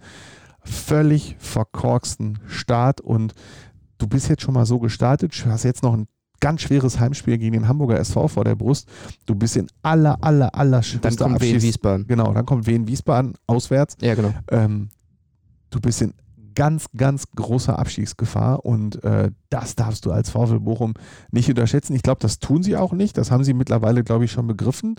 völlig 0.64 1.36
verkorksten 1.38 2.38
Start 2.46 3.02
und 3.02 3.34
du 3.98 4.06
bist 4.06 4.30
jetzt 4.30 4.40
schon 4.40 4.54
mal 4.54 4.64
so 4.64 4.78
gestartet, 4.78 5.34
hast 5.46 5.64
jetzt 5.64 5.82
noch 5.82 5.92
ein 5.92 6.06
ganz 6.40 6.62
schweres 6.62 6.98
Heimspiel 6.98 7.36
gegen 7.36 7.52
den 7.52 7.68
Hamburger 7.68 8.00
SV 8.00 8.28
vor 8.28 8.44
der 8.44 8.54
Brust. 8.54 8.88
Du 9.26 9.34
bist 9.34 9.58
in 9.58 9.68
aller, 9.82 10.16
aller, 10.24 10.54
aller 10.54 10.80
Dann 11.02 11.16
kommt 11.16 11.42
Wien 11.42 11.60
Wiesbaden. 11.60 12.06
Genau, 12.06 12.32
dann 12.32 12.46
kommt 12.46 12.66
Wien 12.66 12.88
Wiesbaden 12.88 13.34
auswärts. 13.46 13.98
Ja, 14.00 14.14
genau. 14.14 14.32
Ähm, 14.50 14.88
du 15.68 15.80
bist 15.80 16.00
in 16.00 16.14
ganz, 16.54 16.86
ganz 16.96 17.24
großer 17.36 17.78
Abstiegsgefahr 17.78 18.64
und 18.64 19.04
äh, 19.04 19.30
das 19.50 19.74
darfst 19.76 20.04
du 20.06 20.12
als 20.12 20.30
VfL 20.30 20.60
Bochum 20.60 20.94
nicht 21.30 21.48
unterschätzen. 21.48 21.94
Ich 21.94 22.02
glaube, 22.02 22.20
das 22.20 22.38
tun 22.38 22.62
sie 22.62 22.76
auch 22.76 22.92
nicht. 22.92 23.16
Das 23.16 23.30
haben 23.30 23.44
sie 23.44 23.54
mittlerweile, 23.54 24.04
glaube 24.04 24.24
ich, 24.26 24.32
schon 24.32 24.46
begriffen. 24.46 24.96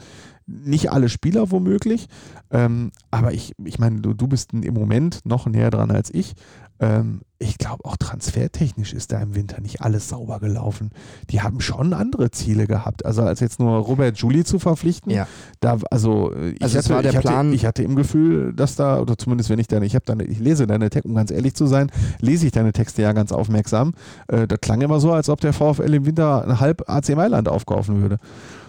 Nicht 0.47 0.91
alle 0.91 1.09
Spieler 1.09 1.51
womöglich. 1.51 2.07
Ähm, 2.49 2.91
aber 3.11 3.33
ich, 3.33 3.53
ich 3.63 3.77
meine, 3.77 4.01
du, 4.01 4.13
du 4.13 4.27
bist 4.27 4.53
im 4.53 4.73
Moment 4.73 5.19
noch 5.25 5.45
näher 5.45 5.69
dran 5.69 5.91
als 5.91 6.11
ich. 6.13 6.33
Ähm, 6.79 7.21
ich 7.41 7.57
glaube, 7.57 7.85
auch 7.85 7.95
transfertechnisch 7.97 8.93
ist 8.93 9.11
da 9.13 9.21
im 9.21 9.33
Winter 9.35 9.61
nicht 9.61 9.81
alles 9.81 10.09
sauber 10.09 10.39
gelaufen. 10.39 10.89
Die 11.29 11.41
haben 11.41 11.61
schon 11.61 11.93
andere 11.93 12.31
Ziele 12.31 12.67
gehabt. 12.67 13.05
Also 13.05 13.21
als 13.21 13.39
jetzt 13.39 13.59
nur 13.59 13.77
Robert 13.77 14.17
Juli 14.17 14.43
zu 14.43 14.59
verpflichten, 14.59 15.11
Ja. 15.11 15.27
da, 15.61 15.77
also, 15.91 16.35
ich, 16.35 16.61
Also 16.61 16.77
hatte, 16.79 16.89
war 16.89 17.01
der 17.01 17.11
ich, 17.11 17.17
hatte, 17.17 17.27
Plan- 17.27 17.53
ich 17.53 17.65
hatte 17.65 17.83
im 17.83 17.95
Gefühl, 17.95 18.53
dass 18.53 18.75
da, 18.75 18.99
oder 18.99 19.17
zumindest 19.17 19.49
wenn 19.49 19.59
ich 19.59 19.67
deine, 19.67 19.85
ich 19.85 19.95
habe 19.95 20.05
deine, 20.05 20.23
ich 20.25 20.39
lese 20.39 20.67
deine 20.67 20.89
Texte, 20.89 21.07
um 21.07 21.15
ganz 21.15 21.31
ehrlich 21.31 21.53
zu 21.53 21.65
sein, 21.67 21.91
lese 22.19 22.45
ich 22.47 22.51
deine 22.51 22.73
Texte 22.73 23.01
ja 23.03 23.13
ganz 23.13 23.31
aufmerksam. 23.31 23.93
Äh, 24.27 24.38
das 24.47 24.59
klang 24.61 24.81
immer 24.81 24.99
so, 24.99 25.11
als 25.11 25.29
ob 25.29 25.41
der 25.41 25.53
VfL 25.53 25.93
im 25.93 26.05
Winter 26.05 26.45
ein 26.45 26.59
halb 26.59 26.89
AC 26.89 27.15
Mailand 27.15 27.47
aufkaufen 27.47 28.01
würde. 28.01 28.17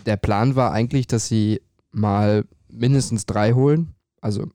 Der 0.07 0.17
Plan 0.17 0.57
war 0.57 0.73
eigentlich, 0.73 1.07
dass 1.07 1.27
sie 1.27 1.61
mal 1.93 2.45
mindestens 2.69 3.27
drei 3.27 3.53
holen. 3.53 3.95
Also 4.21 4.47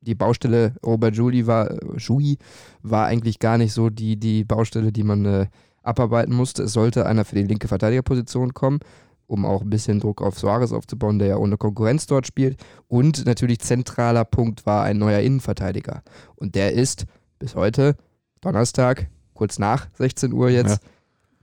die 0.00 0.14
Baustelle 0.14 0.74
Robert 0.84 1.16
Juli 1.16 1.46
war, 1.46 1.70
äh, 1.70 1.78
Jui 1.96 2.38
war 2.82 3.06
eigentlich 3.06 3.38
gar 3.38 3.58
nicht 3.58 3.72
so 3.72 3.90
die, 3.90 4.16
die 4.16 4.44
Baustelle, 4.44 4.92
die 4.92 5.02
man 5.02 5.24
äh, 5.24 5.46
abarbeiten 5.82 6.34
musste. 6.34 6.64
Es 6.64 6.72
sollte 6.72 7.06
einer 7.06 7.24
für 7.24 7.36
die 7.36 7.42
linke 7.42 7.68
Verteidigerposition 7.68 8.54
kommen, 8.54 8.80
um 9.26 9.44
auch 9.44 9.62
ein 9.62 9.70
bisschen 9.70 10.00
Druck 10.00 10.22
auf 10.22 10.38
Suarez 10.38 10.72
aufzubauen, 10.72 11.18
der 11.18 11.28
ja 11.28 11.36
ohne 11.36 11.56
Konkurrenz 11.56 12.06
dort 12.06 12.26
spielt. 12.26 12.62
Und 12.88 13.26
natürlich 13.26 13.60
zentraler 13.60 14.24
Punkt 14.24 14.66
war 14.66 14.84
ein 14.84 14.98
neuer 14.98 15.20
Innenverteidiger. 15.20 16.02
Und 16.36 16.54
der 16.54 16.72
ist 16.72 17.06
bis 17.38 17.54
heute, 17.54 17.96
Donnerstag, 18.40 19.08
kurz 19.34 19.58
nach 19.58 19.88
16 19.94 20.32
Uhr 20.32 20.50
jetzt, 20.50 20.80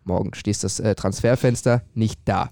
morgen 0.04 0.34
schließt 0.34 0.63
das 0.63 0.80
äh, 0.80 0.95
Transferfenster, 0.95 1.84
nicht 1.93 2.19
da. 2.25 2.49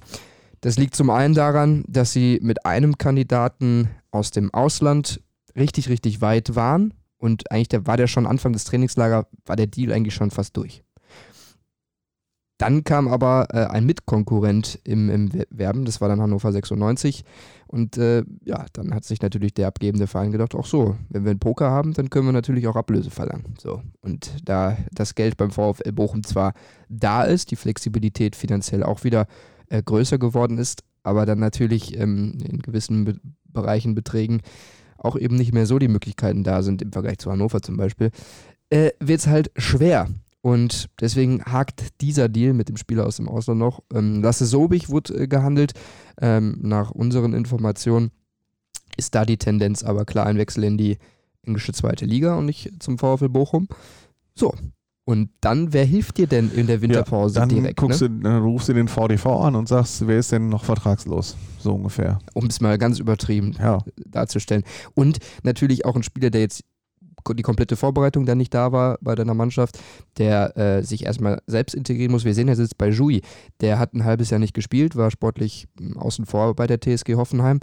Das 0.62 0.78
liegt 0.78 0.96
zum 0.96 1.10
einen 1.10 1.34
daran, 1.34 1.84
dass 1.88 2.12
sie 2.12 2.40
mit 2.42 2.66
einem 2.66 2.98
Kandidaten 2.98 3.90
aus 4.12 4.32
dem 4.32 4.54
Ausland 4.54 5.22
richtig, 5.56 5.90
richtig 5.90 6.22
weit 6.22 6.56
waren 6.56 6.94
und 7.18 7.52
eigentlich 7.52 7.70
der, 7.70 7.88
war 7.88 7.98
der 7.98 8.08
schon 8.08 8.28
Anfang 8.28 8.54
des 8.54 8.66
Trainingslagers, 8.66 9.26
war 9.46 9.56
der 9.56 9.68
Deal 9.68 9.94
eigentlich 9.94 10.14
schon 10.14 10.32
fast 10.32 10.56
durch. 10.58 10.84
Dann 12.60 12.84
kam 12.84 13.08
aber 13.08 13.48
äh, 13.54 13.66
ein 13.68 13.86
Mitkonkurrent 13.86 14.80
im, 14.84 15.10
im 15.10 15.30
Werben, 15.50 15.86
das 15.86 16.02
war 16.02 16.10
dann 16.10 16.22
Hannover 16.22 16.52
96. 16.52 17.24
Und 17.68 17.98
äh, 17.98 18.24
ja, 18.44 18.66
dann 18.74 18.94
hat 18.94 19.06
sich 19.06 19.22
natürlich 19.22 19.54
der 19.54 19.68
abgebende 19.68 20.08
Verein 20.08 20.32
gedacht, 20.32 20.54
ach 20.60 20.66
so, 20.66 20.98
wenn 21.08 21.24
wir 21.24 21.32
einen 21.32 21.40
Poker 21.40 21.72
haben, 21.72 21.94
dann 21.94 22.10
können 22.10 22.26
wir 22.26 22.34
natürlich 22.34 22.68
auch 22.68 22.76
Ablöse 22.76 23.12
verlangen. 23.12 23.54
So. 23.58 23.82
Und 24.02 24.34
da 24.44 24.78
das 24.92 25.16
Geld 25.16 25.38
beim 25.38 25.52
VfL 25.52 25.94
Bochum 25.94 26.24
zwar 26.26 26.54
da 26.90 27.24
ist, 27.24 27.52
die 27.52 27.56
Flexibilität 27.56 28.36
finanziell 28.36 28.84
auch 28.84 29.06
wieder 29.06 29.28
äh, 29.70 29.82
größer 29.82 30.18
geworden 30.18 30.58
ist, 30.58 30.84
aber 31.02 31.26
dann 31.26 31.40
natürlich 31.40 31.98
ähm, 31.98 32.40
in 32.44 32.60
gewissen 32.60 33.06
Be 33.06 33.16
Bereichen, 33.52 33.96
Beträgen 33.96 34.42
auch 35.00 35.16
eben 35.16 35.36
nicht 35.36 35.56
mehr 35.56 35.66
so 35.66 35.80
die 35.80 35.88
Möglichkeiten 35.88 36.44
da 36.44 36.62
sind, 36.62 36.84
im 36.84 36.92
Vergleich 36.92 37.18
zu 37.18 37.32
Hannover 37.32 37.64
zum 37.64 37.78
Beispiel, 37.78 38.12
äh, 38.70 38.92
wird 39.00 39.22
es 39.22 39.28
halt 39.28 39.50
schwer. 39.56 40.08
Und 40.42 40.90
deswegen 41.02 41.44
hakt 41.44 42.00
dieser 42.02 42.30
Deal 42.30 42.54
mit 42.54 42.70
dem 42.70 42.78
Spieler 42.78 43.06
aus 43.06 43.18
dem 43.18 43.28
Ausland 43.28 43.60
noch. 43.60 43.82
Ähm, 43.94 44.22
Lasse 44.22 44.46
Sobich 44.46 44.90
wurde 44.90 45.14
äh, 45.24 45.28
gehandelt. 45.28 45.74
Ähm, 46.22 46.60
nach 46.62 46.92
unseren 46.92 47.34
Informationen 47.34 48.12
ist 48.96 49.16
da 49.16 49.26
die 49.26 49.38
Tendenz 49.38 49.84
aber 49.84 50.06
klar 50.06 50.26
ein 50.28 50.38
Wechsel 50.38 50.64
in 50.64 50.78
die 50.78 50.98
englische 51.44 51.74
zweite 51.74 52.06
Liga 52.06 52.36
und 52.36 52.46
nicht 52.46 52.72
zum 52.82 52.98
VfL 52.98 53.30
Bochum. 53.30 53.68
So. 54.36 54.54
Und 55.06 55.32
dann, 55.42 55.74
wer 55.74 55.86
hilft 55.86 56.18
dir 56.18 56.28
denn 56.28 56.52
in 56.52 56.68
der 56.68 56.82
Winterpause 56.82 57.34
dann 57.40 57.50
direkt? 57.50 57.78
guckst 57.78 58.02
Ne? 58.02 58.10
du, 58.10 58.20
dann 58.20 58.44
rufst 58.44 58.70
du 58.70 58.74
den 58.74 58.88
VDV 58.88 59.26
an 59.26 59.56
und 59.56 59.68
sagst, 59.68 60.06
wer 60.06 60.20
ist 60.20 60.32
denn 60.32 60.50
noch 60.50 60.64
vertragslos? 60.64 61.36
So 61.58 61.74
ungefähr. 61.74 62.20
Um 62.36 62.46
es 62.46 62.62
mal 62.62 62.78
ganz 62.78 63.00
übertrieben 63.00 63.56
Ja. 63.60 63.80
darzustellen. 64.06 64.64
Und 64.94 65.18
natürlich 65.44 65.84
auch 65.86 65.96
ein 65.96 66.04
Spieler, 66.04 66.30
der 66.30 66.42
jetzt 66.42 66.64
die 67.36 67.44
komplette 67.44 67.76
Vorbereitung 67.76 68.26
dann 68.26 68.38
nicht 68.38 68.54
da 68.54 68.72
war 68.72 68.98
bei 69.02 69.16
deiner 69.16 69.34
Mannschaft, 69.34 69.80
der 70.18 70.58
äh, 70.58 70.84
sich 70.84 71.06
erstmal 71.06 71.42
selbst 71.48 71.76
integrieren 71.76 72.12
muss. 72.12 72.26
Wir 72.26 72.34
sehen, 72.34 72.48
er 72.48 72.56
sitzt 72.56 72.78
bei 72.78 72.90
Jui. 72.90 73.22
Der 73.62 73.80
hat 73.80 73.94
ein 73.94 74.04
halbes 74.04 74.30
Jahr 74.30 74.40
nicht 74.40 74.54
gespielt, 74.54 74.96
war 74.96 75.12
sportlich 75.12 75.68
mh, 75.80 76.00
außen 76.00 76.26
vor 76.26 76.56
bei 76.56 76.68
der 76.68 76.80
TSG 76.80 77.16
Hoffenheim. 77.16 77.60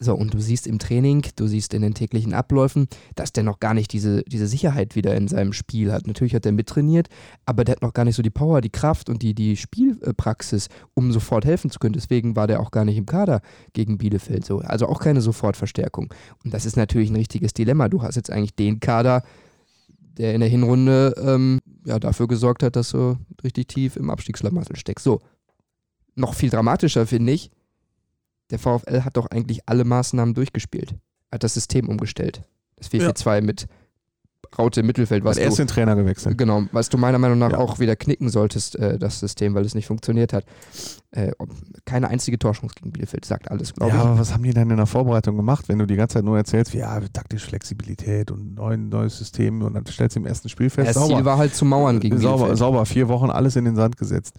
So, 0.00 0.14
und 0.14 0.34
du 0.34 0.40
siehst 0.40 0.66
im 0.66 0.80
Training, 0.80 1.24
du 1.36 1.46
siehst 1.46 1.72
in 1.72 1.82
den 1.82 1.94
täglichen 1.94 2.34
Abläufen, 2.34 2.88
dass 3.14 3.32
der 3.32 3.44
noch 3.44 3.60
gar 3.60 3.74
nicht 3.74 3.92
diese, 3.92 4.24
diese 4.24 4.48
Sicherheit 4.48 4.96
wieder 4.96 5.14
in 5.14 5.28
seinem 5.28 5.52
Spiel 5.52 5.92
hat. 5.92 6.08
Natürlich 6.08 6.34
hat 6.34 6.44
er 6.44 6.52
mittrainiert, 6.52 7.08
aber 7.46 7.64
der 7.64 7.76
hat 7.76 7.82
noch 7.82 7.94
gar 7.94 8.04
nicht 8.04 8.16
so 8.16 8.22
die 8.22 8.30
Power, 8.30 8.60
die 8.60 8.70
Kraft 8.70 9.08
und 9.08 9.22
die, 9.22 9.34
die 9.34 9.56
Spielpraxis, 9.56 10.68
um 10.94 11.12
sofort 11.12 11.44
helfen 11.44 11.70
zu 11.70 11.78
können. 11.78 11.92
Deswegen 11.92 12.34
war 12.34 12.48
der 12.48 12.60
auch 12.60 12.72
gar 12.72 12.84
nicht 12.84 12.96
im 12.96 13.06
Kader 13.06 13.40
gegen 13.72 13.96
Bielefeld 13.96 14.44
so. 14.44 14.58
Also 14.58 14.88
auch 14.88 15.00
keine 15.00 15.20
Sofortverstärkung. 15.20 16.12
Und 16.44 16.52
das 16.52 16.66
ist 16.66 16.76
natürlich 16.76 17.10
ein 17.10 17.16
richtiges 17.16 17.54
Dilemma. 17.54 17.88
Du 17.88 18.02
hast 18.02 18.16
jetzt 18.16 18.30
eigentlich 18.30 18.56
den 18.56 18.80
Kader, 18.80 19.22
der 20.18 20.34
in 20.34 20.40
der 20.40 20.50
Hinrunde 20.50 21.14
ähm, 21.18 21.60
ja, 21.86 22.00
dafür 22.00 22.26
gesorgt 22.26 22.64
hat, 22.64 22.74
dass 22.74 22.90
du 22.90 23.16
richtig 23.44 23.68
tief 23.68 23.96
im 23.96 24.10
Abstiegsschlamassel 24.10 24.74
steckst. 24.74 25.04
So. 25.04 25.20
Noch 26.16 26.34
viel 26.34 26.50
dramatischer 26.50 27.06
finde 27.06 27.32
ich, 27.32 27.50
der 28.54 28.60
VfL 28.60 29.02
hat 29.02 29.16
doch 29.16 29.26
eigentlich 29.26 29.68
alle 29.68 29.84
Maßnahmen 29.84 30.34
durchgespielt. 30.34 30.94
Hat 31.32 31.42
das 31.42 31.54
System 31.54 31.88
umgestellt. 31.88 32.42
Das 32.76 32.90
4-4-2 32.90 33.40
mit 33.40 33.66
Raute 34.58 34.80
im 34.80 34.86
Mittelfeld, 34.86 35.24
was 35.24 35.36
erst 35.36 35.58
du, 35.58 35.62
den 35.62 35.68
Trainer 35.68 35.96
gewechselt. 35.96 36.36
genau, 36.38 36.64
was 36.72 36.88
du 36.88 36.98
meiner 36.98 37.18
Meinung 37.18 37.38
nach 37.38 37.52
Ja. 37.52 37.58
auch 37.58 37.78
wieder 37.78 37.96
knicken 37.96 38.28
solltest, 38.28 38.76
äh, 38.76 38.98
das 38.98 39.20
System, 39.20 39.54
weil 39.54 39.64
es 39.64 39.74
nicht 39.74 39.86
funktioniert 39.86 40.32
hat. 40.32 40.44
Äh, 41.10 41.30
keine 41.84 42.08
einzige 42.08 42.38
Torchance 42.40 42.74
gegen 42.74 42.90
Bielefeld, 42.90 43.24
sagt 43.24 43.48
alles, 43.50 43.72
glaube 43.72 43.92
Ja, 43.94 43.98
ich. 44.00 44.06
aber 44.08 44.18
was 44.18 44.32
haben 44.34 44.42
die 44.42 44.52
denn 44.52 44.68
in 44.70 44.76
der 44.78 44.86
Vorbereitung 44.86 45.36
gemacht, 45.36 45.68
wenn 45.68 45.78
du 45.78 45.86
die 45.86 45.94
ganze 45.94 46.14
Zeit 46.14 46.24
nur 46.24 46.36
erzählst, 46.36 46.72
wie, 46.74 46.78
ja, 46.78 46.98
taktische 47.12 47.46
Flexibilität 47.46 48.32
und 48.32 48.54
neuen, 48.56 48.88
neues 48.88 49.16
System 49.18 49.62
und 49.62 49.74
dann 49.74 49.86
stellst 49.86 50.16
du 50.16 50.20
im 50.20 50.26
ersten 50.26 50.48
Spiel 50.48 50.70
fest, 50.70 50.88
das 50.88 50.94
sauber, 50.96 51.14
Ziel 51.16 51.24
war 51.24 51.38
halt 51.38 51.54
zu 51.54 51.64
mauern 51.64 52.00
gegen 52.00 52.18
sauber, 52.18 52.36
Bielefeld. 52.38 52.58
sauber, 52.58 52.84
vier 52.86 53.08
Wochen 53.08 53.30
alles 53.30 53.54
in 53.54 53.64
den 53.64 53.76
Sand 53.76 53.96
gesetzt. 53.96 54.34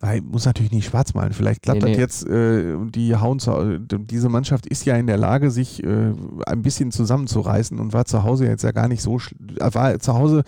Nein, 0.00 0.24
muss 0.28 0.44
natürlich 0.46 0.72
nicht 0.72 0.86
schwarz 0.86 1.14
malen. 1.14 1.32
Vielleicht 1.32 1.62
klappt 1.62 1.82
Nee, 1.82 1.90
das 1.96 1.96
nee. 1.96 2.02
jetzt, 2.02 2.26
äh, 2.28 2.76
die 2.90 3.14
hauen 3.14 3.38
zu, 3.38 3.78
diese 3.78 4.28
Mannschaft 4.28 4.66
ist 4.66 4.84
ja 4.84 4.96
in 4.96 5.06
der 5.06 5.16
Lage, 5.18 5.52
sich 5.52 5.84
äh, 5.84 6.12
ein 6.46 6.62
bisschen 6.62 6.90
zusammenzureißen 6.90 7.78
und 7.78 7.92
war 7.92 8.04
zu 8.04 8.24
Hause 8.24 8.46
jetzt 8.46 8.62
ja 8.64 8.72
gar 8.72 8.88
nicht 8.88 9.00
so, 9.00 9.14
sch- 9.16 9.32
äh, 9.45 9.45
war 9.60 9.98
zu 9.98 10.14
Hause 10.14 10.44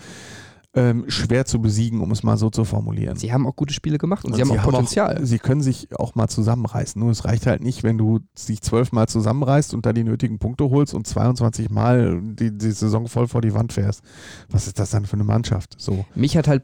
ähm, 0.75 1.05
schwer 1.07 1.45
zu 1.45 1.59
besiegen, 1.61 2.01
um 2.01 2.11
es 2.11 2.21
mal 2.21 2.37
so 2.37 2.49
zu 2.49 2.63
formulieren. 2.63 3.17
Sie 3.17 3.33
haben 3.33 3.47
auch 3.47 3.55
gute 3.55 3.73
Spiele 3.73 3.97
gemacht 3.97 4.23
und, 4.23 4.31
Und 4.31 4.35
sie 4.37 4.41
haben 4.43 4.59
auch 4.59 4.63
Potenzial. 4.63 5.25
sie 5.25 5.39
können 5.39 5.61
sich 5.61 5.87
auch 5.97 6.13
mal 6.13 6.27
zusammenreißen. 6.27 6.99
Nur 6.99 7.09
es 7.09 7.25
reicht 7.25 7.47
halt 7.47 7.63
nicht, 7.63 7.83
wenn 7.83 7.97
du 7.97 8.19
dich 8.47 8.61
zwölfmal 8.61 9.07
zusammenreißt 9.07 9.73
und 9.73 9.85
da 9.85 9.93
die 9.93 10.03
nötigen 10.03 10.37
Punkte 10.37 10.69
holst 10.69 10.93
und 10.93 11.07
22 11.07 11.71
Mal 11.71 12.21
die, 12.21 12.55
die 12.55 12.71
Saison 12.71 13.07
voll 13.07 13.27
vor 13.27 13.41
die 13.41 13.55
Wand 13.55 13.73
fährst. 13.73 14.03
Was 14.49 14.67
ist 14.67 14.77
das 14.77 14.91
dann 14.91 15.05
für 15.05 15.13
eine 15.13 15.23
Mannschaft? 15.23 15.75
So. 15.79 16.05
Mich 16.13 16.37
hat 16.37 16.47
halt, 16.47 16.63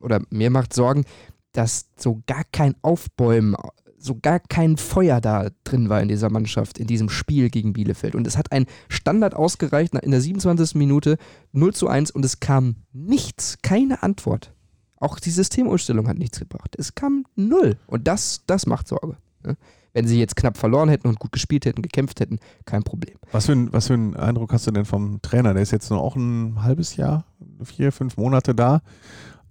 oder 0.00 0.20
mir 0.30 0.50
macht 0.50 0.72
Sorgen, 0.72 1.04
dass 1.50 1.86
so 1.96 2.22
gar 2.26 2.44
kein 2.52 2.76
Aufbäumen, 2.82 3.56
so 3.98 4.18
gar 4.20 4.40
kein 4.40 4.76
Feuer 4.76 5.20
da 5.20 5.48
drin 5.64 5.88
war 5.88 6.00
in 6.00 6.08
dieser 6.08 6.30
Mannschaft, 6.30 6.78
in 6.78 6.86
diesem 6.86 7.08
Spiel 7.08 7.50
gegen 7.50 7.72
Bielefeld. 7.72 8.14
Und 8.14 8.26
es 8.26 8.36
hat 8.36 8.52
ein 8.52 8.66
Standard 8.88 9.34
ausgereicht 9.34 9.94
in 9.94 10.10
der 10.10 10.20
27. 10.20 10.74
Minute 10.74 11.16
0 11.52 11.74
zu 11.74 11.88
1 11.88 12.10
und 12.10 12.24
es 12.24 12.40
kam 12.40 12.76
nichts, 12.92 13.58
keine 13.62 14.02
Antwort. 14.02 14.52
Auch 14.98 15.18
die 15.18 15.30
Systemumstellung 15.30 16.08
hat 16.08 16.18
nichts 16.18 16.38
gebracht. 16.38 16.74
Es 16.78 16.94
kam 16.94 17.24
null. 17.34 17.76
Und 17.86 18.08
das, 18.08 18.42
das 18.46 18.66
macht 18.66 18.88
Sorge. 18.88 19.16
ne? 19.44 19.56
Wenn 19.92 20.06
sie 20.06 20.18
jetzt 20.18 20.36
knapp 20.36 20.58
verloren 20.58 20.90
hätten 20.90 21.08
und 21.08 21.18
gut 21.18 21.32
gespielt 21.32 21.64
hätten, 21.64 21.80
gekämpft 21.80 22.20
hätten, 22.20 22.38
kein 22.66 22.82
Problem. 22.82 23.16
Was 23.32 23.46
für, 23.46 23.52
ein, 23.52 23.72
was 23.72 23.86
für 23.86 23.94
einen 23.94 24.14
Eindruck 24.14 24.52
hast 24.52 24.66
du 24.66 24.70
denn 24.70 24.84
vom 24.84 25.22
Trainer? 25.22 25.54
Der 25.54 25.62
ist 25.62 25.70
jetzt 25.70 25.90
nur 25.90 26.02
auch 26.02 26.16
ein 26.16 26.62
halbes 26.62 26.96
Jahr, 26.96 27.24
vier, 27.62 27.92
fünf 27.92 28.18
Monate 28.18 28.54
da. 28.54 28.82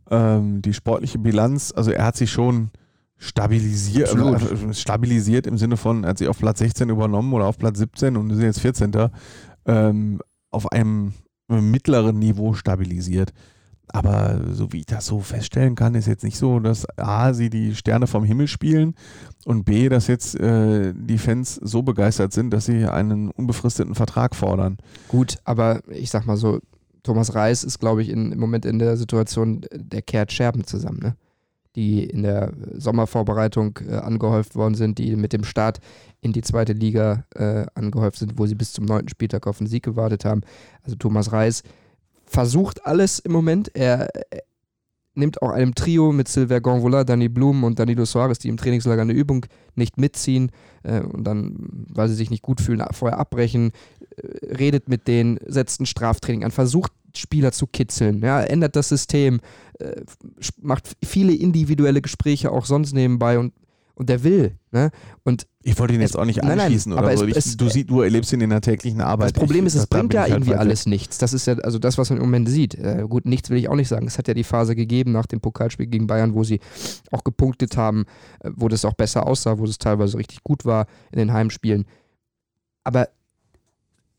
Ähm, 0.09 0.61
die 0.61 0.73
sportliche 0.73 1.17
Bilanz, 1.17 1.73
also 1.75 1.89
er 1.89 2.05
hat 2.05 2.15
sich 2.15 2.31
schon 2.31 2.69
stabilisiert, 3.17 4.09
Absolut. 4.09 4.69
äh, 4.69 4.73
stabilisiert 4.73 5.47
im 5.47 5.57
Sinne 5.57 5.77
von, 5.77 6.03
er 6.03 6.11
hat 6.11 6.17
sich 6.17 6.27
auf 6.27 6.39
Platz 6.39 6.59
16 6.59 6.89
übernommen 6.89 7.33
oder 7.33 7.45
auf 7.45 7.57
Platz 7.57 7.77
17 7.79 8.17
und 8.17 8.29
sind 8.29 8.43
jetzt 8.43 8.59
14. 8.59 9.09
Ähm, 9.65 10.21
auf 10.51 10.71
einem 10.71 11.13
mittleren 11.47 12.19
Niveau 12.19 12.53
stabilisiert. 12.53 13.33
Aber 13.87 14.41
so 14.51 14.73
wie 14.73 14.79
ich 14.79 14.85
das 14.87 15.05
so 15.05 15.19
feststellen 15.19 15.75
kann, 15.75 15.95
ist 15.95 16.07
jetzt 16.07 16.23
nicht 16.23 16.37
so, 16.37 16.59
dass 16.59 16.87
A, 16.97 17.33
sie 17.33 17.49
die 17.49 17.75
Sterne 17.75 18.07
vom 18.07 18.23
Himmel 18.23 18.47
spielen 18.47 18.95
und 19.45 19.63
B, 19.63 19.89
dass 19.89 20.07
jetzt 20.07 20.39
äh, 20.39 20.93
die 20.95 21.19
Fans 21.19 21.55
so 21.55 21.83
begeistert 21.83 22.33
sind, 22.33 22.49
dass 22.49 22.65
sie 22.65 22.85
einen 22.85 23.29
unbefristeten 23.29 23.93
Vertrag 23.93 24.35
fordern. 24.35 24.77
Gut, 25.07 25.37
aber 25.43 25.81
ich 25.89 26.09
sag 26.09 26.25
mal 26.25 26.37
so, 26.37 26.59
Thomas 27.03 27.35
Reis 27.35 27.63
ist, 27.63 27.79
glaube 27.79 28.01
ich, 28.01 28.09
in, 28.09 28.31
im 28.31 28.39
Moment 28.39 28.65
in 28.65 28.79
der 28.79 28.97
Situation, 28.97 29.61
der 29.71 30.01
kehrt 30.01 30.31
Scherben 30.31 30.65
zusammen, 30.65 30.99
ne? 30.99 31.15
Die 31.75 32.03
in 32.03 32.23
der 32.23 32.53
Sommervorbereitung 32.73 33.79
äh, 33.87 33.95
angehäuft 33.95 34.55
worden 34.55 34.75
sind, 34.75 34.97
die 34.97 35.15
mit 35.15 35.33
dem 35.33 35.43
Start 35.43 35.79
in 36.21 36.33
die 36.33 36.41
zweite 36.41 36.73
Liga 36.73 37.25
äh, 37.35 37.65
angehäuft 37.75 38.19
sind, 38.19 38.37
wo 38.37 38.45
sie 38.45 38.55
bis 38.55 38.73
zum 38.73 38.85
neunten 38.85 39.09
Spieltag 39.09 39.47
auf 39.47 39.57
den 39.57 39.67
Sieg 39.67 39.83
gewartet 39.83 40.25
haben. 40.25 40.41
Also 40.83 40.95
Thomas 40.95 41.31
Reis 41.31 41.63
versucht 42.25 42.85
alles 42.85 43.19
im 43.19 43.31
Moment. 43.31 43.69
Er, 43.75 44.09
nimmt 45.15 45.41
auch 45.41 45.49
einem 45.49 45.73
Trio 45.75 46.11
mit 46.11 46.27
Silver 46.27 46.61
Gonvola, 46.61 47.03
Danny 47.03 47.29
Blum 47.29 47.63
und 47.63 47.79
Danilo 47.79 48.05
Soares, 48.05 48.39
die 48.39 48.49
im 48.49 48.57
Trainingslager 48.57 49.01
eine 49.01 49.13
Übung 49.13 49.45
nicht 49.75 49.97
mitziehen 49.97 50.51
äh, 50.83 50.99
und 50.99 51.23
dann, 51.25 51.55
weil 51.89 52.07
sie 52.09 52.15
sich 52.15 52.29
nicht 52.29 52.43
gut 52.43 52.61
fühlen, 52.61 52.83
vorher 52.91 53.17
abbrechen, 53.17 53.71
äh, 54.17 54.55
redet 54.55 54.89
mit 54.89 55.07
denen, 55.07 55.39
setzt 55.45 55.79
ein 55.81 55.85
Straftraining 55.85 56.43
an, 56.43 56.51
versucht 56.51 56.91
Spieler 57.17 57.51
zu 57.51 57.67
kitzeln, 57.67 58.21
ja, 58.21 58.41
ändert 58.41 58.75
das 58.75 58.89
System, 58.89 59.41
äh, 59.79 60.01
macht 60.61 60.95
viele 61.03 61.33
individuelle 61.33 62.01
Gespräche 62.01 62.51
auch 62.51 62.65
sonst 62.65 62.93
nebenbei 62.93 63.39
und 63.39 63.53
und 63.95 64.09
der 64.09 64.23
will. 64.23 64.57
Ne? 64.71 64.91
Und 65.23 65.47
ich 65.63 65.79
wollte 65.79 65.93
ihn 65.93 66.01
jetzt 66.01 66.17
auch 66.17 66.25
nicht 66.25 66.43
anschließen 66.43 66.91
nein, 66.91 67.03
nein, 67.03 67.07
oder 67.07 67.17
so. 67.17 67.25
Ich, 67.25 67.37
es, 67.37 67.57
du, 67.57 67.69
sie, 67.69 67.85
du 67.85 68.01
erlebst 68.01 68.31
ihn 68.33 68.41
in 68.41 68.49
der 68.49 68.61
täglichen 68.61 69.01
Arbeit. 69.01 69.31
Das 69.31 69.39
Problem 69.39 69.65
ich, 69.65 69.73
ist, 69.73 69.75
es 69.75 69.87
bringt 69.87 70.13
ja 70.13 70.21
halt 70.21 70.31
irgendwie 70.31 70.51
halt 70.51 70.59
alles 70.59 70.85
nichts. 70.85 71.17
Das 71.17 71.33
ist 71.33 71.47
ja 71.47 71.55
also 71.59 71.79
das, 71.79 71.97
was 71.97 72.09
man 72.09 72.17
im 72.17 72.25
Moment 72.25 72.49
sieht. 72.49 72.75
Äh, 72.75 73.05
gut, 73.07 73.25
nichts 73.25 73.49
will 73.49 73.57
ich 73.57 73.69
auch 73.69 73.75
nicht 73.75 73.87
sagen. 73.87 74.05
Es 74.05 74.17
hat 74.17 74.27
ja 74.27 74.33
die 74.33 74.43
Phase 74.43 74.75
gegeben 74.75 75.13
nach 75.13 75.25
dem 75.25 75.39
Pokalspiel 75.39 75.87
gegen 75.87 76.07
Bayern, 76.07 76.35
wo 76.35 76.43
sie 76.43 76.59
auch 77.11 77.23
gepunktet 77.23 77.77
haben, 77.77 78.05
äh, 78.41 78.51
wo 78.53 78.67
das 78.67 78.85
auch 78.85 78.93
besser 78.93 79.25
aussah, 79.25 79.57
wo 79.57 79.63
es 79.63 79.77
teilweise 79.77 80.17
richtig 80.17 80.43
gut 80.43 80.65
war 80.65 80.87
in 81.11 81.19
den 81.19 81.31
Heimspielen. 81.31 81.85
Aber 82.83 83.07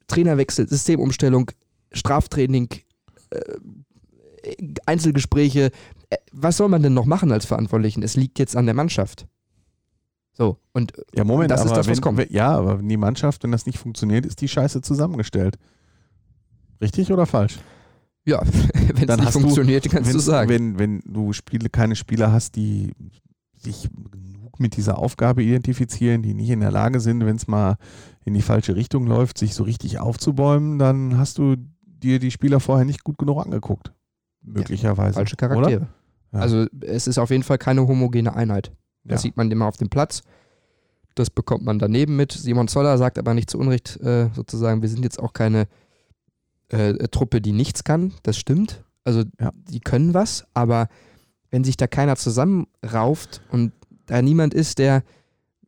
Trainerwechsel, 0.09 0.69
Systemumstellung, 0.69 1.51
Straftraining, 1.93 2.69
Einzelgespräche, 4.87 5.71
äh, 6.11 6.17
was 6.33 6.57
soll 6.57 6.69
man 6.69 6.83
denn 6.83 6.95
noch 6.95 7.07
machen 7.07 7.33
als 7.33 7.47
Verantwortlichen? 7.47 8.03
Es 8.03 8.17
liegt 8.17 8.39
jetzt 8.39 8.57
an 8.57 8.67
der 8.67 8.75
Mannschaft. 8.75 9.27
So, 10.33 10.59
und 10.73 10.93
ja, 11.15 11.25
Moment, 11.25 11.51
das 11.51 11.65
ist 11.65 11.71
das, 11.71 11.79
was 11.79 11.87
wenn, 11.89 12.01
kommt. 12.01 12.31
Ja, 12.31 12.51
aber 12.51 12.77
die 12.77 12.97
Mannschaft, 12.99 13.43
wenn 13.43 13.53
das 13.53 13.65
nicht 13.65 13.79
funktioniert, 13.79 14.27
ist 14.27 14.41
die 14.43 14.49
Scheiße 14.49 14.83
zusammengestellt. 14.83 15.57
Richtig 16.81 17.11
oder 17.11 17.25
falsch? 17.25 17.59
Ja, 18.27 18.43
wenn 18.95 19.09
es 19.09 19.17
nicht 19.17 19.33
funktioniert, 19.33 19.87
du, 19.87 19.89
kannst 19.89 20.13
du 20.13 20.19
sagen. 20.19 20.51
Wenn, 20.51 20.79
wenn 20.79 21.01
du 21.07 21.33
Spiele, 21.33 21.71
keine 21.71 21.97
Spieler 21.97 22.33
hast, 22.33 22.57
die 22.57 22.93
sich 23.55 23.89
genug 24.11 24.61
mit 24.61 24.77
dieser 24.77 24.99
Aufgabe 24.99 25.43
identifizieren, 25.43 26.23
die 26.23 26.35
nicht 26.35 26.51
in 26.51 26.61
der 26.61 26.71
Lage 26.71 27.01
sind, 27.01 27.25
wenn 27.25 27.37
es 27.37 27.49
mal 27.49 27.77
in 28.25 28.35
die 28.35 28.43
falsche 28.43 28.77
Richtung 28.77 29.07
läuft, 29.07 29.39
sich 29.39 29.55
so 29.55 29.65
richtig 29.65 30.01
aufzubäumen, 30.01 30.79
dann 30.79 31.17
hast 31.17 31.39
du 31.39 31.57
dir 32.03 32.19
die 32.19 32.31
Spieler 32.31 32.61
vorher 32.61 32.85
nicht 32.85 33.05
gut 33.05 33.19
genug 33.19 33.45
angeguckt. 33.45 33.93
Möglicherweise. 34.43 35.11
Ja, 35.11 35.15
falsche 35.15 35.37
Charaktere. 35.37 35.89
Ja. 36.33 36.41
Also 36.41 36.67
es 36.81 37.07
ist 37.07 37.19
auf 37.19 37.31
jeden 37.31 37.43
Fall 37.43 37.59
keine 37.59 37.87
homogene 37.87 38.35
Einheit. 38.35 38.73
Das 39.05 39.23
ja. 39.23 39.29
sieht 39.29 39.37
man 39.37 39.51
immer 39.51 39.67
auf 39.67 39.77
dem 39.77 39.89
Platz. 39.89 40.23
Das 41.15 41.31
bekommt 41.31 41.65
man 41.65 41.79
daneben 41.79 42.17
mit. 42.17 42.33
Simon 42.33 42.69
Zoller 42.69 42.99
sagt 42.99 43.19
aber 43.19 43.33
nicht 43.33 43.49
zu 43.49 43.59
Unrecht 43.59 43.99
äh, 44.01 44.29
sozusagen, 44.35 44.83
wir 44.83 44.89
sind 44.89 45.03
jetzt 45.03 45.19
auch 45.19 45.33
keine 45.33 45.67
äh, 46.69 46.95
Truppe, 47.09 47.41
die 47.41 47.53
nichts 47.53 47.85
kann. 47.85 48.13
Das 48.23 48.37
stimmt. 48.37 48.85
Also 49.05 49.23
die 49.71 49.81
können 49.81 50.15
was, 50.15 50.47
aber 50.53 50.89
wenn 51.51 51.65
sich 51.65 51.77
da 51.77 51.87
keiner 51.87 52.17
zusammenrauft 52.17 53.41
und 53.51 53.73
da 54.07 54.21
niemand 54.21 54.53
ist, 54.53 54.79
der 54.79 55.05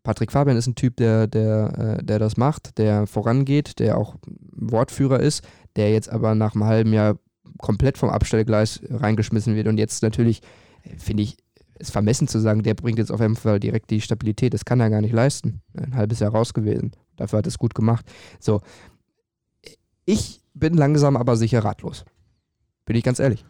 Patrick 0.03 0.33
Fabian 0.33 0.57
ist 0.57 0.67
ein 0.67 0.75
Typ, 0.75 0.97
der, 0.97 1.27
der, 1.27 1.99
äh, 1.99 2.05
der 2.05 2.19
das 2.19 2.37
macht, 2.37 2.79
der 2.79 3.07
vorangeht, 3.07 3.79
der 3.79 3.97
auch 3.97 4.17
Wortführer 4.53 5.21
ist, 5.21 5.47
der 5.77 5.93
jetzt 5.93 6.09
aber 6.09 6.35
nach 6.35 6.55
einem 6.55 6.65
halben 6.65 6.93
Jahr 6.93 7.19
komplett 7.59 7.99
vom 7.99 8.11
Abstellgleis 8.11 8.81
reingeschmissen 8.89 9.55
wird 9.55 9.69
und 9.69 9.79
jetzt 9.79 10.03
natürlich, 10.03 10.43
äh, 10.85 10.97
finde 10.99 11.23
ich, 11.23 11.37
ist 11.79 11.93
vermessen 11.93 12.27
zu 12.27 12.41
sagen, 12.41 12.63
der 12.63 12.75
bringt 12.75 12.99
jetzt 12.99 13.13
auf 13.13 13.21
jeden 13.21 13.37
Fall 13.37 13.61
direkt 13.61 13.91
die 13.91 14.01
Stabilität. 14.01 14.53
Das 14.53 14.65
kann 14.65 14.81
er 14.81 14.91
gar 14.91 15.01
nicht 15.01 15.13
leisten. 15.13 15.63
Ein 15.75 15.95
halbes 15.95 16.19
Jahr 16.19 16.33
raus 16.33 16.53
gewesen. 16.53 16.93
Dafür 17.17 17.39
hat 17.39 17.47
er 17.47 17.51
es 17.51 17.59
gut 17.59 17.75
gemacht. 17.75 18.05
So. 18.41 18.63
Ich 20.05 20.43
bin 20.55 20.75
langsam 20.75 21.17
aber 21.17 21.37
sicher 21.37 21.65
ratlos. 21.65 22.05
Bin 22.85 22.97
ich 22.97 23.05
ganz 23.05 23.21
ehrlich. 23.21 23.45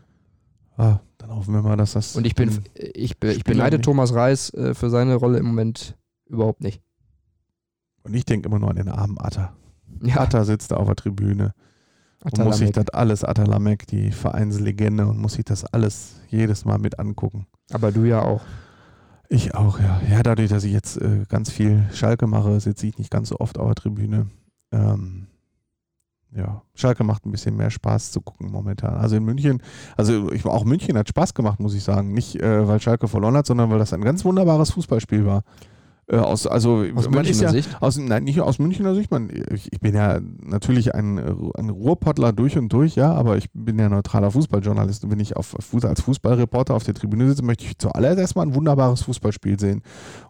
Ah, 0.76 1.00
dann 1.16 1.34
hoffen 1.34 1.54
wir 1.54 1.62
mal, 1.62 1.76
dass 1.76 1.92
das. 1.92 2.16
Und 2.16 2.26
ich 2.26 2.34
bin, 2.34 2.62
ich, 2.74 3.14
ich 3.22 3.44
beneide 3.44 3.80
Thomas 3.80 4.12
Reis 4.12 4.52
äh, 4.54 4.74
für 4.74 4.90
seine 4.90 5.14
Rolle 5.14 5.38
im 5.38 5.46
Moment 5.46 5.96
überhaupt 6.26 6.62
nicht. 6.62 6.82
Und 8.02 8.14
ich 8.14 8.24
denke 8.24 8.48
immer 8.48 8.58
nur 8.58 8.70
an 8.70 8.76
den 8.76 8.88
armen 8.88 9.18
Atta. 9.18 9.56
Ja. 10.02 10.20
Atta 10.20 10.44
sitzt 10.44 10.70
da 10.70 10.76
auf 10.76 10.86
der 10.86 10.96
Tribüne 10.96 11.54
und 12.24 12.38
muss 12.44 12.58
sich 12.58 12.72
das 12.72 12.88
alles, 12.90 13.24
Atalamek, 13.24 13.86
die 13.86 14.10
Vereinslegende, 14.10 15.06
und 15.06 15.18
muss 15.18 15.34
sich 15.34 15.44
das 15.44 15.64
alles 15.64 16.20
jedes 16.28 16.64
Mal 16.64 16.78
mit 16.78 16.98
angucken. 16.98 17.46
Aber 17.70 17.92
du 17.92 18.04
ja 18.04 18.22
auch. 18.22 18.42
Ich 19.28 19.54
auch, 19.54 19.78
ja. 19.78 20.00
Ja, 20.10 20.22
dadurch, 20.22 20.48
dass 20.48 20.64
ich 20.64 20.72
jetzt 20.72 21.00
äh, 21.00 21.24
ganz 21.28 21.50
viel 21.50 21.84
Schalke 21.92 22.26
mache, 22.26 22.58
sitze 22.60 22.86
ich 22.86 22.98
nicht 22.98 23.10
ganz 23.10 23.28
so 23.28 23.38
oft 23.38 23.58
auf 23.58 23.66
der 23.66 23.74
Tribüne. 23.74 24.26
Ähm, 24.72 25.26
ja, 26.34 26.62
Schalke 26.74 27.04
macht 27.04 27.24
ein 27.24 27.30
bisschen 27.30 27.56
mehr 27.56 27.70
Spaß 27.70 28.10
zu 28.10 28.20
gucken 28.20 28.50
momentan. 28.50 28.94
Also 28.94 29.16
in 29.16 29.24
München, 29.24 29.62
also 29.96 30.30
ich, 30.32 30.44
auch 30.44 30.64
München 30.64 30.96
hat 30.98 31.08
Spaß 31.08 31.34
gemacht, 31.34 31.60
muss 31.60 31.74
ich 31.74 31.84
sagen. 31.84 32.12
Nicht, 32.12 32.36
äh, 32.36 32.66
weil 32.66 32.80
Schalke 32.80 33.08
verloren 33.08 33.36
hat, 33.36 33.46
sondern 33.46 33.70
weil 33.70 33.78
das 33.78 33.92
ein 33.92 34.02
ganz 34.02 34.24
wunderbares 34.24 34.70
Fußballspiel 34.72 35.24
war. 35.24 35.42
Äh, 36.10 36.16
aus, 36.16 36.46
also 36.46 36.84
aus 36.94 37.10
Münchner 37.10 37.42
ja, 37.42 37.50
Sicht? 37.50 37.82
Aus, 37.82 37.98
nein, 37.98 38.24
nicht 38.24 38.40
aus 38.40 38.58
Münchner 38.58 38.94
Sicht. 38.94 39.10
Man, 39.10 39.28
ich, 39.52 39.70
ich 39.70 39.80
bin 39.80 39.94
ja 39.94 40.20
natürlich 40.42 40.94
ein, 40.94 41.18
ein 41.18 41.68
Ruhrpottler 41.68 42.32
durch 42.32 42.56
und 42.56 42.72
durch, 42.72 42.94
ja, 42.94 43.12
aber 43.12 43.36
ich 43.36 43.50
bin 43.52 43.78
ja 43.78 43.90
neutraler 43.90 44.30
Fußballjournalist 44.30 45.04
und 45.04 45.10
wenn 45.10 45.20
ich 45.20 45.36
auf, 45.36 45.54
als 45.82 46.00
Fußballreporter 46.00 46.74
auf 46.74 46.84
der 46.84 46.94
Tribüne 46.94 47.28
sitze, 47.28 47.44
möchte 47.44 47.64
ich 47.64 47.76
zuallererst 47.76 48.20
erstmal 48.20 48.46
ein 48.46 48.54
wunderbares 48.54 49.02
Fußballspiel 49.02 49.60
sehen. 49.60 49.82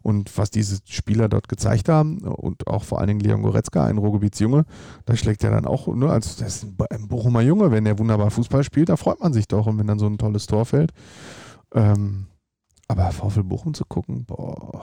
Und 0.03 0.37
was 0.37 0.51
diese 0.51 0.79
Spieler 0.85 1.29
dort 1.29 1.49
gezeigt 1.49 1.89
haben 1.89 2.19
und 2.23 2.67
auch 2.67 2.83
vor 2.83 2.99
allen 2.99 3.09
Dingen 3.09 3.21
Leon 3.21 3.43
Goretzka, 3.43 3.85
ein 3.85 3.99
Ruhrgebietsjunge, 3.99 4.65
da 5.05 5.17
schlägt 5.17 5.45
er 5.45 5.53
dann 5.53 5.65
auch, 5.65 5.87
ne, 5.95 6.11
als 6.11 6.37
das 6.37 6.65
ist 6.65 6.67
ein 6.91 7.07
Bochumer 7.07 7.43
Junge, 7.43 7.71
wenn 7.71 7.85
der 7.85 7.99
wunderbar 8.01 8.33
Fußball 8.33 8.65
spielt, 8.65 8.89
da 8.89 8.97
freut 8.97 9.21
man 9.21 9.33
sich 9.33 9.47
doch 9.47 9.67
und 9.67 9.79
wenn 9.79 9.87
dann 9.87 10.01
so 10.01 10.07
ein 10.07 10.19
tolles 10.19 10.47
Tor 10.47 10.67
fällt. 10.67 10.93
Ähm, 11.73 12.27
aber 12.89 13.13
VfL 13.13 13.45
Bochum 13.45 13.75
zu 13.75 13.85
gucken, 13.85 14.25
boah. 14.25 14.83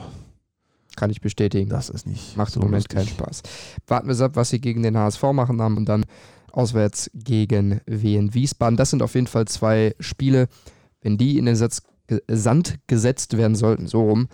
Kann 0.95 1.09
ich 1.09 1.21
bestätigen. 1.21 1.69
Das 1.69 1.89
ist 1.89 2.07
nicht. 2.07 2.37
Macht 2.37 2.53
so 2.53 2.59
im 2.59 2.67
Moment 2.67 2.89
keinen 2.89 3.07
Spaß. 3.07 3.41
Warten 3.87 4.07
wir 4.07 4.19
ab, 4.21 4.35
was 4.35 4.49
sie 4.49 4.59
gegen 4.59 4.83
den 4.83 4.97
HSV 4.97 5.23
machen 5.33 5.61
haben 5.61 5.77
und 5.77 5.85
dann 5.85 6.05
auswärts 6.51 7.11
gegen 7.13 7.81
Wien 7.85 8.33
Wiesbaden. 8.33 8.77
Das 8.77 8.89
sind 8.89 9.01
auf 9.01 9.15
jeden 9.15 9.27
Fall 9.27 9.45
zwei 9.45 9.95
Spiele. 9.99 10.47
Wenn 11.01 11.17
die 11.17 11.37
in 11.37 11.45
den 11.45 11.55
Satz, 11.55 11.81
Sand 12.27 12.79
gesetzt 12.87 13.37
werden 13.37 13.55
sollten, 13.55 13.87
so 13.87 14.01
rum, 14.03 14.27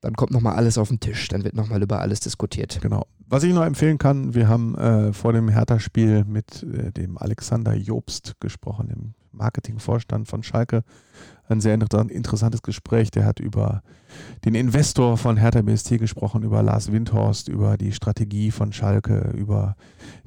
dann 0.00 0.14
kommt 0.14 0.30
nochmal 0.30 0.56
alles 0.56 0.78
auf 0.78 0.88
den 0.88 1.00
Tisch. 1.00 1.28
Dann 1.28 1.44
wird 1.44 1.54
nochmal 1.54 1.82
über 1.82 2.00
alles 2.00 2.20
diskutiert. 2.20 2.80
Genau. 2.80 3.06
Was 3.26 3.42
ich 3.44 3.54
noch 3.54 3.64
empfehlen 3.64 3.98
kann, 3.98 4.34
wir 4.34 4.48
haben 4.48 4.74
äh, 4.76 5.12
vor 5.12 5.32
dem 5.32 5.48
Hertha-Spiel 5.48 6.24
mit 6.24 6.62
äh, 6.62 6.90
dem 6.90 7.16
Alexander 7.16 7.74
Jobst 7.74 8.34
gesprochen, 8.40 8.88
dem 8.88 9.14
Marketingvorstand 9.32 10.28
von 10.28 10.42
Schalke 10.42 10.82
ein 11.50 11.60
sehr 11.60 11.74
interessantes 11.74 12.62
Gespräch. 12.62 13.10
Der 13.10 13.24
hat 13.24 13.40
über 13.40 13.82
den 14.44 14.54
Investor 14.54 15.16
von 15.16 15.36
Hertha 15.36 15.62
BST 15.62 15.98
gesprochen, 15.98 16.42
über 16.42 16.62
Lars 16.62 16.92
Windhorst, 16.92 17.48
über 17.48 17.76
die 17.76 17.92
Strategie 17.92 18.50
von 18.50 18.72
Schalke, 18.72 19.32
über 19.36 19.76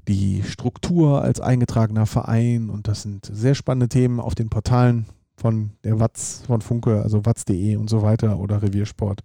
die 0.07 0.43
Struktur 0.43 1.21
als 1.21 1.39
eingetragener 1.39 2.05
Verein. 2.05 2.69
Und 2.69 2.87
das 2.87 3.03
sind 3.03 3.29
sehr 3.31 3.55
spannende 3.55 3.89
Themen 3.89 4.19
auf 4.19 4.35
den 4.35 4.49
Portalen 4.49 5.05
von 5.35 5.71
der 5.83 5.99
Watz, 5.99 6.43
von 6.45 6.61
Funke, 6.61 7.01
also 7.01 7.25
watz.de 7.25 7.75
und 7.77 7.89
so 7.89 8.01
weiter 8.01 8.39
oder 8.39 8.61
Reviersport 8.61 9.21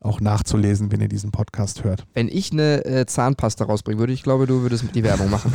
auch 0.00 0.20
nachzulesen, 0.20 0.90
wenn 0.90 1.00
ihr 1.00 1.08
diesen 1.08 1.30
Podcast 1.30 1.84
hört. 1.84 2.06
Wenn 2.14 2.28
ich 2.28 2.52
eine 2.52 2.84
äh, 2.86 3.06
Zahnpasta 3.06 3.66
rausbringen 3.66 3.98
würde, 3.98 4.14
ich 4.14 4.22
glaube, 4.22 4.46
du 4.46 4.62
würdest 4.62 4.84
die 4.94 5.04
Werbung 5.04 5.28
machen. 5.30 5.52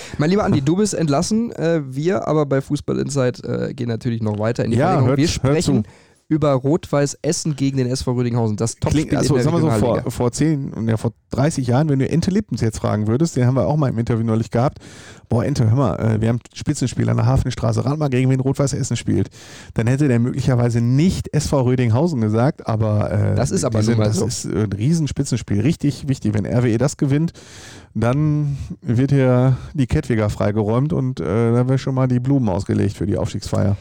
mein 0.18 0.28
lieber 0.28 0.44
Andi, 0.44 0.60
du 0.60 0.76
bist 0.76 0.92
entlassen. 0.92 1.52
Äh, 1.52 1.80
wir 1.86 2.28
aber 2.28 2.44
bei 2.44 2.60
Fußball 2.60 2.98
Insight 2.98 3.42
äh, 3.44 3.72
gehen 3.72 3.88
natürlich 3.88 4.22
noch 4.22 4.38
weiter 4.38 4.64
in 4.64 4.72
die 4.72 4.76
ja, 4.76 5.00
Hört, 5.00 5.16
wir 5.16 5.28
sprechen 5.28 5.84
über 6.28 6.52
Rot-Weiß 6.52 7.18
Essen 7.22 7.56
gegen 7.56 7.78
den 7.78 7.86
SV 7.86 8.12
Rödinghausen. 8.12 8.56
Das 8.58 8.76
Topspiel 8.76 9.16
also, 9.16 9.34
in 9.34 9.42
der 9.42 9.44
sagen 9.50 9.64
wir 9.64 9.72
so, 9.72 9.78
vor, 9.78 10.10
vor 10.10 10.30
10 10.30 10.74
und 10.74 10.86
ja, 10.86 10.98
vor 10.98 11.12
30 11.30 11.66
Jahren, 11.66 11.88
wenn 11.88 11.98
du 11.98 12.08
Ente 12.08 12.30
Lippens 12.30 12.60
jetzt 12.60 12.78
fragen 12.78 13.06
würdest, 13.06 13.36
den 13.36 13.46
haben 13.46 13.54
wir 13.54 13.66
auch 13.66 13.76
mal 13.76 13.88
im 13.88 13.98
Interview 13.98 14.24
neulich 14.24 14.50
gehabt. 14.50 14.78
Boah, 15.30 15.46
Ente, 15.46 15.70
hör 15.70 15.76
mal, 15.76 15.96
äh, 15.96 16.20
wir 16.20 16.28
haben 16.28 16.40
Spitzenspieler 16.52 17.12
an 17.12 17.16
der 17.16 17.26
Hafenstraße, 17.26 17.82
ran 17.82 17.98
mal 17.98 18.10
gegen 18.10 18.28
wen 18.28 18.40
Rot-Weiß 18.40 18.74
Essen 18.74 18.98
spielt. 18.98 19.30
Dann 19.72 19.86
hätte 19.86 20.06
der 20.06 20.18
möglicherweise 20.18 20.82
nicht 20.82 21.32
SV 21.32 21.62
Rödinghausen 21.62 22.20
gesagt, 22.20 22.66
aber 22.66 23.10
äh, 23.10 23.34
das 23.34 23.50
ist 23.50 23.64
aber 23.64 23.82
das 23.82 24.16
so. 24.16 24.26
ist 24.26 24.44
ein 24.44 24.72
Riesenspitzenspiel. 24.72 25.62
Richtig 25.62 26.08
wichtig. 26.08 26.34
Wenn 26.34 26.44
RWE 26.44 26.76
das 26.76 26.98
gewinnt, 26.98 27.32
dann 27.94 28.58
wird 28.82 29.12
hier 29.12 29.56
die 29.72 29.86
Kettwiger 29.86 30.28
freigeräumt 30.28 30.92
und 30.92 31.20
äh, 31.20 31.24
dann 31.24 31.68
wäre 31.68 31.78
schon 31.78 31.94
mal 31.94 32.06
die 32.06 32.20
Blumen 32.20 32.50
ausgelegt 32.50 32.98
für 32.98 33.06
die 33.06 33.16
Aufstiegsfeier. 33.16 33.78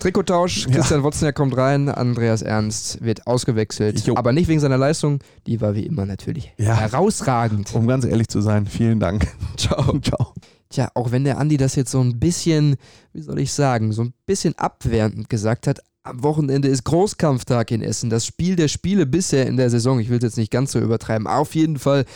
Trikottausch, 0.00 0.66
Christian 0.70 1.00
ja. 1.00 1.04
Wozniak 1.04 1.34
kommt 1.34 1.56
rein, 1.56 1.90
Andreas 1.90 2.40
Ernst 2.40 3.04
wird 3.04 3.26
ausgewechselt. 3.26 4.00
Jo. 4.06 4.16
Aber 4.16 4.32
nicht 4.32 4.48
wegen 4.48 4.58
seiner 4.58 4.78
Leistung, 4.78 5.18
die 5.46 5.60
war 5.60 5.74
wie 5.74 5.84
immer 5.84 6.06
natürlich 6.06 6.52
ja. 6.56 6.74
herausragend. 6.74 7.74
Um 7.74 7.86
ganz 7.86 8.06
ehrlich 8.06 8.28
zu 8.28 8.40
sein, 8.40 8.66
vielen 8.66 8.98
Dank. 8.98 9.28
Ciao. 9.58 9.98
Ciao. 10.02 10.32
Tja, 10.70 10.88
auch 10.94 11.10
wenn 11.10 11.24
der 11.24 11.38
Andi 11.38 11.58
das 11.58 11.74
jetzt 11.74 11.90
so 11.90 12.00
ein 12.00 12.18
bisschen, 12.18 12.76
wie 13.12 13.20
soll 13.20 13.40
ich 13.40 13.52
sagen, 13.52 13.92
so 13.92 14.04
ein 14.04 14.14
bisschen 14.24 14.56
abwertend 14.56 15.28
gesagt 15.28 15.66
hat, 15.66 15.80
am 16.02 16.22
Wochenende 16.22 16.68
ist 16.68 16.84
Großkampftag 16.84 17.70
in 17.70 17.82
Essen. 17.82 18.08
Das 18.08 18.24
Spiel 18.24 18.56
der 18.56 18.68
Spiele 18.68 19.04
bisher 19.04 19.46
in 19.46 19.58
der 19.58 19.68
Saison. 19.68 20.00
Ich 20.00 20.08
will 20.08 20.16
es 20.16 20.22
jetzt 20.22 20.38
nicht 20.38 20.50
ganz 20.50 20.72
so 20.72 20.80
übertreiben. 20.80 21.26
Auf 21.26 21.54
jeden 21.54 21.78
Fall 21.78 22.06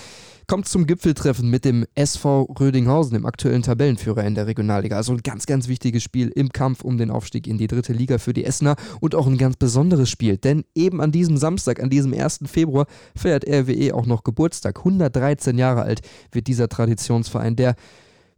kommt 0.46 0.68
zum 0.68 0.86
Gipfeltreffen 0.86 1.48
mit 1.48 1.64
dem 1.64 1.86
SV 1.94 2.42
Rödinghausen, 2.58 3.14
dem 3.14 3.26
aktuellen 3.26 3.62
Tabellenführer 3.62 4.24
in 4.24 4.34
der 4.34 4.46
Regionalliga. 4.46 4.96
Also 4.96 5.12
ein 5.12 5.22
ganz, 5.22 5.46
ganz 5.46 5.68
wichtiges 5.68 6.02
Spiel 6.02 6.28
im 6.28 6.50
Kampf 6.50 6.82
um 6.82 6.98
den 6.98 7.10
Aufstieg 7.10 7.46
in 7.46 7.58
die 7.58 7.66
dritte 7.66 7.92
Liga 7.92 8.18
für 8.18 8.32
die 8.32 8.44
Essener 8.44 8.76
und 9.00 9.14
auch 9.14 9.26
ein 9.26 9.38
ganz 9.38 9.56
besonderes 9.56 10.10
Spiel, 10.10 10.36
denn 10.36 10.64
eben 10.74 11.00
an 11.00 11.12
diesem 11.12 11.36
Samstag, 11.36 11.80
an 11.80 11.90
diesem 11.90 12.12
1. 12.12 12.40
Februar, 12.46 12.86
feiert 13.16 13.46
RWE 13.46 13.94
auch 13.94 14.06
noch 14.06 14.24
Geburtstag. 14.24 14.78
113 14.78 15.58
Jahre 15.58 15.82
alt 15.82 16.00
wird 16.32 16.46
dieser 16.46 16.68
Traditionsverein, 16.68 17.56
der 17.56 17.74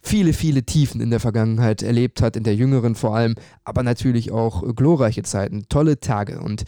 viele, 0.07 0.33
viele 0.33 0.63
Tiefen 0.63 1.01
in 1.01 1.11
der 1.11 1.21
Vergangenheit 1.21 1.83
erlebt 1.83 2.23
hat, 2.23 2.37
in 2.37 2.45
der 2.45 2.55
jüngeren 2.55 2.95
vor 2.95 3.17
allem, 3.17 3.35
aber 3.65 3.83
natürlich 3.83 4.31
auch 4.31 4.63
glorreiche 4.75 5.25
Zeiten, 5.25 5.65
tolle 5.69 5.99
Tage. 5.99 6.41
Und 6.41 6.65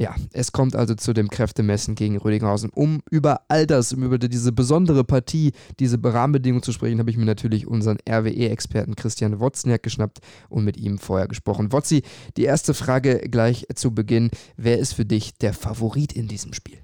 ja, 0.00 0.14
es 0.32 0.52
kommt 0.52 0.74
also 0.74 0.94
zu 0.94 1.12
dem 1.12 1.28
Kräftemessen 1.28 1.94
gegen 1.94 2.16
Rödinghausen. 2.16 2.70
Um 2.70 3.02
über 3.10 3.42
all 3.48 3.66
das, 3.66 3.92
um 3.92 4.02
über 4.02 4.16
diese 4.16 4.50
besondere 4.50 5.04
Partie, 5.04 5.52
diese 5.78 5.98
Rahmenbedingungen 6.02 6.62
zu 6.62 6.72
sprechen, 6.72 6.98
habe 6.98 7.10
ich 7.10 7.18
mir 7.18 7.26
natürlich 7.26 7.66
unseren 7.66 7.98
RWE-Experten 8.08 8.96
Christian 8.96 9.40
Wozniak 9.40 9.82
geschnappt 9.82 10.20
und 10.48 10.64
mit 10.64 10.78
ihm 10.78 10.96
vorher 10.96 11.28
gesprochen. 11.28 11.70
Wotzi, 11.70 12.02
die 12.38 12.44
erste 12.44 12.72
Frage 12.72 13.18
gleich 13.18 13.66
zu 13.74 13.94
Beginn. 13.94 14.30
Wer 14.56 14.78
ist 14.78 14.94
für 14.94 15.04
dich 15.04 15.36
der 15.36 15.52
Favorit 15.52 16.14
in 16.14 16.28
diesem 16.28 16.54
Spiel? 16.54 16.78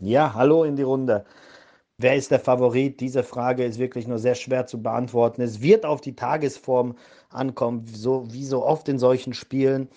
Ja, 0.00 0.34
hallo 0.34 0.64
in 0.64 0.74
die 0.74 0.82
Runde. 0.82 1.24
Wer 1.98 2.16
ist 2.16 2.32
der 2.32 2.40
Favorit? 2.40 2.98
Diese 3.00 3.22
Frage 3.22 3.64
ist 3.64 3.78
wirklich 3.78 4.08
nur 4.08 4.18
sehr 4.18 4.34
schwer 4.34 4.66
zu 4.66 4.82
beantworten. 4.82 5.40
Es 5.40 5.62
wird 5.62 5.86
auf 5.86 6.00
die 6.00 6.16
Tagesform 6.16 6.96
ankommen, 7.28 7.86
so 7.86 8.26
wie 8.32 8.44
so 8.44 8.64
oft 8.66 8.88
in 8.88 8.98
solchen 8.98 9.34
Spielen. 9.34 9.88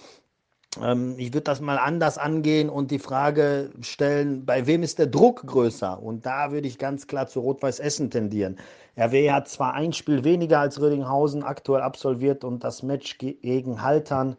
Ähm, 0.82 1.16
ich 1.18 1.34
würde 1.34 1.42
das 1.42 1.62
mal 1.62 1.78
anders 1.78 2.18
angehen 2.18 2.70
und 2.70 2.92
die 2.92 3.00
Frage 3.00 3.72
stellen, 3.82 4.46
bei 4.46 4.66
wem 4.66 4.84
ist 4.84 5.00
der 5.00 5.08
Druck 5.08 5.46
größer? 5.46 6.02
Und 6.02 6.26
da 6.26 6.52
würde 6.52 6.68
ich 6.68 6.78
ganz 6.78 7.08
klar 7.08 7.28
zu 7.28 7.42
Rot-Weiß 7.42 7.80
Essen 7.80 8.10
tendieren. 8.10 8.58
RW 8.98 9.32
hat 9.32 9.48
zwar 9.48 9.74
ein 9.74 9.94
Spiel 9.94 10.24
weniger 10.24 10.60
als 10.60 10.80
Rödinghausen 10.80 11.44
aktuell 11.44 11.82
absolviert 11.82 12.44
und 12.44 12.64
das 12.64 12.84
Match 12.84 13.18
gegen 13.18 13.82
Haltern 13.82 14.38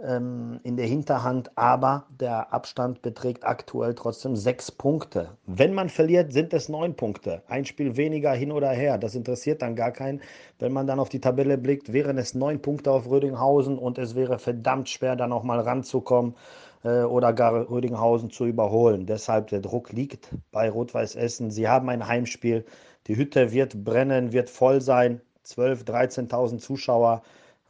ähm, 0.00 0.60
in 0.64 0.76
der 0.76 0.86
Hinterhand, 0.86 1.56
aber 1.56 2.06
der 2.20 2.52
Abstand 2.52 3.02
beträgt 3.02 3.44
aktuell 3.44 3.94
trotzdem 3.94 4.36
sechs 4.36 4.70
Punkte. 4.70 5.36
Wenn 5.46 5.72
man 5.74 5.88
verliert, 5.88 6.32
sind 6.32 6.52
es 6.52 6.68
neun 6.68 6.94
Punkte. 6.94 7.42
Ein 7.46 7.64
Spiel 7.64 7.96
weniger 7.96 8.32
hin 8.32 8.52
oder 8.52 8.70
her. 8.70 8.98
Das 8.98 9.14
interessiert 9.14 9.62
dann 9.62 9.76
gar 9.76 9.92
keinen. 9.92 10.20
Wenn 10.58 10.72
man 10.72 10.86
dann 10.86 10.98
auf 10.98 11.08
die 11.08 11.20
Tabelle 11.20 11.58
blickt, 11.58 11.92
wären 11.92 12.18
es 12.18 12.34
neun 12.34 12.60
Punkte 12.60 12.90
auf 12.90 13.08
Rödinghausen 13.08 13.78
und 13.78 13.98
es 13.98 14.14
wäre 14.14 14.38
verdammt 14.38 14.88
schwer, 14.88 15.16
da 15.16 15.26
nochmal 15.26 15.60
ranzukommen 15.60 16.34
äh, 16.82 17.02
oder 17.02 17.32
gar 17.32 17.70
Rödinghausen 17.70 18.30
zu 18.30 18.46
überholen. 18.46 19.06
Deshalb 19.06 19.48
der 19.48 19.60
Druck 19.60 19.92
liegt 19.92 20.30
bei 20.50 20.70
Rot-Weiß 20.70 21.14
Essen. 21.16 21.50
Sie 21.50 21.68
haben 21.68 21.88
ein 21.88 22.06
Heimspiel. 22.06 22.64
Die 23.06 23.16
Hütte 23.16 23.52
wird 23.52 23.84
brennen, 23.84 24.32
wird 24.32 24.50
voll 24.50 24.80
sein. 24.80 25.20
12.000, 25.46 26.30
13.000 26.30 26.58
Zuschauer. 26.58 27.22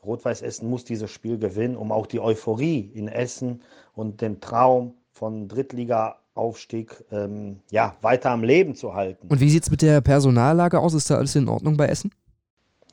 Rot-Weiß 0.04 0.42
Essen 0.42 0.68
muss 0.68 0.84
dieses 0.84 1.10
Spiel 1.10 1.38
gewinnen, 1.38 1.76
um 1.76 1.92
auch 1.92 2.06
die 2.06 2.20
Euphorie 2.20 2.90
in 2.94 3.08
Essen 3.08 3.62
und 3.94 4.20
den 4.20 4.40
Traum 4.40 4.94
von 5.10 5.48
Drittliga-Aufstieg 5.48 7.04
ähm, 7.12 7.60
ja, 7.70 7.96
weiter 8.02 8.30
am 8.30 8.42
Leben 8.42 8.74
zu 8.74 8.94
halten. 8.94 9.28
Und 9.28 9.40
wie 9.40 9.50
sieht 9.50 9.62
es 9.62 9.70
mit 9.70 9.82
der 9.82 10.00
Personallage 10.00 10.78
aus? 10.80 10.94
Ist 10.94 11.10
da 11.10 11.16
alles 11.16 11.36
in 11.36 11.48
Ordnung 11.48 11.76
bei 11.76 11.86
Essen? 11.86 12.10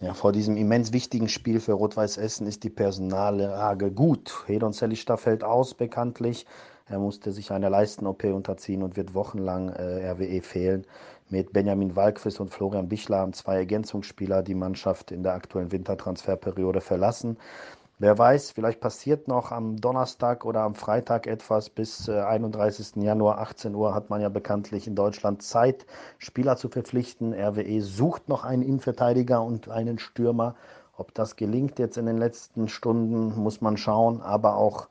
Ja, 0.02 0.16
vor 0.16 0.32
diesem 0.32 0.58
immens 0.58 0.94
wichtigen 0.94 1.30
Spiel 1.30 1.60
für 1.60 1.74
Rot-Weiß 1.74 2.18
Essen 2.18 2.48
ist 2.48 2.64
die 2.64 2.72
Personallage 2.72 3.92
gut. 3.92 4.34
Hedon 4.48 4.74
Zellista 4.74 5.16
fällt 5.16 5.44
aus, 5.44 5.76
bekanntlich. 5.76 6.48
Er 6.88 6.98
musste 7.00 7.32
sich 7.32 7.52
einer 7.52 7.70
Leisten-OP 7.70 8.24
unterziehen 8.26 8.84
und 8.84 8.98
wird 8.98 9.14
wochenlang 9.14 9.70
äh, 9.70 10.10
RWE 10.10 10.42
fehlen. 10.42 10.86
Mit 11.32 11.54
Benjamin 11.54 11.96
Walquist 11.96 12.42
und 12.42 12.50
Florian 12.50 12.90
Bichler 12.90 13.20
haben 13.20 13.32
zwei 13.32 13.56
Ergänzungsspieler 13.56 14.44
die 14.44 14.54
Mannschaft 14.54 15.14
in 15.14 15.24
der 15.24 15.34
aktuellen 15.34 15.72
Wintertransferperiode 15.72 16.82
verlassen. 16.82 17.38
Wer 18.00 18.18
weiß, 18.18 18.52
vielleicht 18.52 18.82
passiert 18.82 19.30
noch 19.30 19.54
am 19.54 19.78
Donnerstag 19.78 20.44
oder 20.44 20.64
am 20.64 20.76
Freitag 20.76 21.28
etwas. 21.28 21.70
Bis 21.70 22.10
äh, 22.10 22.20
31. 22.20 22.98
Januar 22.98 23.38
18 23.38 23.74
Uhr 23.74 23.96
hat 23.96 24.10
man 24.10 24.20
ja 24.20 24.28
bekanntlich 24.28 24.88
in 24.88 24.96
Deutschland 24.96 25.42
Zeit, 25.42 25.86
Spieler 26.18 26.58
zu 26.58 26.68
verpflichten. 26.68 27.34
RWE 27.34 27.80
sucht 27.80 28.28
noch 28.28 28.44
einen 28.44 28.64
Innenverteidiger 28.64 29.42
und 29.42 29.70
einen 29.70 30.00
Stürmer. 30.00 30.56
Ob 30.98 31.14
das 31.14 31.38
gelingt 31.38 31.80
jetzt 31.80 31.98
in 31.98 32.08
den 32.08 32.18
letzten 32.18 32.68
Stunden, 32.68 33.40
muss 33.42 33.62
man 33.62 33.78
schauen. 33.78 34.22
Aber 34.22 34.58
auch 34.58 34.90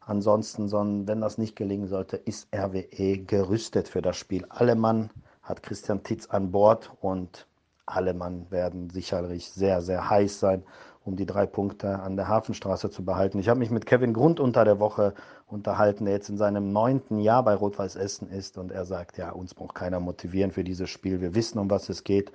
ansonsten, 0.00 0.70
wenn 1.08 1.22
das 1.22 1.38
nicht 1.38 1.56
gelingen 1.56 1.86
sollte, 1.86 2.18
ist 2.18 2.54
RWE 2.54 3.16
gerüstet 3.20 3.88
für 3.88 4.02
das 4.02 4.18
Spiel. 4.18 4.44
Alle 4.50 4.74
Mann 4.74 5.08
hat 5.48 5.62
Christian 5.62 6.02
Titz 6.02 6.26
an 6.26 6.50
Bord 6.52 6.92
und 7.00 7.46
alle 7.86 8.12
Mann 8.12 8.50
werden 8.50 8.90
sicherlich 8.90 9.50
sehr, 9.50 9.80
sehr 9.80 10.10
heiß 10.10 10.40
sein, 10.40 10.62
um 11.04 11.16
die 11.16 11.24
drei 11.24 11.46
Punkte 11.46 12.00
an 12.00 12.16
der 12.16 12.28
Hafenstraße 12.28 12.90
zu 12.90 13.02
behalten. 13.02 13.38
Ich 13.38 13.48
habe 13.48 13.58
mich 13.58 13.70
mit 13.70 13.86
Kevin 13.86 14.12
Grund 14.12 14.40
unter 14.40 14.66
der 14.66 14.78
Woche 14.78 15.14
unterhalten, 15.46 16.04
der 16.04 16.14
jetzt 16.14 16.28
in 16.28 16.36
seinem 16.36 16.72
neunten 16.72 17.18
Jahr 17.18 17.42
bei 17.42 17.54
Rot-Weiß 17.54 17.96
Essen 17.96 18.28
ist 18.28 18.58
und 18.58 18.70
er 18.70 18.84
sagt, 18.84 19.16
ja, 19.16 19.30
uns 19.30 19.54
braucht 19.54 19.74
keiner 19.74 20.00
motivieren 20.00 20.52
für 20.52 20.64
dieses 20.64 20.90
Spiel. 20.90 21.22
Wir 21.22 21.34
wissen, 21.34 21.58
um 21.58 21.70
was 21.70 21.88
es 21.88 22.04
geht. 22.04 22.30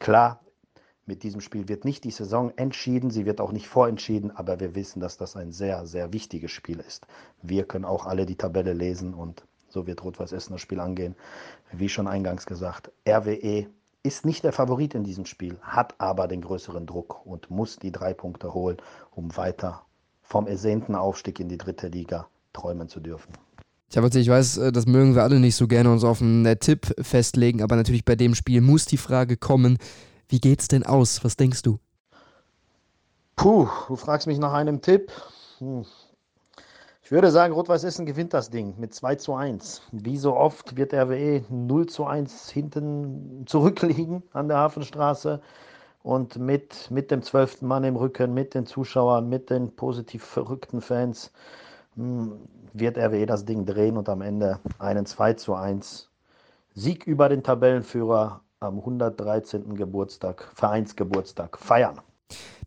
Klar, 0.00 0.40
mit 1.06 1.22
diesem 1.22 1.40
Spiel 1.40 1.68
wird 1.68 1.84
nicht 1.84 2.02
die 2.04 2.10
Saison 2.10 2.52
entschieden, 2.56 3.10
sie 3.10 3.24
wird 3.24 3.40
auch 3.40 3.52
nicht 3.52 3.68
vorentschieden, 3.68 4.36
aber 4.36 4.58
wir 4.58 4.74
wissen, 4.74 5.00
dass 5.00 5.16
das 5.16 5.36
ein 5.36 5.52
sehr, 5.52 5.86
sehr 5.86 6.12
wichtiges 6.12 6.50
Spiel 6.50 6.80
ist. 6.80 7.06
Wir 7.40 7.64
können 7.64 7.84
auch 7.84 8.04
alle 8.04 8.26
die 8.26 8.36
Tabelle 8.36 8.72
lesen 8.72 9.14
und 9.14 9.44
so 9.68 9.86
wird 9.86 10.02
Rot-Weiß 10.02 10.32
Essen 10.32 10.52
das 10.52 10.60
Spiel 10.60 10.80
angehen. 10.80 11.14
Wie 11.72 11.88
schon 11.88 12.06
eingangs 12.06 12.46
gesagt, 12.46 12.90
RWE 13.06 13.66
ist 14.02 14.24
nicht 14.24 14.44
der 14.44 14.52
Favorit 14.52 14.94
in 14.94 15.04
diesem 15.04 15.26
Spiel, 15.26 15.58
hat 15.60 15.94
aber 15.98 16.28
den 16.28 16.40
größeren 16.40 16.86
Druck 16.86 17.26
und 17.26 17.50
muss 17.50 17.76
die 17.76 17.92
drei 17.92 18.14
Punkte 18.14 18.54
holen, 18.54 18.78
um 19.10 19.36
weiter 19.36 19.82
vom 20.22 20.46
ersehnten 20.46 20.94
Aufstieg 20.94 21.40
in 21.40 21.48
die 21.48 21.58
dritte 21.58 21.88
Liga 21.88 22.28
träumen 22.52 22.88
zu 22.88 23.00
dürfen. 23.00 23.32
Ich, 23.90 23.96
ich 23.96 24.28
weiß, 24.28 24.58
äh, 24.58 24.72
das 24.72 24.86
mögen 24.86 25.14
wir 25.14 25.22
alle 25.22 25.40
nicht 25.40 25.56
so 25.56 25.66
gerne 25.66 25.90
uns 25.90 26.04
auf 26.04 26.20
einen 26.20 26.44
äh, 26.44 26.56
Tipp 26.56 26.94
festlegen, 27.00 27.62
aber 27.62 27.76
natürlich 27.76 28.04
bei 28.04 28.16
dem 28.16 28.34
Spiel 28.34 28.60
muss 28.60 28.84
die 28.84 28.98
Frage 28.98 29.36
kommen, 29.36 29.78
wie 30.28 30.40
geht's 30.40 30.68
denn 30.68 30.84
aus? 30.84 31.24
Was 31.24 31.36
denkst 31.36 31.62
du? 31.62 31.78
Puh, 33.36 33.68
du 33.86 33.96
fragst 33.96 34.26
mich 34.26 34.38
nach 34.38 34.52
einem 34.52 34.82
Tipp. 34.82 35.10
Hm. 35.58 35.86
Ich 37.08 37.12
würde 37.12 37.30
sagen, 37.30 37.54
Rot-Weiß 37.54 37.84
Essen 37.84 38.04
gewinnt 38.04 38.34
das 38.34 38.50
Ding 38.50 38.74
mit 38.78 38.92
2 38.92 39.14
zu 39.14 39.34
1. 39.34 39.80
Wie 39.92 40.18
so 40.18 40.36
oft 40.36 40.76
wird 40.76 40.92
RWE 40.92 41.42
0 41.48 41.86
zu 41.86 42.04
1 42.04 42.50
hinten 42.50 43.46
zurückliegen 43.46 44.22
an 44.34 44.48
der 44.48 44.58
Hafenstraße. 44.58 45.40
Und 46.02 46.36
mit, 46.36 46.90
mit 46.90 47.10
dem 47.10 47.22
zwölften 47.22 47.66
Mann 47.66 47.84
im 47.84 47.96
Rücken, 47.96 48.34
mit 48.34 48.52
den 48.52 48.66
Zuschauern, 48.66 49.26
mit 49.26 49.48
den 49.48 49.74
positiv 49.74 50.22
verrückten 50.22 50.82
Fans 50.82 51.32
hm, 51.94 52.46
wird 52.74 52.98
RWE 52.98 53.24
das 53.24 53.46
Ding 53.46 53.64
drehen 53.64 53.96
und 53.96 54.10
am 54.10 54.20
Ende 54.20 54.60
einen 54.78 55.06
2 55.06 55.32
zu 55.32 55.54
1 55.54 56.10
Sieg 56.74 57.06
über 57.06 57.30
den 57.30 57.42
Tabellenführer 57.42 58.42
am 58.60 58.80
113. 58.80 59.76
Geburtstag, 59.76 60.46
Vereinsgeburtstag 60.54 61.56
feiern. 61.56 62.02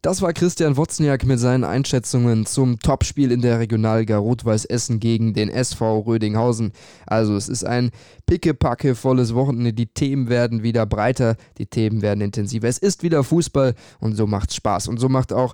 Das 0.03 0.23
war 0.23 0.33
Christian 0.33 0.77
Wozniak 0.77 1.25
mit 1.25 1.39
seinen 1.39 1.63
Einschätzungen 1.63 2.47
zum 2.47 2.79
Topspiel 2.79 3.31
in 3.31 3.41
der 3.41 3.59
Regionalliga 3.59 4.17
Rot-Weiß 4.17 4.65
Essen 4.65 4.99
gegen 4.99 5.35
den 5.35 5.47
SV 5.47 5.99
Rödinghausen. 5.99 6.71
Also 7.05 7.35
es 7.35 7.47
ist 7.47 7.63
ein 7.63 7.91
pickepacke 8.25 8.95
volles 8.95 9.35
Wochenende. 9.35 9.73
Die 9.73 9.85
Themen 9.85 10.27
werden 10.27 10.63
wieder 10.63 10.87
breiter, 10.87 11.35
die 11.59 11.67
Themen 11.67 12.01
werden 12.01 12.21
intensiver. 12.21 12.67
Es 12.67 12.79
ist 12.79 13.03
wieder 13.03 13.23
Fußball 13.23 13.75
und 13.99 14.15
so 14.15 14.25
macht's 14.25 14.55
Spaß. 14.55 14.87
Und 14.87 14.99
so 14.99 15.07
macht 15.07 15.33
auch 15.33 15.53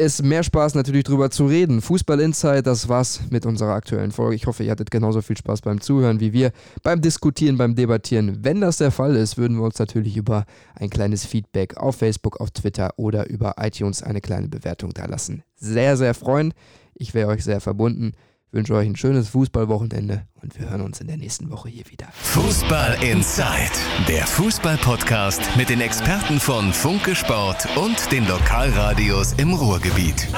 es 0.00 0.22
mehr 0.22 0.44
Spaß 0.44 0.76
natürlich 0.76 1.02
drüber 1.02 1.28
zu 1.28 1.46
reden. 1.46 1.82
Fußball 1.82 2.20
Insight, 2.20 2.68
das 2.68 2.88
war's 2.88 3.20
mit 3.30 3.44
unserer 3.44 3.74
aktuellen 3.74 4.12
Folge. 4.12 4.36
Ich 4.36 4.46
hoffe, 4.46 4.62
ihr 4.62 4.70
hattet 4.70 4.92
genauso 4.92 5.22
viel 5.22 5.36
Spaß 5.36 5.60
beim 5.60 5.80
Zuhören 5.80 6.20
wie 6.20 6.32
wir 6.32 6.52
beim 6.84 7.00
Diskutieren, 7.00 7.58
beim 7.58 7.74
Debattieren. 7.74 8.44
Wenn 8.44 8.60
das 8.60 8.76
der 8.76 8.92
Fall 8.92 9.16
ist, 9.16 9.36
würden 9.36 9.56
wir 9.56 9.64
uns 9.64 9.78
natürlich 9.78 10.16
über 10.16 10.44
ein 10.76 10.88
kleines 10.88 11.26
Feedback 11.26 11.76
auf 11.76 11.96
Facebook, 11.96 12.40
auf 12.40 12.52
Twitter 12.52 12.92
oder 12.96 13.28
über 13.28 13.56
iTunes 13.58 14.04
eine 14.04 14.20
kleine 14.20 14.48
Bewertung 14.48 14.94
da 14.94 15.06
lassen. 15.06 15.42
Sehr, 15.56 15.96
sehr 15.96 16.14
freuen. 16.14 16.54
Ich 16.94 17.12
wäre 17.12 17.28
euch 17.28 17.42
sehr 17.42 17.60
verbunden 17.60 18.12
wünsche 18.50 18.74
euch 18.74 18.86
ein 18.86 18.96
schönes 18.96 19.28
Fußballwochenende 19.30 20.26
und 20.42 20.58
wir 20.58 20.70
hören 20.70 20.82
uns 20.82 21.00
in 21.00 21.06
der 21.06 21.16
nächsten 21.16 21.50
Woche 21.50 21.68
hier 21.68 21.84
wieder. 21.88 22.06
Fußball 22.12 23.02
Inside, 23.02 23.72
der 24.08 24.26
Fußballpodcast 24.26 25.56
mit 25.56 25.68
den 25.68 25.80
Experten 25.80 26.40
von 26.40 26.72
Funke 26.72 27.14
Sport 27.14 27.68
und 27.76 28.10
den 28.12 28.26
Lokalradios 28.26 29.34
im 29.34 29.52
Ruhrgebiet. 29.52 30.28